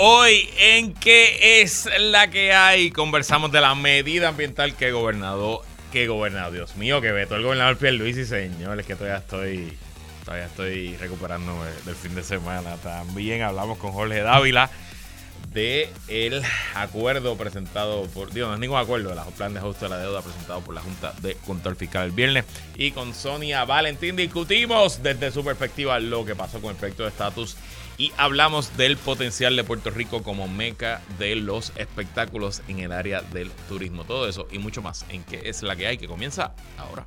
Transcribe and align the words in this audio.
Hoy 0.00 0.48
en 0.56 0.94
qué 0.94 1.60
es 1.60 1.88
la 1.98 2.30
que 2.30 2.52
hay, 2.52 2.92
conversamos 2.92 3.50
de 3.50 3.60
la 3.60 3.74
medida 3.74 4.28
ambiental 4.28 4.76
que 4.76 4.92
gobernador, 4.92 5.62
que 5.90 6.06
gobernador, 6.06 6.52
Dios 6.52 6.76
mío, 6.76 7.00
que 7.00 7.10
vetó 7.10 7.34
el 7.34 7.42
gobernador 7.42 7.78
Pierluisi, 7.78 8.24
señores, 8.24 8.86
que 8.86 8.94
todavía 8.94 9.18
estoy, 9.18 9.76
todavía 10.24 10.46
estoy 10.46 10.96
recuperándome 10.98 11.66
del 11.84 11.96
fin 11.96 12.14
de 12.14 12.22
semana. 12.22 12.76
También 12.76 13.42
hablamos 13.42 13.76
con 13.78 13.90
Jorge 13.90 14.20
Dávila 14.20 14.70
de 15.52 15.88
el 16.06 16.42
acuerdo 16.76 17.36
presentado 17.36 18.06
por, 18.06 18.32
digo, 18.32 18.46
no 18.46 18.54
es 18.54 18.60
ningún 18.60 18.78
acuerdo, 18.78 19.12
el 19.12 19.32
plan 19.32 19.52
de 19.52 19.58
ajuste 19.58 19.86
de 19.86 19.88
la 19.88 19.98
deuda 19.98 20.22
presentado 20.22 20.60
por 20.60 20.76
la 20.76 20.80
Junta 20.80 21.12
de 21.22 21.34
Control 21.44 21.74
Fiscal 21.74 22.04
el 22.04 22.12
viernes. 22.12 22.44
Y 22.76 22.92
con 22.92 23.14
Sonia 23.14 23.64
Valentín 23.64 24.14
discutimos 24.14 25.02
desde 25.02 25.32
su 25.32 25.44
perspectiva 25.44 25.98
lo 25.98 26.24
que 26.24 26.36
pasó 26.36 26.60
con 26.60 26.70
el 26.70 26.76
proyecto 26.76 27.02
de 27.02 27.08
estatus 27.08 27.56
y 27.98 28.12
hablamos 28.16 28.76
del 28.76 28.96
potencial 28.96 29.56
de 29.56 29.64
Puerto 29.64 29.90
Rico 29.90 30.22
como 30.22 30.48
meca 30.48 31.02
de 31.18 31.34
los 31.34 31.72
espectáculos 31.76 32.62
en 32.68 32.78
el 32.78 32.92
área 32.92 33.20
del 33.20 33.50
turismo. 33.68 34.04
Todo 34.04 34.28
eso 34.28 34.46
y 34.50 34.58
mucho 34.58 34.80
más 34.80 35.04
en 35.10 35.24
que 35.24 35.48
es 35.48 35.62
la 35.62 35.76
que 35.76 35.88
hay 35.88 35.98
que 35.98 36.06
comienza 36.06 36.54
ahora. 36.78 37.06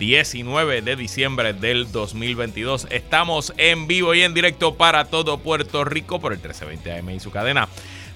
19 0.00 0.80
de 0.80 0.96
diciembre 0.96 1.52
del 1.52 1.92
2022. 1.92 2.88
Estamos 2.90 3.52
en 3.58 3.86
vivo 3.86 4.14
y 4.14 4.22
en 4.22 4.32
directo 4.32 4.74
para 4.74 5.04
todo 5.04 5.38
Puerto 5.40 5.84
Rico 5.84 6.18
por 6.18 6.32
el 6.32 6.38
1320 6.38 6.92
AM 6.98 7.10
y 7.10 7.20
su 7.20 7.30
cadena. 7.30 7.68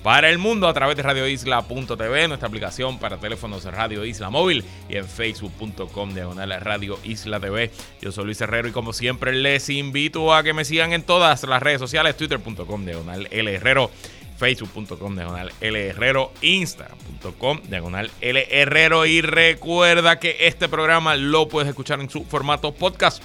Para 0.03 0.31
el 0.31 0.39
mundo 0.39 0.67
a 0.67 0.73
través 0.73 0.97
de 0.97 1.03
radioisla.tv, 1.03 2.29
nuestra 2.29 2.49
aplicación 2.49 2.99
para 2.99 3.19
teléfonos 3.19 3.65
Radio 3.65 4.07
Isla 4.07 4.31
Móvil 4.31 4.65
y 4.89 4.97
en 4.97 5.07
facebook.com 5.07 6.15
diagonal 6.15 6.59
Radio 6.63 6.99
Isla 7.05 7.39
TV. 7.39 7.71
Yo 8.01 8.13
soy 8.13 8.25
Luis 8.25 8.41
Herrero 8.41 8.69
y 8.69 8.73
como 8.73 8.95
siempre 8.95 9.35
les 9.35 9.69
invito 9.69 10.35
a 10.35 10.43
que 10.43 10.55
me 10.55 10.65
sigan 10.65 10.95
en 10.95 11.03
todas 11.03 11.43
las 11.45 11.63
redes 11.63 11.81
sociales, 11.81 12.17
twitter.com 12.17 12.87
diagonal 12.87 13.29
L 13.31 13.55
Herrero 13.55 13.91
facebook.com 14.37 15.15
diagonal 15.15 15.53
L 15.61 15.89
Herrero, 15.89 16.33
instagram.com 16.43 17.61
diagonal 17.69 18.11
L 18.21 18.47
Herrero 18.51 19.07
y 19.07 19.21
recuerda 19.21 20.19
que 20.19 20.37
este 20.41 20.69
programa 20.69 21.17
lo 21.17 21.49
puedes 21.49 21.69
escuchar 21.69 22.01
en 22.01 22.11
su 22.11 22.25
formato 22.25 22.73
podcast. 22.73 23.23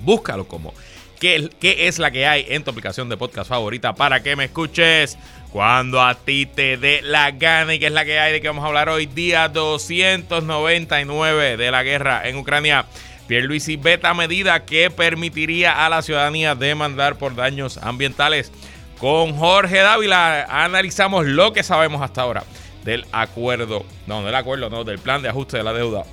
Búscalo 0.00 0.46
como 0.46 0.72
¿Qué, 1.20 1.50
¿Qué, 1.58 1.88
es 1.88 1.98
la 1.98 2.12
que 2.12 2.26
hay 2.26 2.46
en 2.48 2.62
tu 2.62 2.70
aplicación 2.70 3.08
de 3.08 3.16
podcast 3.16 3.48
favorita 3.48 3.94
para 3.94 4.22
que 4.22 4.36
me 4.36 4.44
escuches 4.44 5.18
cuando 5.50 6.00
a 6.00 6.14
ti 6.14 6.46
te 6.46 6.76
dé 6.76 7.00
la 7.02 7.32
gana 7.32 7.74
y 7.74 7.80
qué 7.80 7.86
es 7.86 7.92
la 7.92 8.04
que 8.04 8.20
hay 8.20 8.32
de 8.32 8.40
que 8.40 8.46
vamos 8.46 8.62
a 8.62 8.68
hablar 8.68 8.88
hoy, 8.88 9.06
día 9.06 9.48
299 9.48 11.56
de 11.56 11.70
la 11.72 11.82
guerra 11.82 12.28
en 12.28 12.36
Ucrania. 12.36 12.86
Pierluisi 13.26 13.76
beta 13.76 14.14
medida 14.14 14.64
que 14.64 14.90
permitiría 14.90 15.84
a 15.84 15.88
la 15.88 16.02
ciudadanía 16.02 16.54
demandar 16.54 17.16
por 17.16 17.34
daños 17.34 17.78
ambientales. 17.78 18.52
Con 18.98 19.36
Jorge 19.36 19.78
Dávila 19.78 20.44
analizamos 20.64 21.24
lo 21.26 21.52
que 21.52 21.62
sabemos 21.62 22.02
hasta 22.02 22.22
ahora 22.22 22.42
del 22.84 23.06
acuerdo, 23.12 23.84
no, 24.06 24.24
del 24.24 24.34
acuerdo, 24.34 24.70
no, 24.70 24.82
del 24.82 24.98
plan 24.98 25.22
de 25.22 25.28
ajuste 25.28 25.56
de 25.56 25.62
la 25.62 25.72
deuda 25.72 26.04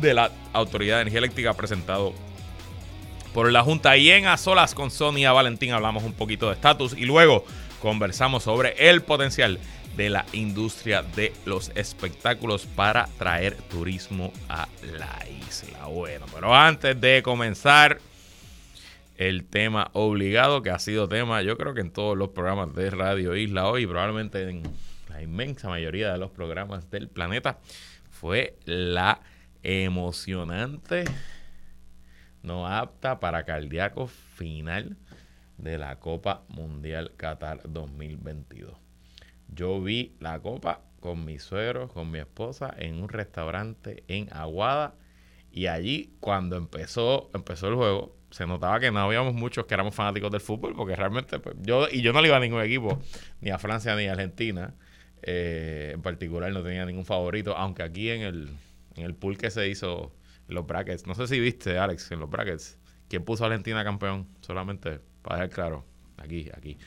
de 0.00 0.14
la 0.14 0.30
Autoridad 0.54 0.96
de 0.96 1.02
Energía 1.02 1.18
Eléctrica 1.18 1.52
presentado 1.52 2.14
por 3.34 3.50
la 3.52 3.62
Junta. 3.62 3.98
Y 3.98 4.10
en 4.10 4.26
A 4.26 4.38
Solas 4.38 4.74
con 4.74 4.90
Sonia 4.90 5.32
Valentín 5.32 5.72
hablamos 5.72 6.04
un 6.04 6.14
poquito 6.14 6.48
de 6.48 6.54
estatus 6.54 6.94
y 6.96 7.04
luego 7.04 7.44
conversamos 7.80 8.44
sobre 8.44 8.88
el 8.88 9.02
potencial 9.02 9.58
de 9.96 10.08
la 10.08 10.24
industria 10.32 11.02
de 11.02 11.34
los 11.44 11.70
espectáculos 11.74 12.64
para 12.64 13.08
traer 13.18 13.56
turismo 13.68 14.32
a 14.48 14.68
la 14.98 15.18
isla. 15.46 15.86
Bueno, 15.86 16.24
pero 16.32 16.54
antes 16.54 16.98
de 16.98 17.22
comenzar 17.22 17.98
el 19.28 19.44
tema 19.44 19.90
obligado, 19.92 20.62
que 20.62 20.70
ha 20.70 20.78
sido 20.78 21.08
tema, 21.08 21.42
yo 21.42 21.56
creo 21.56 21.74
que 21.74 21.80
en 21.80 21.92
todos 21.92 22.16
los 22.16 22.30
programas 22.30 22.74
de 22.74 22.90
Radio 22.90 23.36
Isla 23.36 23.68
hoy, 23.68 23.86
probablemente 23.86 24.48
en 24.48 24.62
la 25.08 25.22
inmensa 25.22 25.68
mayoría 25.68 26.12
de 26.12 26.18
los 26.18 26.30
programas 26.30 26.90
del 26.90 27.08
planeta, 27.08 27.58
fue 28.10 28.56
la 28.64 29.20
emocionante, 29.62 31.04
no 32.42 32.66
apta 32.66 33.20
para 33.20 33.44
cardíacos 33.44 34.10
final 34.10 34.96
de 35.56 35.78
la 35.78 36.00
Copa 36.00 36.42
Mundial 36.48 37.12
Qatar 37.16 37.60
2022. 37.64 38.74
Yo 39.54 39.80
vi 39.80 40.16
la 40.18 40.40
Copa 40.40 40.80
con 40.98 41.24
mis 41.24 41.42
suegros, 41.42 41.92
con 41.92 42.10
mi 42.10 42.18
esposa, 42.18 42.74
en 42.76 43.00
un 43.00 43.08
restaurante 43.08 44.02
en 44.08 44.32
Aguada. 44.32 44.94
Y 45.52 45.66
allí, 45.66 46.16
cuando 46.20 46.56
empezó, 46.56 47.30
empezó 47.34 47.68
el 47.68 47.74
juego, 47.74 48.16
se 48.32 48.46
notaba 48.46 48.80
que 48.80 48.90
no 48.90 49.00
habíamos 49.00 49.34
muchos 49.34 49.66
que 49.66 49.74
éramos 49.74 49.94
fanáticos 49.94 50.30
del 50.30 50.40
fútbol, 50.40 50.74
porque 50.74 50.96
realmente 50.96 51.38
pues, 51.38 51.54
yo, 51.60 51.86
y 51.90 52.00
yo 52.00 52.12
no 52.12 52.22
le 52.22 52.28
iba 52.28 52.38
a 52.38 52.40
ningún 52.40 52.62
equipo, 52.62 52.98
ni 53.40 53.50
a 53.50 53.58
Francia 53.58 53.94
ni 53.94 54.06
a 54.06 54.12
Argentina, 54.12 54.74
eh, 55.22 55.92
en 55.94 56.02
particular 56.02 56.50
no 56.50 56.62
tenía 56.62 56.84
ningún 56.86 57.04
favorito, 57.04 57.56
aunque 57.56 57.82
aquí 57.82 58.10
en 58.10 58.22
el, 58.22 58.48
en 58.96 59.04
el 59.04 59.14
pool 59.14 59.36
que 59.36 59.50
se 59.50 59.68
hizo, 59.68 60.12
los 60.48 60.66
brackets, 60.66 61.06
no 61.06 61.14
sé 61.14 61.26
si 61.26 61.40
viste, 61.40 61.78
Alex, 61.78 62.10
en 62.10 62.20
los 62.20 62.30
brackets, 62.30 62.78
¿quién 63.08 63.24
puso 63.24 63.44
a 63.44 63.48
Argentina 63.48 63.84
campeón? 63.84 64.26
Solamente 64.40 65.00
para 65.22 65.36
dejar 65.36 65.50
claro, 65.50 65.84
aquí, 66.16 66.50
aquí. 66.56 66.78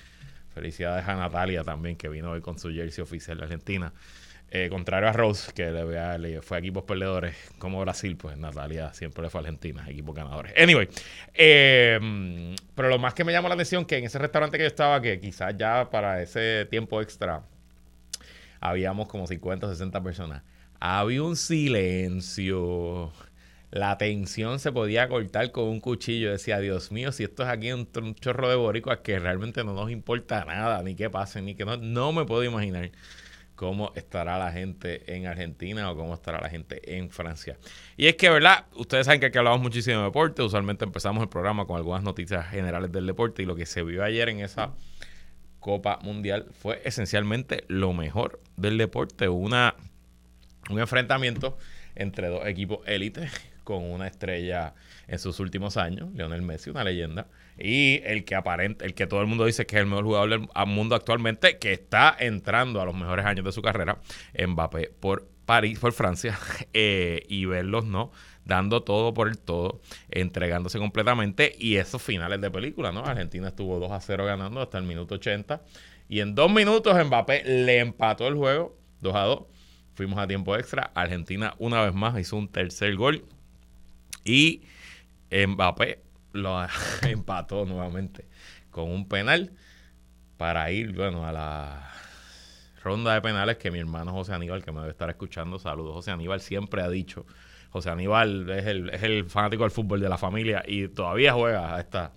Felicidades 0.49 1.07
a 1.07 1.15
Natalia 1.15 1.63
también, 1.63 1.95
que 1.95 2.07
vino 2.09 2.31
hoy 2.31 2.41
con 2.41 2.57
su 2.57 2.71
jersey 2.71 3.01
oficial 3.01 3.37
de 3.37 3.43
Argentina. 3.43 3.93
Eh, 4.51 4.69
contrario 4.69 5.09
a 5.09 5.11
Rose, 5.11 5.51
que 5.53 5.71
le, 5.71 6.41
fue 6.41 6.59
equipos 6.59 6.83
perdedores 6.83 7.35
como 7.57 7.81
Brasil, 7.81 8.15
pues 8.15 8.37
Natalia 8.37 8.93
siempre 8.93 9.23
le 9.23 9.29
fue 9.29 9.39
a 9.39 9.41
Argentina, 9.41 9.85
equipos 9.89 10.15
ganadores. 10.15 10.53
Anyway, 10.57 10.87
eh, 11.33 12.55
pero 12.75 12.89
lo 12.89 12.99
más 12.99 13.13
que 13.13 13.23
me 13.23 13.31
llamó 13.31 13.47
la 13.49 13.55
atención 13.55 13.85
que 13.85 13.97
en 13.97 14.05
ese 14.05 14.19
restaurante 14.19 14.57
que 14.57 14.63
yo 14.63 14.67
estaba, 14.67 15.01
que 15.01 15.19
quizás 15.19 15.55
ya 15.57 15.89
para 15.89 16.21
ese 16.21 16.65
tiempo 16.69 17.01
extra 17.01 17.43
habíamos 18.61 19.07
como 19.07 19.27
50 19.27 19.65
o 19.67 19.69
60 19.69 20.03
personas, 20.03 20.43
había 20.79 21.23
un 21.23 21.35
silencio. 21.35 23.11
La 23.71 23.97
tensión 23.97 24.59
se 24.59 24.71
podía 24.71 25.09
cortar 25.09 25.51
con 25.51 25.65
un 25.65 25.81
cuchillo. 25.81 26.31
Decía, 26.31 26.59
Dios 26.59 26.91
mío, 26.91 27.11
si 27.11 27.23
esto 27.23 27.43
es 27.43 27.49
aquí 27.49 27.73
un, 27.73 27.89
un 28.01 28.15
chorro 28.15 28.47
de 28.49 28.55
boricuas 28.55 28.99
que 28.99 29.19
realmente 29.19 29.63
no 29.65 29.73
nos 29.73 29.91
importa 29.91 30.45
nada, 30.45 30.81
ni 30.83 30.95
qué 30.95 31.09
pase, 31.09 31.41
ni 31.41 31.55
que 31.55 31.65
no, 31.65 31.75
no 31.75 32.13
me 32.13 32.23
puedo 32.25 32.43
imaginar 32.43 32.91
cómo 33.55 33.91
estará 33.95 34.37
la 34.37 34.51
gente 34.51 35.15
en 35.15 35.27
Argentina 35.27 35.89
o 35.89 35.95
cómo 35.95 36.13
estará 36.13 36.39
la 36.41 36.49
gente 36.49 36.97
en 36.97 37.09
Francia. 37.09 37.57
Y 37.97 38.07
es 38.07 38.15
que, 38.15 38.29
¿verdad? 38.29 38.65
Ustedes 38.75 39.05
saben 39.05 39.19
que 39.19 39.27
aquí 39.27 39.37
hablamos 39.37 39.61
muchísimo 39.61 39.99
de 39.99 40.03
deporte. 40.03 40.41
Usualmente 40.41 40.85
empezamos 40.85 41.23
el 41.23 41.29
programa 41.29 41.65
con 41.65 41.77
algunas 41.77 42.03
noticias 42.03 42.47
generales 42.49 42.91
del 42.91 43.05
deporte 43.05 43.43
y 43.43 43.45
lo 43.45 43.55
que 43.55 43.65
se 43.65 43.83
vio 43.83 44.03
ayer 44.03 44.29
en 44.29 44.41
esa 44.41 44.73
Copa 45.59 45.99
Mundial 46.03 46.47
fue 46.51 46.81
esencialmente 46.85 47.63
lo 47.67 47.93
mejor 47.93 48.39
del 48.57 48.77
deporte. 48.77 49.29
Un 49.29 49.53
enfrentamiento 50.69 51.57
entre 51.95 52.27
dos 52.27 52.45
equipos 52.45 52.79
élites 52.85 53.31
con 53.63 53.83
una 53.83 54.07
estrella 54.07 54.75
en 55.07 55.19
sus 55.19 55.39
últimos 55.39 55.77
años, 55.77 56.09
Lionel 56.13 56.41
Messi, 56.41 56.69
una 56.69 56.83
leyenda, 56.83 57.27
y 57.57 58.01
el 58.03 58.25
que 58.25 58.35
aparente, 58.35 58.85
el 58.85 58.93
que 58.93 59.07
todo 59.07 59.21
el 59.21 59.27
mundo 59.27 59.45
dice 59.45 59.65
que 59.65 59.75
es 59.75 59.81
el 59.81 59.87
mejor 59.87 60.05
jugador 60.05 60.29
del 60.29 60.49
mundo 60.67 60.95
actualmente, 60.95 61.57
que 61.57 61.73
está 61.73 62.15
entrando 62.17 62.81
a 62.81 62.85
los 62.85 62.95
mejores 62.95 63.25
años 63.25 63.45
de 63.45 63.51
su 63.51 63.61
carrera, 63.61 63.99
Mbappé 64.37 64.91
por 64.99 65.27
París, 65.45 65.79
por 65.79 65.93
Francia, 65.93 66.37
eh, 66.73 67.23
y 67.27 67.45
verlos, 67.45 67.85
¿no? 67.85 68.11
Dando 68.45 68.83
todo 68.83 69.13
por 69.13 69.27
el 69.27 69.37
todo, 69.37 69.81
entregándose 70.09 70.79
completamente, 70.79 71.55
y 71.57 71.77
esos 71.77 72.01
finales 72.01 72.41
de 72.41 72.51
película, 72.51 72.91
¿no? 72.91 73.05
Argentina 73.05 73.47
estuvo 73.47 73.79
2 73.79 73.91
a 73.91 73.99
0 73.99 74.25
ganando 74.25 74.61
hasta 74.61 74.77
el 74.77 74.83
minuto 74.83 75.15
80, 75.15 75.61
y 76.07 76.19
en 76.19 76.35
dos 76.35 76.51
minutos 76.51 76.95
Mbappé 77.03 77.43
le 77.45 77.79
empató 77.79 78.27
el 78.27 78.35
juego, 78.35 78.77
2 79.01 79.15
a 79.15 79.21
2. 79.21 79.39
Fuimos 79.95 80.19
a 80.19 80.27
tiempo 80.27 80.55
extra. 80.55 80.91
Argentina 80.93 81.55
una 81.57 81.81
vez 81.81 81.93
más 81.93 82.19
hizo 82.19 82.35
un 82.35 82.47
tercer 82.47 82.95
gol. 82.95 83.23
Y 84.23 84.61
Mbappé 85.31 86.03
lo 86.33 86.65
empató 87.03 87.65
nuevamente 87.65 88.27
con 88.71 88.91
un 88.91 89.07
penal 89.07 89.51
para 90.37 90.71
ir, 90.71 90.93
bueno, 90.93 91.25
a 91.25 91.31
la 91.31 91.91
ronda 92.83 93.13
de 93.13 93.21
penales 93.21 93.57
que 93.57 93.71
mi 93.71 93.79
hermano 93.79 94.11
José 94.11 94.33
Aníbal, 94.33 94.63
que 94.63 94.71
me 94.71 94.79
debe 94.79 94.91
estar 94.91 95.09
escuchando, 95.09 95.57
saludos, 95.59 95.93
José 95.93 96.11
Aníbal 96.11 96.41
siempre 96.41 96.81
ha 96.81 96.89
dicho, 96.89 97.25
José 97.69 97.89
Aníbal 97.89 98.49
es 98.49 98.65
el, 98.65 98.89
es 98.89 99.03
el 99.03 99.25
fanático 99.29 99.63
del 99.63 99.71
fútbol 99.71 100.01
de 100.01 100.09
la 100.09 100.17
familia 100.17 100.63
y 100.67 100.89
todavía 100.89 101.33
juega 101.33 101.75
a 101.75 101.79
esta, 101.79 102.11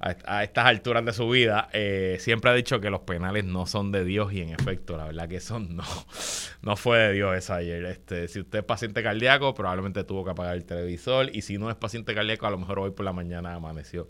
a, 0.00 0.42
estas 0.42 0.66
alturas 0.66 1.04
de 1.04 1.12
su 1.12 1.28
vida, 1.28 1.68
eh, 1.72 2.16
siempre 2.20 2.50
ha 2.50 2.54
dicho 2.54 2.80
que 2.80 2.88
los 2.88 3.00
penales 3.00 3.44
no 3.44 3.66
son 3.66 3.92
de 3.92 4.04
Dios 4.04 4.32
y 4.32 4.40
en 4.40 4.48
efecto, 4.50 4.96
la 4.96 5.04
verdad 5.04 5.28
que 5.28 5.40
son 5.40 5.76
no, 5.76 5.84
no 6.62 6.76
fue 6.76 6.98
de 6.98 7.12
Dios 7.12 7.36
esa 7.36 7.56
ayer. 7.56 7.84
Este, 7.84 8.26
si 8.28 8.40
usted 8.40 8.60
es 8.60 8.64
paciente 8.64 9.02
cardíaco, 9.02 9.54
probablemente 9.54 10.02
tuvo 10.04 10.24
que 10.24 10.30
apagar 10.30 10.56
el 10.56 10.64
televisor 10.64 11.28
y 11.34 11.42
si 11.42 11.58
no 11.58 11.70
es 11.70 11.76
paciente 11.76 12.14
cardíaco, 12.14 12.46
a 12.46 12.50
lo 12.50 12.58
mejor 12.58 12.78
hoy 12.78 12.92
por 12.92 13.04
la 13.04 13.12
mañana 13.12 13.54
amaneció 13.54 14.08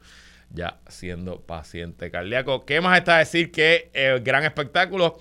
ya 0.52 0.80
siendo 0.88 1.40
paciente 1.40 2.10
cardíaco. 2.10 2.64
¿Qué 2.64 2.80
más 2.80 2.98
está 2.98 3.16
a 3.16 3.18
decir 3.18 3.50
que 3.50 3.90
el 3.92 4.20
gran 4.20 4.44
espectáculo? 4.44 5.18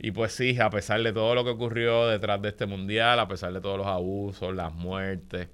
Y 0.00 0.12
pues 0.12 0.32
sí, 0.32 0.58
a 0.60 0.70
pesar 0.70 1.02
de 1.02 1.12
todo 1.12 1.34
lo 1.34 1.44
que 1.44 1.50
ocurrió 1.50 2.06
detrás 2.06 2.40
de 2.40 2.50
este 2.50 2.66
mundial, 2.66 3.18
a 3.18 3.26
pesar 3.26 3.52
de 3.52 3.60
todos 3.60 3.78
los 3.78 3.86
abusos, 3.86 4.54
las 4.54 4.72
muertes, 4.72 5.48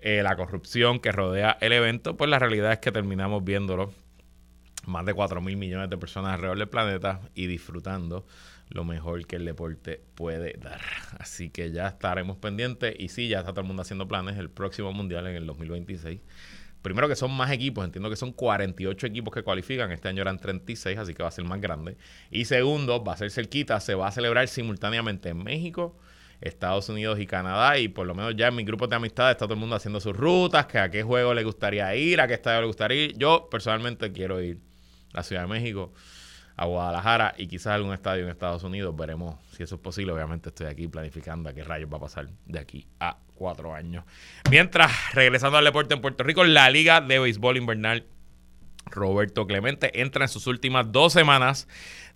eh, 0.00 0.22
la 0.22 0.36
corrupción 0.36 1.00
que 1.00 1.12
rodea 1.12 1.58
el 1.60 1.72
evento, 1.72 2.16
pues 2.16 2.30
la 2.30 2.38
realidad 2.38 2.72
es 2.72 2.78
que 2.78 2.92
terminamos 2.92 3.44
viéndolo 3.44 3.92
más 4.86 5.04
de 5.04 5.14
4 5.14 5.40
mil 5.40 5.56
millones 5.56 5.90
de 5.90 5.98
personas 5.98 6.34
alrededor 6.34 6.58
del 6.58 6.68
planeta 6.68 7.20
y 7.34 7.46
disfrutando 7.46 8.26
lo 8.70 8.84
mejor 8.84 9.26
que 9.26 9.36
el 9.36 9.44
deporte 9.44 10.02
puede 10.14 10.54
dar. 10.58 10.80
Así 11.18 11.50
que 11.50 11.70
ya 11.72 11.88
estaremos 11.88 12.36
pendientes 12.36 12.94
y 12.98 13.08
sí, 13.08 13.28
ya 13.28 13.40
está 13.40 13.52
todo 13.52 13.62
el 13.62 13.66
mundo 13.66 13.82
haciendo 13.82 14.08
planes. 14.08 14.36
El 14.36 14.50
próximo 14.50 14.92
mundial 14.92 15.26
en 15.26 15.36
el 15.36 15.46
2026 15.46 16.20
primero 16.82 17.08
que 17.08 17.16
son 17.16 17.32
más 17.32 17.50
equipos, 17.50 17.84
entiendo 17.84 18.08
que 18.10 18.16
son 18.16 18.32
48 18.32 19.06
equipos 19.06 19.34
que 19.34 19.42
cualifican, 19.42 19.90
este 19.92 20.08
año 20.08 20.22
eran 20.22 20.38
36, 20.38 20.98
así 20.98 21.14
que 21.14 21.22
va 21.22 21.28
a 21.28 21.32
ser 21.32 21.44
más 21.44 21.60
grande. 21.60 21.96
Y 22.30 22.44
segundo, 22.44 23.02
va 23.02 23.14
a 23.14 23.16
ser 23.16 23.30
cerquita, 23.30 23.80
se 23.80 23.94
va 23.94 24.08
a 24.08 24.12
celebrar 24.12 24.48
simultáneamente 24.48 25.30
en 25.30 25.42
México, 25.42 25.98
Estados 26.40 26.88
Unidos 26.88 27.18
y 27.18 27.26
Canadá, 27.26 27.78
y 27.78 27.88
por 27.88 28.06
lo 28.06 28.14
menos 28.14 28.34
ya 28.36 28.48
en 28.48 28.54
mi 28.54 28.64
grupo 28.64 28.86
de 28.86 28.96
amistades 28.96 29.32
está 29.32 29.46
todo 29.46 29.54
el 29.54 29.60
mundo 29.60 29.76
haciendo 29.76 30.00
sus 30.00 30.16
rutas, 30.16 30.66
que 30.66 30.78
a 30.78 30.90
qué 30.90 31.02
juego 31.02 31.34
le 31.34 31.44
gustaría 31.44 31.94
ir, 31.96 32.20
a 32.20 32.28
qué 32.28 32.34
estadio 32.34 32.60
le 32.60 32.66
gustaría 32.66 33.04
ir. 33.06 33.18
Yo 33.18 33.48
personalmente 33.50 34.12
quiero 34.12 34.40
ir 34.40 34.58
a 35.12 35.18
la 35.18 35.22
Ciudad 35.22 35.42
de 35.42 35.48
México 35.48 35.92
a 36.58 36.66
Guadalajara 36.66 37.34
y 37.38 37.46
quizás 37.46 37.74
algún 37.74 37.94
estadio 37.94 38.24
en 38.24 38.30
Estados 38.30 38.64
Unidos. 38.64 38.94
Veremos 38.96 39.36
si 39.56 39.62
eso 39.62 39.76
es 39.76 39.80
posible. 39.80 40.12
Obviamente 40.12 40.48
estoy 40.48 40.66
aquí 40.66 40.88
planificando 40.88 41.48
a 41.48 41.52
qué 41.52 41.62
rayos 41.62 41.90
va 41.90 41.98
a 41.98 42.00
pasar 42.00 42.28
de 42.46 42.58
aquí 42.58 42.86
a 42.98 43.16
cuatro 43.34 43.72
años. 43.72 44.04
Mientras, 44.50 44.90
regresando 45.14 45.56
al 45.56 45.64
deporte 45.64 45.94
en 45.94 46.00
Puerto 46.00 46.24
Rico, 46.24 46.44
la 46.44 46.68
Liga 46.68 47.00
de 47.00 47.20
Béisbol 47.20 47.56
Invernal 47.56 48.06
Roberto 48.90 49.46
Clemente 49.46 50.00
entra 50.00 50.24
en 50.24 50.28
sus 50.28 50.46
últimas 50.46 50.90
dos 50.90 51.12
semanas 51.12 51.68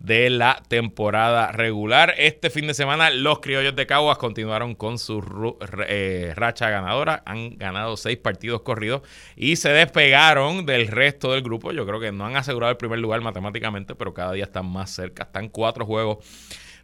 de 0.02 0.30
la 0.30 0.60
temporada 0.68 1.52
regular. 1.52 2.14
Este 2.18 2.50
fin 2.50 2.66
de 2.66 2.74
semana 2.74 3.10
los 3.10 3.38
criollos 3.38 3.76
de 3.76 3.86
Caguas 3.86 4.18
continuaron 4.18 4.74
con 4.74 4.98
su 4.98 5.56
eh, 5.86 6.32
racha 6.34 6.70
ganadora. 6.70 7.22
Han 7.24 7.56
ganado 7.56 7.96
seis 7.96 8.18
partidos 8.18 8.62
corridos 8.62 9.02
y 9.36 9.56
se 9.56 9.68
despegaron 9.68 10.66
del 10.66 10.88
resto 10.88 11.32
del 11.32 11.42
grupo. 11.42 11.72
Yo 11.72 11.86
creo 11.86 12.00
que 12.00 12.10
no 12.10 12.26
han 12.26 12.36
asegurado 12.36 12.72
el 12.72 12.76
primer 12.76 12.98
lugar 12.98 13.20
matemáticamente, 13.20 13.94
pero 13.94 14.12
cada 14.12 14.32
día 14.32 14.44
están 14.44 14.66
más 14.66 14.90
cerca. 14.90 15.24
Están 15.24 15.48
cuatro 15.48 15.86
juegos 15.86 16.18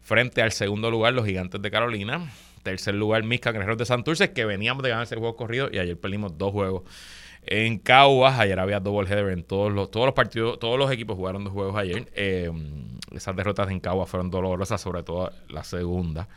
frente 0.01 0.41
al 0.41 0.53
segundo 0.53 0.91
lugar, 0.91 1.13
los 1.13 1.27
gigantes 1.27 1.61
de 1.61 1.71
Carolina. 1.71 2.31
Tercer 2.63 2.95
lugar, 2.95 3.25
mis 3.25 3.41
cangrejeros 3.41 3.79
de 3.79 3.87
Santurce, 3.87 4.33
que 4.33 4.45
veníamos 4.45 4.83
de 4.83 4.91
ganar 4.91 5.05
ese 5.05 5.17
juego 5.17 5.37
corrido 5.37 5.69
y 5.73 5.79
ayer 5.79 5.99
perdimos 5.99 6.37
dos 6.39 6.53
juegos 6.53 6.83
en 7.51 7.79
Caguas. 7.79 8.39
Ayer 8.39 8.59
había 8.59 8.81
double 8.81 9.09
header 9.09 9.31
en 9.31 9.45
todos 9.45 9.73
los, 9.73 9.91
todos 9.91 10.07
los 10.07 10.15
partidos, 10.15 10.59
todos 10.59 10.79
los 10.79 10.91
equipos 10.91 11.17
jugaron 11.17 11.45
dos 11.45 11.53
juegos 11.53 11.77
ayer. 11.77 12.11
Eh, 12.15 12.51
esas 13.13 13.35
derrotas 13.37 13.71
en 13.71 13.81
Caguas 13.81 14.09
fueron 14.09 14.31
dolorosas, 14.31 14.81
sobre 14.81 15.03
todo 15.03 15.33
la 15.49 15.65
segunda 15.65 16.29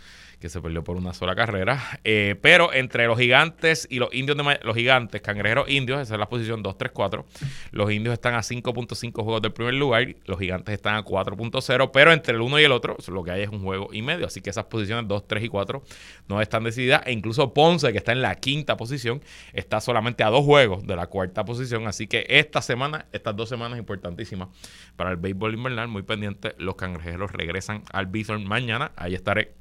que 0.41 0.49
se 0.49 0.59
perdió 0.59 0.83
por 0.83 0.97
una 0.97 1.13
sola 1.13 1.35
carrera. 1.35 1.99
Eh, 2.03 2.35
pero 2.41 2.73
entre 2.73 3.05
los 3.07 3.17
gigantes 3.17 3.87
y 3.89 3.99
los 3.99 4.13
indios, 4.13 4.37
de, 4.37 4.59
los 4.63 4.75
gigantes, 4.75 5.21
cangrejeros 5.21 5.69
indios, 5.69 6.01
esa 6.01 6.15
es 6.15 6.19
la 6.19 6.27
posición 6.27 6.63
2-3-4. 6.63 7.23
Los 7.71 7.91
indios 7.91 8.13
están 8.13 8.33
a 8.33 8.39
5.5 8.39 9.13
juegos 9.13 9.41
del 9.41 9.53
primer 9.53 9.75
lugar, 9.75 10.15
los 10.25 10.39
gigantes 10.39 10.73
están 10.73 10.95
a 10.95 11.05
4.0, 11.05 11.91
pero 11.93 12.11
entre 12.11 12.35
el 12.35 12.41
uno 12.41 12.59
y 12.59 12.63
el 12.63 12.71
otro 12.71 12.97
lo 13.07 13.23
que 13.23 13.31
hay 13.31 13.43
es 13.43 13.49
un 13.49 13.61
juego 13.61 13.89
y 13.93 14.01
medio. 14.01 14.25
Así 14.25 14.41
que 14.41 14.49
esas 14.49 14.65
posiciones 14.65 15.07
2, 15.07 15.27
3 15.27 15.43
y 15.43 15.49
4 15.49 15.83
no 16.27 16.41
están 16.41 16.63
decididas. 16.63 17.03
E 17.05 17.11
incluso 17.11 17.53
Ponce, 17.53 17.91
que 17.91 17.99
está 17.99 18.11
en 18.11 18.21
la 18.21 18.35
quinta 18.35 18.77
posición, 18.77 19.21
está 19.53 19.79
solamente 19.79 20.23
a 20.23 20.29
dos 20.29 20.43
juegos 20.43 20.85
de 20.87 20.95
la 20.95 21.07
cuarta 21.07 21.45
posición. 21.45 21.87
Así 21.87 22.07
que 22.07 22.25
esta 22.27 22.61
semana, 22.61 23.05
estas 23.11 23.35
dos 23.35 23.47
semanas 23.47 23.77
importantísimas 23.77 24.49
para 24.95 25.11
el 25.11 25.17
béisbol 25.17 25.53
invernal, 25.53 25.87
muy 25.87 26.01
pendiente. 26.01 26.55
Los 26.57 26.75
cangrejeros 26.75 27.31
regresan 27.31 27.83
al 27.91 28.07
Bison 28.07 28.47
mañana. 28.47 28.91
Ahí 28.95 29.13
estaré 29.13 29.60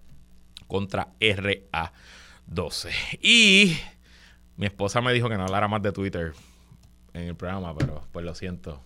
contra 0.70 1.08
RA12. 1.20 2.90
Y 3.20 3.76
mi 4.56 4.66
esposa 4.66 5.02
me 5.02 5.12
dijo 5.12 5.28
que 5.28 5.36
no 5.36 5.44
hablara 5.44 5.68
más 5.68 5.82
de 5.82 5.92
Twitter 5.92 6.32
en 7.12 7.22
el 7.28 7.34
programa, 7.34 7.76
pero 7.76 8.06
pues 8.12 8.24
lo 8.24 8.34
siento. 8.34 8.82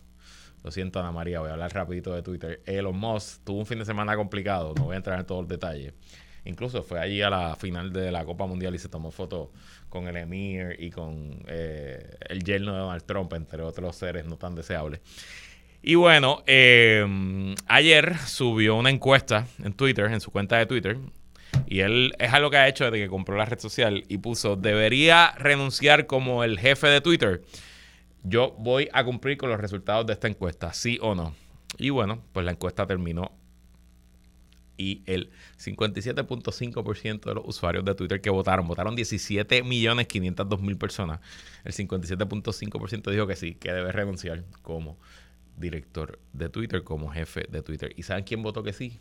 Lo 0.65 0.71
siento, 0.71 0.99
Ana 0.99 1.13
María, 1.13 1.41
voy 1.41 1.51
a 1.51 1.53
hablar 1.53 1.73
rapidito 1.75 2.15
de 2.15 2.23
Twitter. 2.23 2.63
Elon 2.65 2.97
Musk 2.97 3.45
tuvo 3.45 3.59
un 3.59 3.67
fin 3.67 3.79
de 3.79 3.85
semana 3.85 4.17
complicado, 4.17 4.73
no 4.77 4.85
voy 4.85 4.95
a 4.95 4.97
entrar 4.97 5.21
en 5.21 5.27
todos 5.27 5.43
los 5.43 5.49
detalles. 5.49 5.93
Incluso 6.47 6.83
fue 6.83 7.01
allí 7.01 7.23
a 7.23 7.31
la 7.31 7.57
final 7.57 7.93
de 7.93 8.11
la 8.11 8.25
Copa 8.25 8.47
Mundial 8.47 8.75
y 8.75 8.79
se 8.79 8.89
tomó 8.89 9.11
foto 9.11 9.53
con 9.91 10.09
el 10.09 10.17
Emir 10.17 10.77
y 10.79 10.91
con 10.91 11.43
eh, 11.47 12.17
el 12.29 12.43
yerno 12.43 12.73
de 12.73 12.79
Donald 12.79 13.05
Trump, 13.05 13.33
entre 13.35 13.63
otros 13.63 13.97
seres 13.97 14.25
no 14.25 14.37
tan 14.37 14.55
deseables. 14.55 15.01
Y 15.83 15.97
bueno, 15.97 16.43
eh, 16.47 17.55
ayer 17.67 18.17
subió 18.19 18.75
una 18.77 18.89
encuesta 18.89 19.47
en 19.63 19.75
Twitter, 19.75 20.07
en 20.07 20.21
su 20.23 20.31
cuenta 20.31 20.57
de 20.57 20.65
Twitter, 20.65 20.99
y 21.67 21.81
él 21.81 22.15
es 22.19 22.33
algo 22.33 22.51
que 22.51 22.57
ha 22.57 22.69
hecho 22.69 22.85
desde 22.85 23.05
que 23.05 23.09
compró 23.09 23.37
la 23.37 23.45
red 23.45 23.59
social 23.59 24.05
y 24.09 24.19
puso, 24.19 24.57
debería 24.57 25.33
renunciar 25.33 26.07
como 26.07 26.45
el 26.45 26.59
jefe 26.59 26.89
de 26.89 27.01
Twitter. 27.01 27.43
Yo 28.23 28.55
voy 28.59 28.89
a 28.93 29.05
cumplir 29.05 29.37
con 29.37 29.51
los 29.51 29.61
resultados 29.61 30.07
de 30.07 30.15
esta 30.15 30.29
encuesta, 30.29 30.73
sí 30.73 30.99
o 31.03 31.15
no. 31.15 31.35
Y 31.79 31.91
bueno, 31.91 32.23
pues 32.33 32.47
la 32.47 32.53
encuesta 32.53 32.87
terminó 32.87 33.33
y 34.77 35.03
el 35.07 35.31
57.5% 35.59 37.21
de 37.25 37.35
los 37.35 37.45
usuarios 37.47 37.85
de 37.85 37.95
Twitter 37.95 38.21
que 38.21 38.31
votaron, 38.31 38.67
votaron 38.67 38.97
17.502.000 38.97 40.79
personas. 40.79 41.21
El 41.65 41.73
57.5% 41.73 43.11
dijo 43.11 43.27
que 43.27 43.37
sí, 43.37 43.55
que 43.55 43.73
debe 43.73 43.93
renunciar 43.93 44.45
como 44.63 44.99
director 45.57 46.19
de 46.33 46.49
Twitter, 46.49 46.83
como 46.83 47.11
jefe 47.11 47.47
de 47.49 47.63
Twitter. 47.63 47.93
¿Y 47.97 48.03
saben 48.03 48.25
quién 48.25 48.43
votó 48.43 48.63
que 48.63 48.73
sí? 48.73 49.01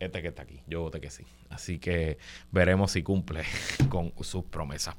Este 0.00 0.22
que 0.22 0.28
está 0.28 0.42
aquí. 0.42 0.60
Yo 0.66 0.82
voté 0.82 1.00
que 1.00 1.10
sí. 1.10 1.24
Así 1.50 1.78
que 1.78 2.18
veremos 2.50 2.92
si 2.92 3.02
cumple 3.02 3.44
con 3.88 4.12
sus 4.20 4.44
promesas. 4.44 4.94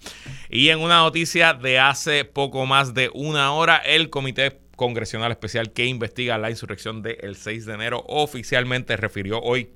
Y 0.50 0.69
en 0.69 0.80
una 0.80 1.00
noticia 1.00 1.54
de 1.54 1.80
hace 1.80 2.25
poco 2.25 2.66
más 2.66 2.94
de 2.94 3.10
una 3.13 3.54
hora, 3.54 3.78
el 3.78 4.10
Comité 4.10 4.60
Congresional 4.75 5.31
Especial 5.31 5.72
que 5.74 5.86
investiga 5.86 6.38
la 6.38 6.50
insurrección 6.50 7.02
del 7.02 7.35
6 7.35 7.66
de 7.66 7.73
enero 7.73 8.04
oficialmente 8.07 8.95
refirió 8.95 9.42
hoy 9.42 9.71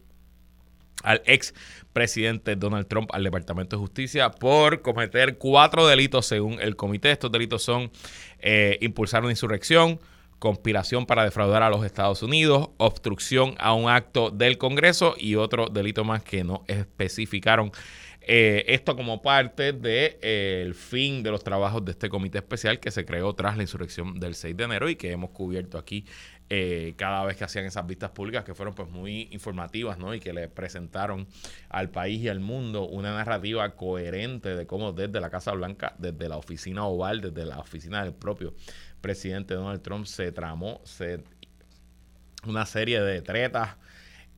al 1.04 1.22
ex 1.26 1.54
presidente 1.92 2.56
Donald 2.56 2.88
Trump 2.88 3.10
al 3.14 3.24
Departamento 3.24 3.76
de 3.76 3.82
Justicia 3.82 4.32
por 4.32 4.82
cometer 4.82 5.38
cuatro 5.38 5.86
delitos 5.88 6.26
según 6.26 6.60
el 6.60 6.76
comité. 6.76 7.12
Estos 7.12 7.32
delitos 7.32 7.64
son 7.64 7.92
eh, 8.40 8.78
impulsar 8.82 9.24
una 9.24 9.32
insurrección, 9.32 10.00
conspiración 10.44 11.06
para 11.06 11.24
defraudar 11.24 11.64
a 11.64 11.70
los 11.70 11.86
Estados 11.86 12.22
Unidos, 12.22 12.72
obstrucción 12.76 13.56
a 13.60 13.74
un 13.74 13.90
acto 13.90 14.30
del 14.30 14.58
Congreso 14.58 15.16
y 15.18 15.36
otro 15.36 15.68
delito 15.68 16.04
más 16.04 16.22
que 16.22 16.44
no 16.44 16.66
especificaron. 16.68 17.72
Eh, 18.20 18.66
esto 18.68 18.98
como 18.98 19.22
parte 19.22 19.72
del 19.72 19.82
de, 19.82 20.20
eh, 20.22 20.74
fin 20.76 21.24
de 21.24 21.32
los 21.32 21.46
trabajos 21.46 21.86
de 21.86 21.92
este 21.92 22.10
comité 22.10 22.40
especial 22.40 22.82
que 22.82 22.92
se 22.92 23.06
creó 23.06 23.34
tras 23.34 23.56
la 23.56 23.64
insurrección 23.64 24.20
del 24.20 24.36
6 24.36 24.58
de 24.58 24.64
enero 24.66 24.90
y 24.90 24.98
que 24.98 25.14
hemos 25.14 25.30
cubierto 25.30 25.78
aquí 25.78 26.06
eh, 26.50 26.94
cada 26.98 27.24
vez 27.26 27.38
que 27.38 27.46
hacían 27.46 27.66
esas 27.66 27.88
vistas 27.88 28.12
públicas 28.12 28.44
que 28.44 28.54
fueron 28.54 28.76
pues 28.76 28.90
muy 28.90 29.30
informativas 29.32 29.98
¿no? 29.98 30.14
y 30.14 30.20
que 30.20 30.34
le 30.34 30.50
presentaron 30.50 31.28
al 31.70 31.90
país 31.90 32.22
y 32.22 32.30
al 32.30 32.40
mundo 32.40 32.88
una 32.88 33.14
narrativa 33.14 33.76
coherente 33.76 34.56
de 34.56 34.68
cómo 34.68 34.92
desde 34.92 35.20
la 35.22 35.30
Casa 35.30 35.54
Blanca, 35.54 35.96
desde 35.98 36.30
la 36.30 36.38
oficina 36.38 36.86
oval, 36.86 37.22
desde 37.22 37.46
la 37.46 37.60
oficina 37.60 38.04
del 38.04 38.14
propio 38.14 38.54
presidente 39.02 39.54
Donald 39.54 39.82
Trump 39.82 40.06
se 40.06 40.32
tramó 40.32 40.82
una 42.46 42.66
serie 42.66 43.02
de 43.02 43.22
tretas 43.22 43.78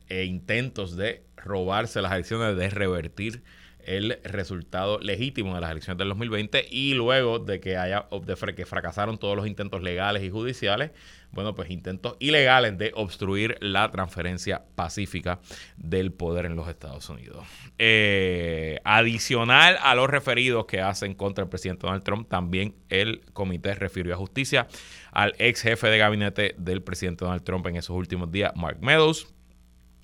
e 0.08 0.26
intentos 0.26 0.96
de 0.96 1.24
robarse 1.38 2.02
las 2.02 2.12
elecciones, 2.14 2.56
de 2.56 2.70
revertir 2.70 3.44
el 3.86 4.20
resultado 4.24 5.00
legítimo 5.00 5.54
de 5.56 5.62
las 5.62 5.72
elecciones 5.72 6.00
del 6.00 6.10
2020 6.10 6.66
y 6.70 6.94
luego 6.96 7.40
de 7.40 7.60
que 7.60 7.78
haya 7.78 8.08
de 8.26 8.56
que 8.56 8.66
fracasaron 8.66 9.18
todos 9.18 9.36
los 9.36 9.48
intentos 9.48 9.82
legales 9.84 10.24
y 10.24 10.30
judiciales, 10.30 10.92
bueno, 11.36 11.54
pues 11.54 11.70
intentos 11.70 12.16
ilegales 12.20 12.78
de 12.78 12.92
obstruir 12.96 13.58
la 13.60 13.92
transferencia 13.92 14.64
pacífica 14.74 15.40
del 15.78 16.14
poder 16.14 16.46
en 16.46 16.56
los 16.56 16.68
Estados 16.68 17.08
Unidos. 17.10 17.46
Eh, 17.78 18.80
adicional 18.86 19.78
a 19.82 19.94
los 19.96 20.10
referidos 20.10 20.66
que 20.66 20.82
hacen 20.82 21.14
contra 21.14 21.44
el 21.44 21.50
presidente 21.50 21.86
Donald 21.86 22.04
Trump, 22.04 22.30
también 22.30 22.74
el 22.90 23.22
comité 23.34 23.76
refirió 23.76 24.14
a 24.14 24.18
justicia 24.18 24.68
al 25.12 25.36
ex 25.38 25.62
jefe 25.62 25.88
de 25.88 25.98
gabinete 25.98 26.56
del 26.58 26.82
presidente 26.82 27.26
Donald 27.26 27.44
Trump 27.44 27.68
en 27.68 27.76
esos 27.76 27.96
últimos 27.96 28.32
días, 28.32 28.54
Mark 28.56 28.78
Meadows 28.82 29.35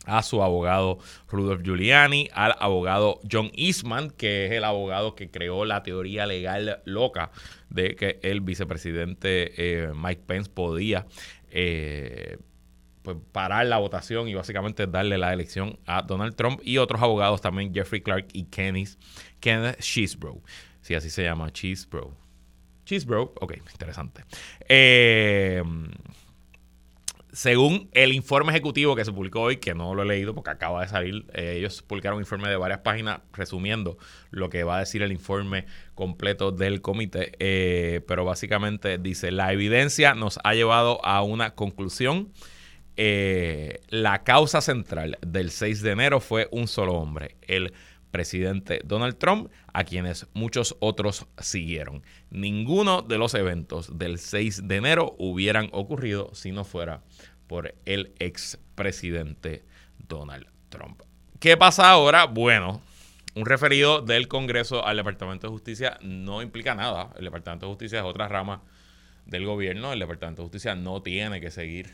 a 0.06 0.24
su 0.24 0.42
abogado 0.42 0.98
Rudolf 1.30 1.62
Giuliani, 1.64 2.30
al 2.34 2.56
abogado 2.60 3.20
John 3.30 3.52
Eastman, 3.54 4.10
que 4.12 4.46
es 4.46 4.52
el 4.52 4.64
abogado 4.64 5.16
que 5.16 5.30
creó 5.30 5.66
la 5.66 5.84
teoría 5.84 6.26
legal 6.26 6.82
loca 6.86 7.32
de 7.70 7.96
que 7.96 8.20
el 8.24 8.42
vicepresidente 8.42 9.54
eh, 9.58 9.94
Mike 9.94 10.24
Pence 10.26 10.50
podía 10.50 11.06
eh, 11.52 12.38
pues, 13.04 13.18
parar 13.32 13.68
la 13.68 13.78
votación 13.78 14.28
y 14.28 14.34
básicamente 14.34 14.88
darle 14.88 15.18
la 15.18 15.34
elección 15.34 15.78
a 15.86 16.02
Donald 16.02 16.36
Trump 16.36 16.62
y 16.64 16.78
otros 16.78 17.02
abogados 17.02 17.42
también, 17.42 17.74
Jeffrey 17.74 18.02
Clark 18.02 18.28
y 18.34 18.46
Kenneth, 18.46 18.98
Kenneth 19.40 19.80
Cheesebro. 19.80 20.42
Si 20.82 20.96
así 20.96 21.10
se 21.10 21.24
llama, 21.24 21.52
Cheesebro. 21.52 22.18
Cheesebro, 22.86 23.34
ok, 23.40 23.58
interesante. 23.72 24.26
Eh, 24.68 25.64
según 27.32 27.90
el 27.94 28.14
informe 28.14 28.52
ejecutivo 28.52 28.96
que 28.96 29.06
se 29.06 29.12
publicó 29.12 29.42
hoy, 29.42 29.58
que 29.58 29.74
no 29.74 29.96
lo 29.96 30.04
he 30.04 30.06
leído 30.06 30.36
porque 30.36 30.50
acaba 30.50 30.82
de 30.82 30.88
salir, 30.90 31.26
eh, 31.34 31.56
ellos 31.58 31.82
publicaron 31.82 32.18
un 32.18 32.24
informe 32.24 32.50
de 32.50 32.58
varias 32.58 32.80
páginas 32.80 33.22
resumiendo 33.32 33.98
lo 34.32 34.50
que 34.50 34.64
va 34.64 34.78
a 34.78 34.80
decir 34.80 35.02
el 35.02 35.12
informe 35.12 35.66
completo 35.96 36.52
del 36.52 36.82
comité, 36.82 37.32
eh, 37.40 38.02
pero 38.08 38.26
básicamente 38.26 38.98
dice, 38.98 39.32
la 39.32 39.54
evidencia 39.54 40.14
nos 40.14 40.40
ha 40.44 40.54
llevado 40.54 41.04
a 41.06 41.24
una 41.24 41.56
conclusión. 41.56 42.34
Eh, 42.98 43.80
la 43.88 44.24
causa 44.24 44.60
central 44.60 45.18
del 45.26 45.52
6 45.52 45.82
de 45.82 45.92
enero 45.92 46.20
fue 46.20 46.50
un 46.52 46.68
solo 46.68 46.94
hombre, 46.94 47.38
el 47.48 47.74
presidente 48.12 48.82
Donald 48.84 49.18
Trump, 49.18 49.50
a 49.74 49.84
quienes 49.84 50.28
muchos 50.34 50.76
otros 50.80 51.26
siguieron. 51.40 52.04
Ninguno 52.30 53.02
de 53.02 53.18
los 53.18 53.34
eventos 53.34 53.98
del 53.98 54.20
6 54.20 54.68
de 54.68 54.76
enero 54.76 55.16
hubieran 55.18 55.70
ocurrido 55.72 56.30
si 56.34 56.52
no 56.52 56.64
fuera 56.64 57.02
por 57.48 57.74
el 57.86 58.14
expresidente 58.20 59.64
Donald 60.08 60.48
Trump. 60.70 61.02
¿Qué 61.40 61.58
pasa 61.58 61.90
ahora? 61.90 62.26
Bueno, 62.26 62.82
un 63.34 63.46
referido 63.46 64.02
del 64.02 64.28
Congreso 64.28 64.86
al 64.86 64.98
Departamento 64.98 65.48
de 65.48 65.52
Justicia 65.52 65.98
no 66.02 66.42
implica 66.42 66.76
nada. 66.76 67.12
El 67.18 67.26
Departamento 67.26 67.66
de 67.66 67.72
Justicia 67.72 68.00
es 68.00 68.06
otra 68.06 68.28
rama 68.28 68.62
del 69.26 69.46
gobierno. 69.46 69.94
El 69.94 70.00
Departamento 70.00 70.42
de 70.42 70.46
Justicia 70.48 70.76
no 70.76 71.02
tiene 71.02 71.42
que 71.42 71.50
seguir 71.50 71.90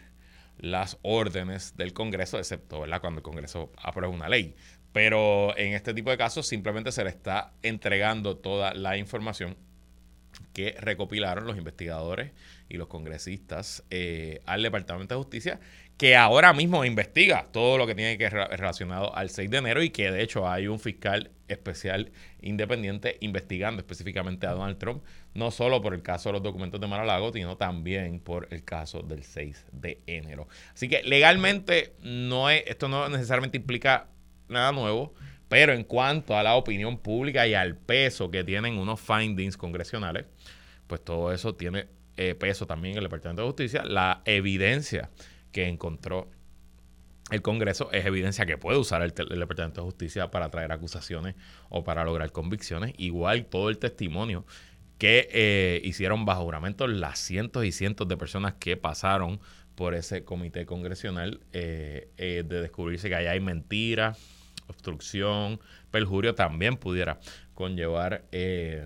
las 0.58 0.98
órdenes 1.04 1.78
del 1.78 1.94
Congreso, 1.94 2.40
excepto 2.40 2.84
cuando 3.00 3.20
el 3.20 3.24
Congreso 3.24 3.72
aprueba 3.78 4.14
una 4.14 4.30
ley. 4.30 4.56
Pero 4.98 5.56
en 5.60 5.74
este 5.74 5.94
tipo 5.94 6.10
de 6.10 6.18
casos 6.18 6.48
simplemente 6.48 6.92
se 6.92 7.04
le 7.04 7.12
está 7.12 7.52
entregando 7.62 8.36
toda 8.36 8.74
la 8.74 8.98
información 8.98 9.56
que 10.54 10.76
recopilaron 10.80 11.46
los 11.46 11.56
investigadores 11.56 12.32
y 12.68 12.78
los 12.78 12.88
congresistas 12.88 13.84
eh, 13.92 14.42
al 14.48 14.64
Departamento 14.64 15.14
de 15.14 15.20
Justicia, 15.20 15.60
que 15.98 16.16
ahora 16.16 16.52
mismo 16.52 16.84
investiga 16.84 17.46
todo 17.52 17.78
lo 17.78 17.86
que 17.86 17.94
tiene 17.94 18.18
que 18.18 18.24
ver 18.24 18.50
relacionado 18.58 19.16
al 19.16 19.30
6 19.30 19.52
de 19.52 19.58
enero 19.58 19.84
y 19.84 19.92
que 19.92 20.10
de 20.10 20.24
hecho 20.24 20.50
hay 20.50 20.68
un 20.68 20.80
fiscal 20.80 21.30
especial 21.48 22.12
independiente 22.42 23.18
investigando 23.20 23.80
específicamente 23.80 24.48
a 24.48 24.54
Donald 24.54 24.80
Trump, 24.80 25.04
no 25.36 25.52
solo 25.52 25.80
por 25.80 25.94
el 25.94 26.02
caso 26.02 26.30
de 26.30 26.34
los 26.34 26.42
documentos 26.42 26.82
de 26.82 26.88
Mar-a-Lago, 26.88 27.32
sino 27.32 27.56
también 27.56 28.20
por 28.20 28.48
el 28.50 28.64
caso 28.64 29.04
del 29.04 29.22
6 29.22 29.68
de 29.74 30.02
enero. 30.08 30.48
Así 30.74 30.90
que 30.90 31.04
legalmente 31.04 31.94
no 32.02 32.50
es, 32.50 32.64
esto 32.66 32.88
no 32.88 33.08
necesariamente 33.10 33.58
implica 33.58 34.08
nada 34.50 34.72
nuevo, 34.72 35.14
pero 35.50 35.74
en 35.74 35.84
cuanto 35.84 36.38
a 36.38 36.44
la 36.44 36.56
opinión 36.56 36.98
pública 36.98 37.48
y 37.48 37.54
al 37.54 37.78
peso 37.78 38.30
que 38.32 38.44
tienen 38.44 38.78
unos 38.78 39.00
findings 39.00 39.58
congresionales, 39.58 40.26
pues 40.88 41.04
todo 41.04 41.32
eso 41.32 41.56
tiene 41.56 41.88
eh, 42.18 42.36
peso 42.36 42.66
también 42.66 42.94
en 42.94 42.98
el 43.00 43.04
Departamento 43.06 43.44
de 43.44 43.48
Justicia. 43.48 43.84
La 43.84 44.22
evidencia 44.26 45.10
que 45.52 45.68
encontró 45.68 46.30
el 47.30 47.42
Congreso 47.42 47.92
es 47.92 48.06
evidencia 48.06 48.46
que 48.46 48.58
puede 48.58 48.78
usar 48.78 49.02
el, 49.02 49.14
Departamento 49.14 49.82
de 49.82 49.86
Justicia 49.86 50.32
para 50.32 50.50
traer 50.50 50.72
acusaciones 50.72 51.36
o 51.70 51.84
para 51.84 52.04
lograr 52.04 52.32
convicciones. 52.32 52.94
Igual 52.98 53.46
todo 53.46 53.70
el 53.70 53.78
testimonio 53.78 54.46
que 54.98 55.30
eh, 55.32 55.82
hicieron 55.84 56.26
bajo 56.26 56.44
juramento 56.44 56.88
las 56.88 57.20
cientos 57.20 57.66
y 57.66 57.72
cientos 57.72 58.08
de 58.08 58.18
personas 58.18 58.56
que 58.56 58.78
pasaron 58.78 59.40
por 59.76 59.94
ese 59.94 60.24
comité 60.24 60.66
congresional 60.66 61.42
eh, 61.54 62.10
de 62.18 62.62
descubrirse 62.62 63.10
que 63.10 63.16
allá 63.16 63.32
hay 63.32 63.40
mentiras, 63.40 64.18
obstrucción, 64.68 65.60
perjurio, 65.92 66.36
también 66.36 66.78
pudiera 66.78 67.20
conllevar 67.54 68.24
eh, 68.32 68.86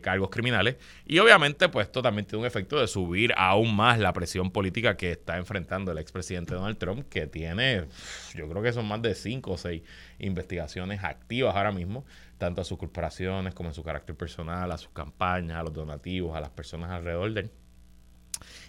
cargos 0.00 0.30
criminales. 0.30 0.76
Y 1.04 1.18
obviamente, 1.18 1.68
pues 1.68 1.86
esto 1.86 2.02
también 2.02 2.26
tiene 2.26 2.40
un 2.40 2.46
efecto 2.46 2.80
de 2.80 2.86
subir 2.86 3.32
aún 3.36 3.74
más 3.74 3.98
la 3.98 4.12
presión 4.12 4.50
política 4.50 4.96
que 4.96 5.12
está 5.12 5.36
enfrentando 5.36 5.92
el 5.92 5.98
expresidente 5.98 6.54
Donald 6.54 6.78
Trump, 6.78 7.08
que 7.08 7.26
tiene, 7.26 7.86
yo 8.34 8.48
creo 8.48 8.62
que 8.62 8.72
son 8.72 8.86
más 8.86 9.02
de 9.02 9.14
cinco 9.14 9.52
o 9.52 9.58
seis 9.58 9.82
investigaciones 10.18 11.04
activas 11.04 11.54
ahora 11.54 11.72
mismo, 11.72 12.04
tanto 12.38 12.60
a 12.62 12.64
sus 12.64 12.78
corporaciones 12.78 13.54
como 13.54 13.70
en 13.70 13.74
su 13.74 13.82
carácter 13.82 14.16
personal, 14.16 14.70
a 14.72 14.78
sus 14.78 14.90
campañas, 14.90 15.58
a 15.58 15.62
los 15.62 15.72
donativos, 15.72 16.36
a 16.36 16.40
las 16.40 16.50
personas 16.50 16.90
alrededor 16.90 17.32
de 17.32 17.40
él. 17.42 17.50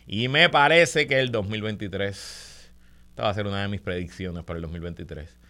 Y 0.07 0.27
me 0.27 0.49
parece 0.49 1.07
que 1.07 1.19
el 1.19 1.31
2023, 1.31 2.71
esta 3.09 3.23
va 3.23 3.29
a 3.29 3.33
ser 3.33 3.47
una 3.47 3.61
de 3.61 3.67
mis 3.67 3.81
predicciones 3.81 4.43
para 4.43 4.57
el 4.57 4.63
2023 4.63 5.44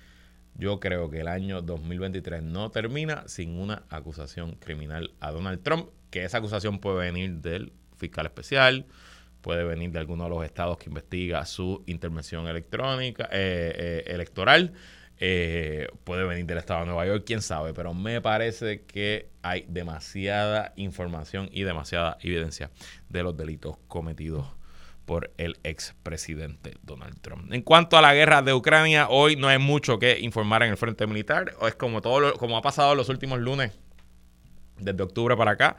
yo 0.58 0.80
creo 0.80 1.10
que 1.10 1.20
el 1.20 1.28
año 1.28 1.62
2023 1.62 2.42
no 2.44 2.72
termina 2.72 3.28
sin 3.28 3.60
una 3.60 3.84
acusación 3.90 4.56
criminal 4.56 5.14
a 5.20 5.32
Donald 5.32 5.62
Trump, 5.62 5.90
que 6.10 6.24
esa 6.24 6.38
acusación 6.38 6.80
puede 6.80 6.98
venir 7.12 7.42
del 7.42 7.74
fiscal 7.98 8.26
especial, 8.26 8.86
puede 9.42 9.64
venir 9.64 9.92
de 9.92 10.00
alguno 10.00 10.24
de 10.24 10.30
los 10.30 10.46
estados 10.46 10.78
que 10.78 10.90
investiga 10.90 11.46
su 11.46 11.84
intervención 11.88 12.48
electrónica, 12.48 13.26
eh, 13.26 13.74
eh, 13.76 14.04
electoral, 14.08 14.74
eh, 15.18 15.88
puede 16.04 16.26
venir 16.26 16.46
del 16.46 16.58
estado 16.58 16.82
de 16.82 16.86
Nueva 16.88 17.06
York, 17.06 17.24
quién 17.26 17.42
sabe, 17.42 17.74
pero 17.74 17.94
me 17.94 18.22
parece 18.22 18.84
que 18.84 19.30
hay 19.42 19.66
demasiada 19.68 20.74
información 20.78 21.50
y 21.52 21.64
demasiada 21.64 22.18
evidencia 22.22 22.72
de 23.10 23.24
los 23.24 23.36
delitos 23.36 23.78
cometidos 23.88 24.48
por 25.06 25.32
el 25.38 25.58
expresidente 25.64 26.76
Donald 26.84 27.20
Trump. 27.22 27.52
En 27.54 27.62
cuanto 27.62 27.98
a 27.98 28.02
la 28.02 28.14
guerra 28.14 28.42
de 28.42 28.54
Ucrania, 28.54 29.08
hoy 29.10 29.36
no 29.36 29.48
hay 29.48 29.60
mucho 29.60 30.00
que 30.00 30.20
informar 30.20 30.64
en 30.64 30.72
el 30.72 30.78
frente 30.78 31.08
militar. 31.08 31.54
Es 31.62 31.76
como 31.76 32.02
todo 32.02 32.34
como 32.34 32.58
ha 32.58 32.62
pasado 32.62 32.96
los 32.96 33.10
últimos 33.10 33.40
lunes, 33.40 33.72
desde 34.78 35.04
octubre 35.04 35.38
para 35.38 35.52
acá. 35.52 35.78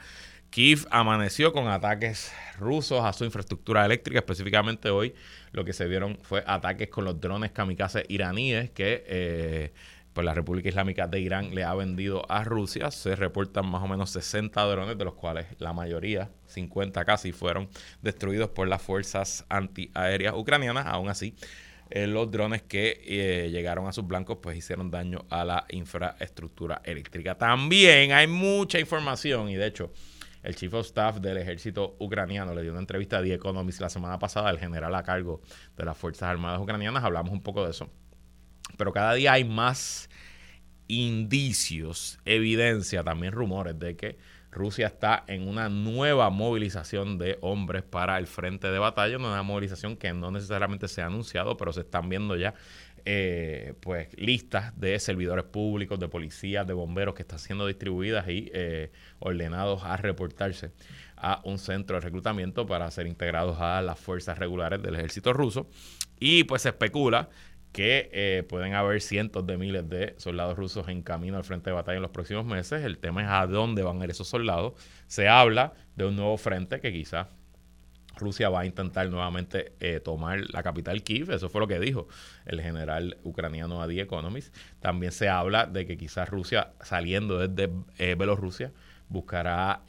Kiev 0.50 0.86
amaneció 0.90 1.52
con 1.52 1.68
ataques 1.68 2.32
rusos 2.58 3.04
a 3.04 3.12
su 3.12 3.24
infraestructura 3.24 3.84
eléctrica. 3.84 4.20
Específicamente 4.20 4.90
hoy 4.90 5.14
lo 5.52 5.64
que 5.64 5.72
se 5.72 5.86
vieron 5.86 6.18
fue 6.22 6.42
ataques 6.46 6.88
con 6.88 7.04
los 7.04 7.20
drones 7.20 7.50
kamikaze 7.50 8.04
iraníes 8.08 8.70
que 8.70 9.04
eh, 9.06 9.72
pues 10.16 10.24
la 10.24 10.32
República 10.32 10.70
Islámica 10.70 11.06
de 11.06 11.20
Irán 11.20 11.54
le 11.54 11.62
ha 11.62 11.74
vendido 11.74 12.24
a 12.30 12.42
Rusia. 12.42 12.90
Se 12.90 13.14
reportan 13.16 13.68
más 13.68 13.82
o 13.82 13.86
menos 13.86 14.08
60 14.12 14.62
drones, 14.62 14.96
de 14.96 15.04
los 15.04 15.12
cuales 15.12 15.46
la 15.58 15.74
mayoría, 15.74 16.30
50 16.46 17.04
casi, 17.04 17.32
fueron 17.32 17.68
destruidos 18.00 18.48
por 18.48 18.66
las 18.66 18.80
fuerzas 18.80 19.44
antiaéreas 19.50 20.32
ucranianas. 20.34 20.86
Aún 20.86 21.10
así, 21.10 21.34
eh, 21.90 22.06
los 22.06 22.30
drones 22.30 22.62
que 22.62 22.98
eh, 23.04 23.50
llegaron 23.50 23.88
a 23.88 23.92
sus 23.92 24.06
blancos 24.06 24.38
pues 24.42 24.56
hicieron 24.56 24.90
daño 24.90 25.26
a 25.28 25.44
la 25.44 25.66
infraestructura 25.68 26.80
eléctrica. 26.82 27.36
También 27.36 28.12
hay 28.12 28.26
mucha 28.26 28.80
información 28.80 29.50
y 29.50 29.56
de 29.56 29.66
hecho 29.66 29.92
el 30.42 30.56
Chief 30.56 30.72
of 30.72 30.86
Staff 30.86 31.18
del 31.18 31.36
ejército 31.36 31.94
ucraniano 31.98 32.54
le 32.54 32.62
dio 32.62 32.70
una 32.70 32.80
entrevista 32.80 33.18
a 33.18 33.22
The 33.22 33.34
Economist 33.34 33.82
la 33.82 33.90
semana 33.90 34.18
pasada 34.18 34.48
al 34.48 34.58
general 34.58 34.94
a 34.94 35.02
cargo 35.02 35.42
de 35.76 35.84
las 35.84 35.98
Fuerzas 35.98 36.30
Armadas 36.30 36.58
ucranianas. 36.58 37.04
Hablamos 37.04 37.34
un 37.34 37.42
poco 37.42 37.62
de 37.62 37.72
eso 37.72 37.90
pero 38.76 38.92
cada 38.92 39.14
día 39.14 39.32
hay 39.32 39.44
más 39.44 40.08
indicios, 40.88 42.18
evidencia, 42.24 43.02
también 43.02 43.32
rumores 43.32 43.78
de 43.78 43.96
que 43.96 44.18
Rusia 44.50 44.86
está 44.86 45.24
en 45.26 45.46
una 45.46 45.68
nueva 45.68 46.30
movilización 46.30 47.18
de 47.18 47.38
hombres 47.42 47.82
para 47.82 48.16
el 48.18 48.26
frente 48.26 48.68
de 48.68 48.78
batalla, 48.78 49.18
una 49.18 49.42
movilización 49.42 49.96
que 49.96 50.12
no 50.12 50.30
necesariamente 50.30 50.88
se 50.88 51.02
ha 51.02 51.06
anunciado, 51.06 51.56
pero 51.56 51.72
se 51.72 51.80
están 51.80 52.08
viendo 52.08 52.36
ya 52.36 52.54
eh, 53.08 53.74
pues 53.82 54.08
listas 54.18 54.78
de 54.80 54.98
servidores 54.98 55.44
públicos, 55.44 56.00
de 56.00 56.08
policías, 56.08 56.66
de 56.66 56.72
bomberos 56.72 57.14
que 57.14 57.22
están 57.22 57.38
siendo 57.38 57.66
distribuidas 57.66 58.28
y 58.28 58.50
eh, 58.52 58.90
ordenados 59.20 59.84
a 59.84 59.96
reportarse 59.96 60.72
a 61.16 61.40
un 61.44 61.58
centro 61.58 61.96
de 61.96 62.00
reclutamiento 62.00 62.66
para 62.66 62.90
ser 62.90 63.06
integrados 63.06 63.60
a 63.60 63.80
las 63.80 64.00
fuerzas 64.00 64.38
regulares 64.38 64.82
del 64.82 64.96
ejército 64.96 65.32
ruso. 65.32 65.68
Y 66.18 66.44
pues 66.44 66.62
se 66.62 66.70
especula 66.70 67.28
que 67.76 68.08
eh, 68.10 68.42
pueden 68.48 68.72
haber 68.72 69.02
cientos 69.02 69.46
de 69.46 69.58
miles 69.58 69.86
de 69.86 70.14
soldados 70.16 70.56
rusos 70.56 70.88
en 70.88 71.02
camino 71.02 71.36
al 71.36 71.44
frente 71.44 71.68
de 71.68 71.74
batalla 71.74 71.96
en 71.96 72.02
los 72.02 72.10
próximos 72.10 72.46
meses. 72.46 72.82
El 72.82 72.96
tema 72.96 73.22
es 73.22 73.28
a 73.28 73.46
dónde 73.46 73.82
van 73.82 74.00
a 74.00 74.04
ir 74.04 74.10
esos 74.12 74.28
soldados. 74.28 74.72
Se 75.08 75.28
habla 75.28 75.74
de 75.94 76.06
un 76.06 76.16
nuevo 76.16 76.38
frente 76.38 76.80
que 76.80 76.90
quizás 76.90 77.26
Rusia 78.16 78.48
va 78.48 78.60
a 78.60 78.64
intentar 78.64 79.10
nuevamente 79.10 79.74
eh, 79.80 80.00
tomar 80.00 80.40
la 80.54 80.62
capital 80.62 81.02
Kiev. 81.02 81.30
Eso 81.30 81.50
fue 81.50 81.60
lo 81.60 81.68
que 81.68 81.78
dijo 81.78 82.08
el 82.46 82.62
general 82.62 83.18
ucraniano 83.24 83.82
a 83.82 83.86
The 83.86 84.00
Economist. 84.00 84.56
También 84.80 85.12
se 85.12 85.28
habla 85.28 85.66
de 85.66 85.84
que 85.84 85.98
quizás 85.98 86.30
Rusia, 86.30 86.72
saliendo 86.80 87.46
desde 87.46 87.70
eh, 87.98 88.14
Bielorrusia, 88.14 88.72
buscará 89.10 89.82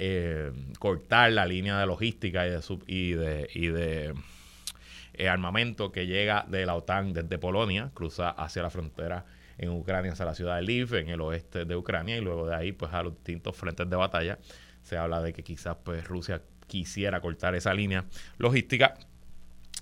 cortar 0.77 1.31
la 1.31 1.45
línea 1.45 1.79
de 1.79 1.85
logística 1.85 2.45
y 2.85 3.13
de, 3.13 3.49
y 3.53 3.67
de 3.67 4.13
eh, 5.17 5.27
armamento 5.29 5.91
que 5.91 6.05
llega 6.05 6.45
de 6.47 6.65
la 6.65 6.75
OTAN 6.75 7.13
desde 7.13 7.37
Polonia, 7.37 7.91
cruza 7.93 8.29
hacia 8.29 8.61
la 8.61 8.69
frontera 8.69 9.25
en 9.57 9.69
Ucrania, 9.69 10.11
hacia 10.11 10.25
la 10.25 10.35
ciudad 10.35 10.55
de 10.57 10.61
Lviv, 10.61 10.93
en 10.95 11.09
el 11.09 11.21
oeste 11.21 11.65
de 11.65 11.75
Ucrania, 11.75 12.17
y 12.17 12.21
luego 12.21 12.47
de 12.47 12.55
ahí 12.55 12.71
pues 12.71 12.93
a 12.93 13.03
los 13.03 13.15
distintos 13.15 13.55
frentes 13.55 13.89
de 13.89 13.95
batalla. 13.95 14.37
Se 14.83 14.95
habla 14.95 15.21
de 15.21 15.33
que 15.33 15.43
quizás 15.43 15.77
pues 15.83 16.07
Rusia 16.07 16.41
quisiera 16.67 17.19
cortar 17.19 17.55
esa 17.55 17.73
línea 17.73 18.05
logística. 18.37 18.93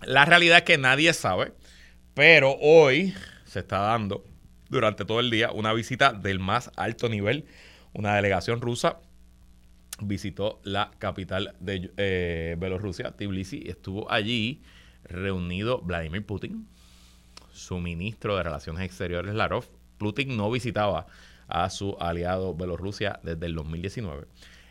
La 0.03 0.25
realidad 0.25 0.59
es 0.59 0.63
que 0.63 0.77
nadie 0.77 1.13
sabe, 1.13 1.53
pero 2.13 2.55
hoy 2.61 3.13
se 3.45 3.59
está 3.59 3.79
dando 3.79 4.23
durante 4.69 5.05
todo 5.05 5.19
el 5.19 5.29
día 5.29 5.51
una 5.51 5.73
visita 5.73 6.13
del 6.13 6.39
más 6.39 6.71
alto 6.75 7.09
nivel. 7.09 7.45
Una 7.93 8.15
delegación 8.15 8.61
rusa 8.61 8.99
visitó 10.01 10.59
la 10.63 10.91
capital 10.97 11.55
de 11.59 11.91
eh, 11.97 12.55
Bielorrusia, 12.57 13.11
Tbilisi, 13.11 13.63
estuvo 13.67 14.11
allí 14.11 14.61
reunido 15.05 15.81
Vladimir 15.81 16.25
Putin, 16.25 16.67
su 17.51 17.79
ministro 17.79 18.35
de 18.37 18.43
Relaciones 18.43 18.83
Exteriores, 18.83 19.33
Larov. 19.33 19.65
Putin 19.97 20.35
no 20.35 20.51
visitaba 20.51 21.07
a 21.47 21.69
su 21.69 21.95
aliado 21.99 22.53
Bielorrusia 22.53 23.19
desde 23.23 23.45
el 23.45 23.55
2019 23.55 24.27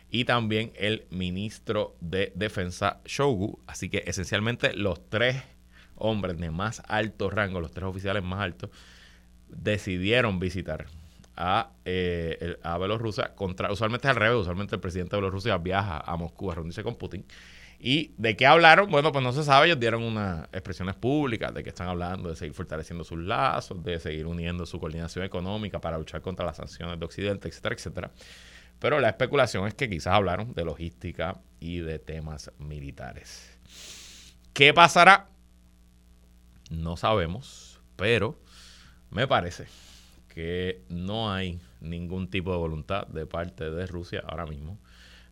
y 0.09 0.25
también 0.25 0.71
el 0.75 1.07
ministro 1.09 1.95
de 1.99 2.31
Defensa 2.35 3.01
Shogu. 3.05 3.59
Así 3.67 3.89
que 3.89 4.03
esencialmente 4.05 4.73
los 4.73 5.09
tres 5.09 5.43
hombres 5.95 6.37
de 6.37 6.51
más 6.51 6.81
alto 6.87 7.29
rango, 7.29 7.59
los 7.59 7.71
tres 7.71 7.85
oficiales 7.85 8.23
más 8.23 8.41
altos, 8.41 8.69
decidieron 9.49 10.39
visitar 10.39 10.85
a, 11.35 11.71
eh, 11.85 12.57
a 12.63 12.77
Bielorrusia. 12.77 13.33
Usualmente 13.69 14.07
es 14.07 14.11
al 14.11 14.15
revés, 14.15 14.39
usualmente 14.39 14.75
el 14.75 14.81
presidente 14.81 15.15
de 15.15 15.21
Bielorrusia 15.21 15.57
viaja 15.57 15.99
a 15.99 16.15
Moscú 16.15 16.51
a 16.51 16.55
reunirse 16.55 16.83
con 16.83 16.95
Putin. 16.95 17.25
¿Y 17.87 18.15
de 18.17 18.35
qué 18.35 18.47
hablaron? 18.47 18.89
Bueno, 18.89 19.11
pues 19.11 19.23
no 19.23 19.31
se 19.31 19.43
sabe, 19.43 19.67
ellos 19.67 19.79
dieron 19.79 20.01
unas 20.01 20.45
expresiones 20.45 20.95
públicas 20.95 21.53
de 21.53 21.61
que 21.61 21.69
están 21.69 21.87
hablando 21.87 22.29
de 22.29 22.35
seguir 22.35 22.55
fortaleciendo 22.55 23.03
sus 23.03 23.19
lazos, 23.19 23.83
de 23.83 23.99
seguir 23.99 24.25
uniendo 24.25 24.65
su 24.65 24.79
coordinación 24.79 25.23
económica 25.23 25.79
para 25.79 25.99
luchar 25.99 26.19
contra 26.21 26.47
las 26.47 26.57
sanciones 26.57 26.99
de 26.99 27.05
Occidente, 27.05 27.47
etcétera, 27.47 27.75
etcétera. 27.75 28.11
Pero 28.79 28.99
la 28.99 29.09
especulación 29.09 29.67
es 29.67 29.75
que 29.75 29.87
quizás 29.87 30.15
hablaron 30.15 30.55
de 30.55 30.65
logística 30.65 31.39
y 31.59 31.77
de 31.77 31.99
temas 31.99 32.51
militares. 32.57 33.55
¿Qué 34.53 34.73
pasará? 34.73 35.29
No 36.71 36.97
sabemos, 36.97 37.79
pero 37.97 38.35
me 39.11 39.27
parece 39.27 39.67
que 40.29 40.81
no 40.89 41.31
hay 41.31 41.59
ningún 41.81 42.31
tipo 42.31 42.51
de 42.51 42.57
voluntad 42.57 43.05
de 43.05 43.27
parte 43.27 43.69
de 43.69 43.85
Rusia 43.85 44.23
ahora 44.25 44.47
mismo 44.47 44.79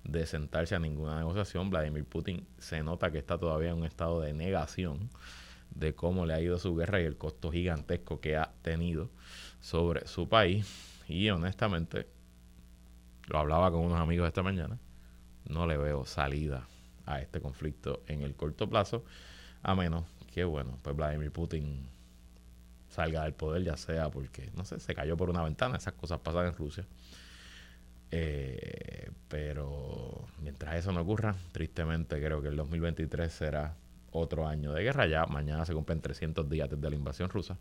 de 0.04 0.26
sentarse 0.26 0.76
a 0.76 0.80
ninguna 0.80 1.18
negociación. 1.18 1.70
Vladimir 1.70 2.06
Putin 2.06 2.46
se 2.58 2.84
nota 2.84 3.12
que 3.12 3.20
está 3.20 3.38
todavía 3.38 3.70
en 3.70 3.78
un 3.78 3.86
estado 3.86 4.22
de 4.22 4.34
negación 4.34 5.10
de 5.72 5.96
cómo 5.96 6.26
le 6.26 6.34
ha 6.34 6.42
ido 6.42 6.60
su 6.60 6.76
guerra 6.76 7.02
y 7.02 7.06
el 7.06 7.18
costo 7.18 7.52
gigantesco 7.52 8.20
que 8.20 8.38
ha 8.38 8.52
tenido 8.62 9.10
sobre 9.60 10.08
su 10.08 10.28
país. 10.28 10.68
Y 11.08 11.30
honestamente, 11.30 12.08
lo 13.28 13.40
hablaba 13.40 13.72
con 13.72 13.82
unos 13.82 14.00
amigos 14.00 14.28
esta 14.28 14.44
mañana, 14.44 14.78
no 15.48 15.68
le 15.68 15.78
veo 15.78 16.06
salida 16.06 16.68
a 17.06 17.22
este 17.22 17.42
conflicto 17.42 18.04
en 18.08 18.22
el 18.22 18.36
corto 18.36 18.70
plazo, 18.70 19.04
a 19.62 19.76
menos 19.76 20.06
que, 20.34 20.44
bueno, 20.44 20.80
pues 20.82 20.96
Vladimir 20.96 21.32
Putin 21.32 21.88
salga 22.90 23.24
del 23.24 23.34
poder, 23.34 23.64
ya 23.64 23.78
sea 23.78 24.10
porque, 24.10 24.52
no 24.56 24.66
sé, 24.66 24.80
se 24.80 24.94
cayó 24.94 25.18
por 25.18 25.30
una 25.30 25.44
ventana, 25.44 25.78
esas 25.78 25.94
cosas 25.94 26.20
pasan 26.20 26.48
en 26.48 26.56
Rusia. 26.56 26.86
Eh, 28.12 29.10
pero 29.28 29.93
mientras 30.54 30.76
eso 30.76 30.92
no 30.92 31.02
ocurra, 31.02 31.36
tristemente 31.52 32.22
creo 32.24 32.40
que 32.40 32.48
el 32.48 32.56
2023 32.56 33.34
será 33.34 33.76
otro 34.12 34.48
año 34.48 34.72
de 34.72 34.84
guerra. 34.84 35.08
Ya 35.08 35.26
mañana 35.26 35.66
se 35.66 35.74
cumplen 35.74 36.00
300 36.00 36.48
días 36.48 36.70
desde 36.70 36.90
la 36.92 36.96
invasión 36.96 37.30
rusa 37.30 37.58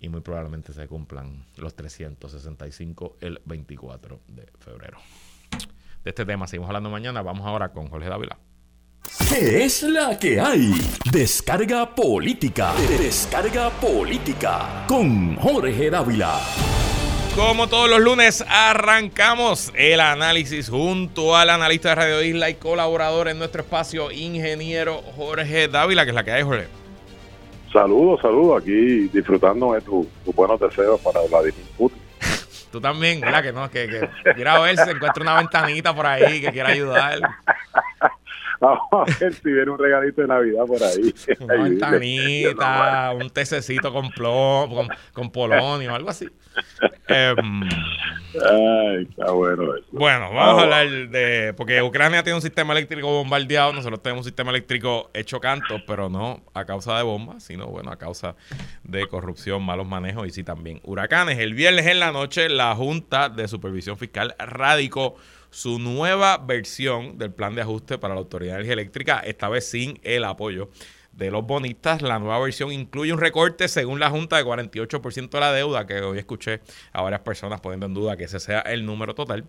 y 0.00 0.08
muy 0.08 0.22
probablemente 0.22 0.72
se 0.72 0.88
cumplan 0.88 1.44
los 1.58 1.76
365 1.76 3.18
el 3.20 3.38
24 3.44 4.20
de 4.28 4.46
febrero. 4.58 4.96
De 6.02 6.10
este 6.10 6.24
tema 6.24 6.46
seguimos 6.46 6.68
hablando 6.68 6.88
mañana. 6.88 7.20
Vamos 7.20 7.46
ahora 7.46 7.70
con 7.70 7.88
Jorge 7.88 8.08
Dávila. 8.08 8.38
¿Qué 9.28 9.64
es 9.64 9.82
la 9.82 10.18
que 10.18 10.40
hay? 10.40 10.72
Descarga 11.12 11.94
política. 11.94 12.72
Descarga 12.98 13.68
política 13.68 14.86
con 14.88 15.36
Jorge 15.36 15.90
Dávila. 15.90 16.40
Como 17.36 17.66
todos 17.66 17.90
los 17.90 17.98
lunes, 17.98 18.44
arrancamos 18.48 19.72
el 19.74 19.98
análisis 19.98 20.68
junto 20.70 21.36
al 21.36 21.50
analista 21.50 21.88
de 21.88 21.94
Radio 21.96 22.22
Isla 22.22 22.48
y 22.48 22.54
colaborador 22.54 23.26
en 23.26 23.38
nuestro 23.38 23.62
espacio, 23.62 24.12
ingeniero 24.12 25.02
Jorge 25.16 25.66
Dávila, 25.66 26.04
que 26.04 26.10
es 26.10 26.14
la 26.14 26.22
que 26.22 26.30
hay, 26.30 26.44
Jorge. 26.44 26.68
Saludos, 27.72 28.20
saludos, 28.22 28.62
aquí 28.62 29.08
disfrutando 29.08 29.72
de 29.72 29.80
tus 29.80 30.06
buenos 30.32 30.60
deseos 30.60 31.00
para 31.00 31.22
Vladimir 31.22 31.66
Putin. 31.76 31.98
Tú 32.70 32.80
también, 32.80 33.20
¿verdad? 33.20 33.42
Que 33.42 33.52
no, 33.52 33.68
que, 33.68 33.88
que 33.88 34.34
quiera 34.34 34.60
ver 34.60 34.76
si 34.76 34.84
se 34.84 34.90
encuentra 34.92 35.22
una 35.22 35.36
ventanita 35.38 35.92
por 35.92 36.06
ahí 36.06 36.40
que 36.40 36.52
quiera 36.52 36.68
ayudar. 36.68 37.18
Vamos 38.64 38.88
a 38.92 39.18
ver 39.20 39.34
si 39.34 39.52
viene 39.52 39.70
un 39.70 39.78
regalito 39.78 40.22
de 40.22 40.28
Navidad 40.28 40.64
por 40.64 40.82
ahí. 40.82 41.14
Una 41.40 41.54
ventanita, 41.54 43.12
un 43.12 43.28
tececito 43.28 43.92
con, 43.92 44.10
con, 44.10 44.88
con 45.12 45.30
polonio, 45.30 45.94
algo 45.94 46.08
así. 46.08 46.28
Em, 47.08 47.62
Ay, 48.34 49.06
está 49.08 49.30
bueno 49.32 49.76
eso. 49.76 49.86
Bueno, 49.92 50.32
vamos 50.32 50.60
a 50.60 50.64
hablar 50.64 50.88
de. 51.10 51.54
Porque 51.56 51.82
Ucrania 51.82 52.22
tiene 52.22 52.36
un 52.36 52.42
sistema 52.42 52.72
eléctrico 52.72 53.08
bombardeado, 53.08 53.72
nosotros 53.72 54.02
tenemos 54.02 54.22
un 54.22 54.30
sistema 54.30 54.50
eléctrico 54.50 55.10
hecho 55.12 55.40
canto, 55.40 55.76
pero 55.86 56.08
no 56.08 56.42
a 56.54 56.64
causa 56.64 56.96
de 56.96 57.02
bombas, 57.02 57.44
sino 57.44 57.66
bueno, 57.66 57.90
a 57.90 57.96
causa 57.96 58.34
de 58.82 59.06
corrupción, 59.08 59.62
malos 59.62 59.86
manejos 59.86 60.26
y 60.26 60.30
sí 60.30 60.42
también 60.42 60.80
huracanes. 60.84 61.38
El 61.38 61.54
viernes 61.54 61.86
en 61.86 62.00
la 62.00 62.12
noche, 62.12 62.48
la 62.48 62.74
Junta 62.74 63.28
de 63.28 63.46
Supervisión 63.46 63.98
Fiscal 63.98 64.34
radicó 64.38 65.16
su 65.54 65.78
nueva 65.78 66.36
versión 66.38 67.16
del 67.16 67.32
plan 67.32 67.54
de 67.54 67.62
ajuste 67.62 67.96
para 67.96 68.14
la 68.14 68.20
Autoridad 68.20 68.54
de 68.54 68.56
Energía 68.56 68.72
Eléctrica, 68.72 69.20
esta 69.20 69.48
vez 69.48 69.70
sin 69.70 70.00
el 70.02 70.24
apoyo 70.24 70.68
de 71.12 71.30
los 71.30 71.46
bonistas. 71.46 72.02
La 72.02 72.18
nueva 72.18 72.40
versión 72.40 72.72
incluye 72.72 73.12
un 73.12 73.20
recorte, 73.20 73.68
según 73.68 74.00
la 74.00 74.10
Junta, 74.10 74.36
de 74.36 74.44
48% 74.44 75.30
de 75.30 75.40
la 75.40 75.52
deuda, 75.52 75.86
que 75.86 76.00
hoy 76.00 76.18
escuché 76.18 76.60
a 76.92 77.02
varias 77.02 77.20
personas 77.20 77.60
poniendo 77.60 77.86
en 77.86 77.94
duda 77.94 78.16
que 78.16 78.24
ese 78.24 78.40
sea 78.40 78.60
el 78.62 78.84
número 78.84 79.14
total. 79.14 79.44